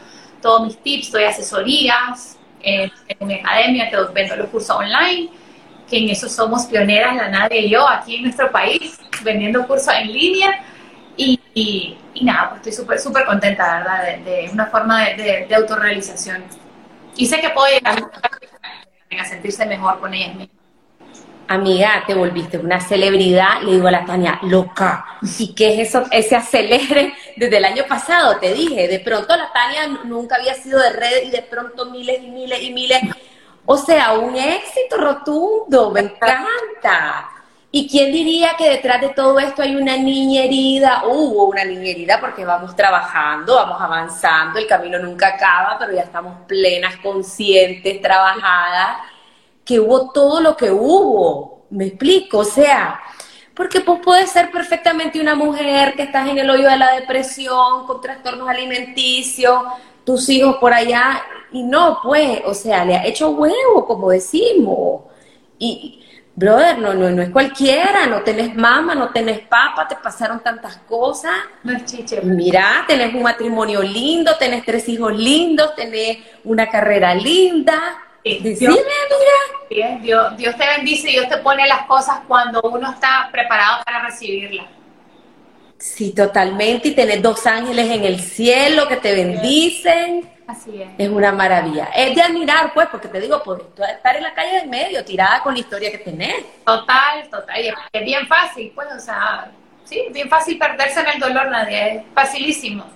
todos 0.40 0.66
mis 0.66 0.78
tips, 0.78 1.12
doy 1.12 1.24
asesorías, 1.24 2.38
en, 2.62 2.90
en 3.08 3.26
mi 3.26 3.34
academia, 3.34 3.90
te 3.90 3.96
vendo 4.12 4.36
los 4.36 4.48
cursos 4.48 4.76
online, 4.76 5.28
que 5.88 5.98
en 5.98 6.08
eso 6.08 6.28
somos 6.28 6.66
pioneras, 6.66 7.14
la 7.14 7.28
Nadia 7.28 7.60
y 7.60 7.70
yo, 7.70 7.88
aquí 7.88 8.16
en 8.16 8.22
nuestro 8.22 8.50
país, 8.50 8.98
vendiendo 9.22 9.66
cursos 9.66 9.94
en 9.94 10.12
línea. 10.12 10.64
Y, 11.16 11.40
y, 11.54 11.96
nada, 12.22 12.50
pues 12.50 12.60
estoy 12.60 12.72
súper, 12.72 12.98
súper 12.98 13.24
contenta, 13.24 13.78
¿verdad? 13.78 14.18
De, 14.24 14.50
una 14.52 14.66
forma 14.66 15.04
de, 15.04 15.46
de, 15.48 15.54
autorrealización. 15.54 16.44
Y 17.16 17.26
sé 17.26 17.40
que 17.40 17.50
puedo 17.50 17.68
llegar 17.68 18.02
a 19.18 19.24
sentirse 19.24 19.64
mejor 19.66 20.00
con 20.00 20.12
ellas 20.12 20.34
mismas. 20.34 20.63
Amiga, 21.46 22.04
te 22.06 22.14
volviste 22.14 22.58
una 22.58 22.80
celebridad, 22.80 23.60
le 23.62 23.72
digo 23.72 23.88
a 23.88 23.90
la 23.90 24.04
Tania, 24.04 24.38
loca. 24.42 25.04
¿Y 25.38 25.54
qué 25.54 25.74
es 25.74 25.88
eso, 25.88 26.04
ese 26.10 26.36
acelere 26.36 27.12
desde 27.36 27.58
el 27.58 27.64
año 27.64 27.84
pasado? 27.86 28.38
Te 28.38 28.54
dije, 28.54 28.88
de 28.88 29.00
pronto 29.00 29.36
la 29.36 29.52
Tania 29.52 29.86
nunca 30.04 30.36
había 30.36 30.54
sido 30.54 30.80
de 30.80 30.92
red 30.92 31.24
y 31.24 31.30
de 31.30 31.42
pronto 31.42 31.86
miles 31.86 32.22
y 32.22 32.28
miles 32.28 32.62
y 32.62 32.72
miles. 32.72 33.00
O 33.66 33.76
sea, 33.76 34.12
un 34.12 34.36
éxito 34.36 34.96
rotundo, 34.96 35.90
me 35.90 36.00
encanta. 36.00 37.30
¿Y 37.70 37.88
quién 37.88 38.12
diría 38.12 38.54
que 38.56 38.70
detrás 38.70 39.00
de 39.00 39.08
todo 39.08 39.38
esto 39.40 39.60
hay 39.60 39.74
una 39.74 39.96
niña 39.96 40.44
herida? 40.44 41.02
Hubo 41.06 41.46
una 41.46 41.64
niña 41.64 41.90
herida 41.90 42.20
porque 42.20 42.44
vamos 42.44 42.76
trabajando, 42.76 43.56
vamos 43.56 43.82
avanzando, 43.82 44.60
el 44.60 44.66
camino 44.66 44.98
nunca 45.00 45.28
acaba, 45.28 45.76
pero 45.78 45.92
ya 45.92 46.02
estamos 46.02 46.46
plenas, 46.46 46.96
conscientes, 46.98 48.00
trabajadas, 48.00 48.98
que 49.64 49.80
hubo 49.80 50.10
todo 50.10 50.40
lo 50.40 50.56
que 50.56 50.70
hubo. 50.70 51.66
¿Me 51.70 51.86
explico? 51.86 52.38
O 52.38 52.44
sea, 52.44 53.00
porque 53.54 53.80
pues 53.80 54.00
puedes 54.04 54.30
ser 54.30 54.50
perfectamente 54.50 55.20
una 55.20 55.34
mujer 55.34 55.94
que 55.94 56.02
estás 56.02 56.28
en 56.28 56.38
el 56.38 56.50
hoyo 56.50 56.68
de 56.68 56.76
la 56.76 56.92
depresión, 56.92 57.86
con 57.86 58.00
trastornos 58.00 58.48
alimenticios, 58.48 59.62
tus 60.04 60.28
hijos 60.28 60.56
por 60.56 60.72
allá, 60.74 61.22
y 61.52 61.62
no, 61.62 62.00
pues, 62.02 62.40
o 62.44 62.52
sea, 62.52 62.84
le 62.84 62.96
ha 62.96 63.06
hecho 63.06 63.30
huevo, 63.30 63.86
como 63.86 64.10
decimos. 64.10 65.02
Y, 65.56 66.04
brother, 66.34 66.78
no, 66.78 66.94
no, 66.94 67.10
no 67.10 67.22
es 67.22 67.30
cualquiera, 67.30 68.06
no 68.06 68.22
tenés 68.22 68.56
mamá, 68.56 68.94
no 68.96 69.10
tenés 69.10 69.38
papa, 69.40 69.86
te 69.86 69.94
pasaron 69.94 70.40
tantas 70.40 70.78
cosas. 70.78 71.32
No. 71.62 71.78
Mira, 72.24 72.84
tenés 72.88 73.14
un 73.14 73.22
matrimonio 73.22 73.82
lindo, 73.82 74.36
tenés 74.36 74.64
tres 74.64 74.88
hijos 74.88 75.16
lindos, 75.16 75.76
tenés 75.76 76.18
una 76.42 76.68
carrera 76.68 77.14
linda. 77.14 77.98
Decime, 78.24 78.74
mira. 79.70 79.98
Dios, 80.00 80.36
Dios 80.36 80.56
te 80.56 80.66
bendice 80.66 81.10
y 81.10 81.12
Dios 81.12 81.28
te 81.28 81.36
pone 81.38 81.66
las 81.66 81.86
cosas 81.86 82.20
cuando 82.26 82.62
uno 82.62 82.90
está 82.90 83.28
preparado 83.30 83.84
para 83.84 84.06
recibirlas. 84.06 84.66
Sí, 85.78 86.14
totalmente. 86.14 86.88
Y 86.88 86.92
tenés 86.92 87.20
dos 87.20 87.46
ángeles 87.46 87.90
en 87.90 88.04
el 88.04 88.20
cielo 88.20 88.88
que 88.88 88.96
te 88.96 89.14
bendicen. 89.14 90.30
Así 90.46 90.80
es. 90.80 90.88
Es 90.96 91.08
una 91.08 91.32
maravilla. 91.32 91.90
Es 91.94 92.14
de 92.14 92.22
admirar, 92.22 92.72
pues, 92.72 92.88
porque 92.88 93.08
te 93.08 93.20
digo, 93.20 93.42
pues, 93.42 93.60
estar 93.94 94.16
en 94.16 94.22
la 94.22 94.32
calle 94.32 94.60
del 94.60 94.68
medio, 94.68 95.04
tirada 95.04 95.42
con 95.42 95.52
la 95.52 95.60
historia 95.60 95.90
que 95.90 95.98
tenés. 95.98 96.44
Total, 96.64 97.28
total. 97.30 97.74
Es 97.92 98.04
bien 98.04 98.26
fácil, 98.26 98.72
pues, 98.74 98.88
o 98.96 99.00
sea, 99.00 99.50
sí, 99.84 100.06
bien 100.10 100.28
fácil 100.30 100.58
perderse 100.58 101.00
en 101.00 101.08
el 101.08 101.20
dolor, 101.20 101.50
nadie. 101.50 101.96
Es 101.96 102.02
facilísimo. 102.14 102.86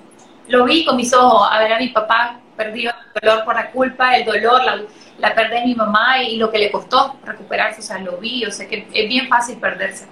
Lo 0.46 0.64
vi 0.64 0.86
con 0.86 0.96
mis 0.96 1.12
ojos, 1.12 1.46
a 1.50 1.58
ver 1.58 1.74
a 1.74 1.78
mi 1.78 1.88
papá 1.88 2.40
perdió 2.56 2.90
el 2.90 3.20
dolor 3.20 3.44
por 3.44 3.54
la 3.54 3.70
culpa, 3.70 4.16
el 4.16 4.24
dolor, 4.24 4.64
la, 4.64 4.82
la 5.18 5.34
pérdida 5.34 5.60
de 5.60 5.66
mi 5.66 5.74
mamá 5.74 6.22
y 6.22 6.36
lo 6.36 6.50
que 6.50 6.58
le 6.58 6.70
costó 6.70 7.16
recuperarse, 7.24 7.80
o 7.80 7.84
sea, 7.84 7.98
lo 7.98 8.18
vi, 8.18 8.44
o 8.44 8.50
sea, 8.50 8.68
que 8.68 8.86
es 8.92 9.08
bien 9.08 9.28
fácil 9.28 9.56
perderse 9.58 10.06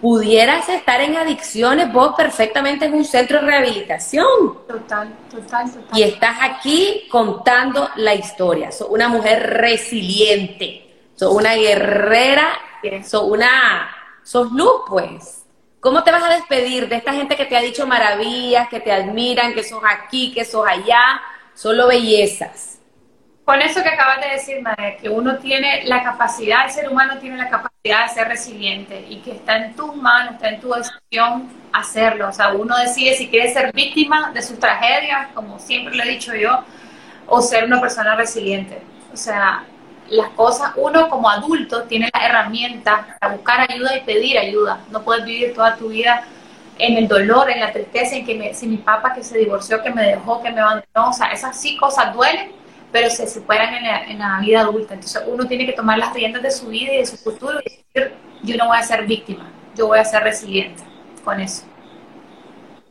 pudieras 0.00 0.68
estar 0.68 1.00
en 1.00 1.16
adicciones 1.16 1.92
vos 1.92 2.14
perfectamente 2.16 2.86
en 2.86 2.94
un 2.94 3.04
centro 3.04 3.40
de 3.40 3.46
rehabilitación. 3.46 4.26
Total, 4.66 5.14
total, 5.30 5.70
total. 5.70 5.98
Y 5.98 6.02
estás 6.02 6.36
aquí 6.40 7.06
contando 7.10 7.88
la 7.96 8.14
historia. 8.14 8.72
Sos 8.72 8.88
una 8.90 9.08
mujer 9.08 9.58
resiliente, 9.58 11.10
sos 11.14 11.32
una 11.32 11.54
guerrera, 11.54 12.48
sos 13.04 13.24
una, 13.24 13.94
sos 14.22 14.50
luz, 14.52 14.82
pues. 14.88 15.36
¿Cómo 15.80 16.02
te 16.02 16.12
vas 16.12 16.22
a 16.22 16.34
despedir 16.34 16.88
de 16.88 16.96
esta 16.96 17.12
gente 17.12 17.36
que 17.36 17.46
te 17.46 17.56
ha 17.56 17.60
dicho 17.60 17.86
maravillas, 17.86 18.68
que 18.68 18.80
te 18.80 18.92
admiran, 18.92 19.54
que 19.54 19.64
sos 19.64 19.82
aquí, 19.84 20.32
que 20.32 20.44
sos 20.44 20.66
allá? 20.66 21.22
Solo 21.54 21.88
bellezas. 21.88 22.69
Con 23.44 23.60
eso 23.62 23.82
que 23.82 23.88
acabas 23.88 24.20
de 24.20 24.28
decir, 24.28 24.62
madre, 24.62 24.96
que 25.00 25.08
uno 25.08 25.38
tiene 25.38 25.82
la 25.84 26.02
capacidad, 26.02 26.66
el 26.66 26.70
ser 26.70 26.88
humano 26.88 27.18
tiene 27.18 27.36
la 27.36 27.48
capacidad 27.48 28.06
de 28.06 28.14
ser 28.14 28.28
resiliente 28.28 29.06
y 29.08 29.16
que 29.22 29.32
está 29.32 29.56
en 29.56 29.74
tus 29.74 29.96
manos, 29.96 30.34
está 30.34 30.50
en 30.50 30.60
tu 30.60 30.72
decisión 30.72 31.48
hacerlo. 31.72 32.28
O 32.28 32.32
sea, 32.32 32.52
uno 32.52 32.76
decide 32.76 33.14
si 33.14 33.28
quiere 33.28 33.52
ser 33.52 33.72
víctima 33.72 34.30
de 34.32 34.42
sus 34.42 34.58
tragedias, 34.58 35.28
como 35.34 35.58
siempre 35.58 35.96
lo 35.96 36.04
he 36.04 36.08
dicho 36.10 36.34
yo, 36.34 36.64
o 37.26 37.40
ser 37.40 37.64
una 37.64 37.80
persona 37.80 38.14
resiliente. 38.14 38.82
O 39.12 39.16
sea, 39.16 39.64
las 40.10 40.30
cosas, 40.30 40.72
uno 40.76 41.08
como 41.08 41.30
adulto 41.30 41.84
tiene 41.84 42.10
la 42.12 42.26
herramienta 42.26 43.16
para 43.18 43.34
buscar 43.34 43.70
ayuda 43.70 43.96
y 43.96 44.00
pedir 44.02 44.38
ayuda. 44.38 44.80
No 44.90 45.02
puedes 45.02 45.24
vivir 45.24 45.54
toda 45.54 45.76
tu 45.76 45.88
vida 45.88 46.24
en 46.78 46.96
el 46.96 47.08
dolor, 47.08 47.50
en 47.50 47.60
la 47.60 47.72
tristeza, 47.72 48.16
en 48.16 48.26
que 48.26 48.34
me, 48.34 48.54
si 48.54 48.66
mi 48.66 48.78
papá 48.78 49.12
que 49.12 49.22
se 49.22 49.38
divorció, 49.38 49.82
que 49.82 49.90
me 49.90 50.02
dejó, 50.02 50.42
que 50.42 50.50
me 50.50 50.60
abandonó, 50.60 51.10
o 51.10 51.12
sea, 51.12 51.28
esas 51.28 51.60
sí 51.60 51.76
cosas 51.76 52.12
duelen, 52.14 52.52
pero 52.92 53.10
se 53.10 53.28
superan 53.28 53.74
en 54.08 54.18
la, 54.18 54.40
vida 54.40 54.60
adulta. 54.60 54.94
Entonces 54.94 55.22
uno 55.26 55.46
tiene 55.46 55.66
que 55.66 55.72
tomar 55.72 55.98
las 55.98 56.12
riendas 56.12 56.42
de 56.42 56.50
su 56.50 56.68
vida 56.68 56.92
y 56.94 56.98
de 56.98 57.06
su 57.06 57.16
futuro 57.16 57.60
y 57.60 57.64
decir, 57.64 58.14
yo 58.42 58.56
no 58.56 58.68
voy 58.68 58.78
a 58.78 58.82
ser 58.82 59.06
víctima, 59.06 59.50
yo 59.74 59.86
voy 59.86 59.98
a 59.98 60.04
ser 60.04 60.22
resiliente 60.22 60.82
con 61.24 61.40
eso. 61.40 61.64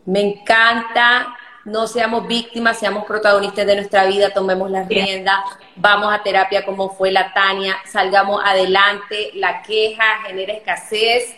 Me 0.06 0.22
encanta, 0.22 1.36
no 1.66 1.88
seamos 1.88 2.28
víctimas, 2.28 2.80
seamos 2.80 3.06
protagonistas 3.06 3.66
de 3.66 3.76
nuestra 3.76 4.06
vida, 4.06 4.34
tomemos 4.34 4.72
las 4.72 4.88
riendas, 4.88 5.40
vamos 5.76 6.14
a 6.14 6.24
terapia 6.24 6.66
como 6.66 6.90
fue 6.90 7.12
la 7.12 7.34
Tania, 7.34 7.78
salgamos 7.86 8.42
adelante, 8.44 9.32
la 9.36 9.62
queja 9.62 10.04
genera 10.26 10.54
escasez, 10.54 11.36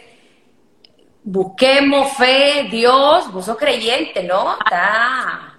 busquemos 1.24 2.16
fe, 2.16 2.68
Dios, 2.70 3.32
vos 3.32 3.46
sos 3.46 3.58
creyente, 3.58 4.24
¿no? 4.24 4.58
Está 4.64 5.51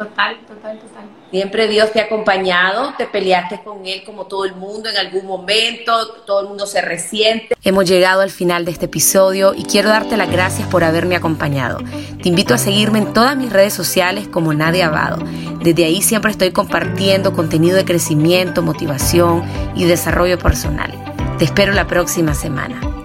Total, 0.00 0.34
total, 0.46 0.78
total. 0.78 1.04
Siempre 1.30 1.68
Dios 1.68 1.92
te 1.92 2.00
ha 2.00 2.04
acompañado, 2.04 2.94
te 2.96 3.04
peleaste 3.04 3.60
con 3.62 3.84
Él 3.84 4.02
como 4.02 4.24
todo 4.24 4.46
el 4.46 4.54
mundo 4.54 4.88
en 4.88 4.96
algún 4.96 5.26
momento, 5.26 5.92
todo 6.26 6.40
el 6.40 6.48
mundo 6.48 6.64
se 6.64 6.80
resiente. 6.80 7.54
Hemos 7.62 7.84
llegado 7.84 8.22
al 8.22 8.30
final 8.30 8.64
de 8.64 8.70
este 8.70 8.86
episodio 8.86 9.52
y 9.54 9.64
quiero 9.64 9.90
darte 9.90 10.16
las 10.16 10.32
gracias 10.32 10.66
por 10.68 10.84
haberme 10.84 11.16
acompañado. 11.16 11.80
Te 12.22 12.30
invito 12.30 12.54
a 12.54 12.58
seguirme 12.58 13.00
en 13.00 13.12
todas 13.12 13.36
mis 13.36 13.52
redes 13.52 13.74
sociales 13.74 14.26
como 14.26 14.54
Nadia 14.54 14.86
Abado. 14.86 15.22
Desde 15.60 15.84
ahí 15.84 16.00
siempre 16.00 16.30
estoy 16.30 16.50
compartiendo 16.50 17.34
contenido 17.34 17.76
de 17.76 17.84
crecimiento, 17.84 18.62
motivación 18.62 19.44
y 19.76 19.84
desarrollo 19.84 20.38
personal. 20.38 20.94
Te 21.36 21.44
espero 21.44 21.74
la 21.74 21.86
próxima 21.86 22.32
semana. 22.32 22.99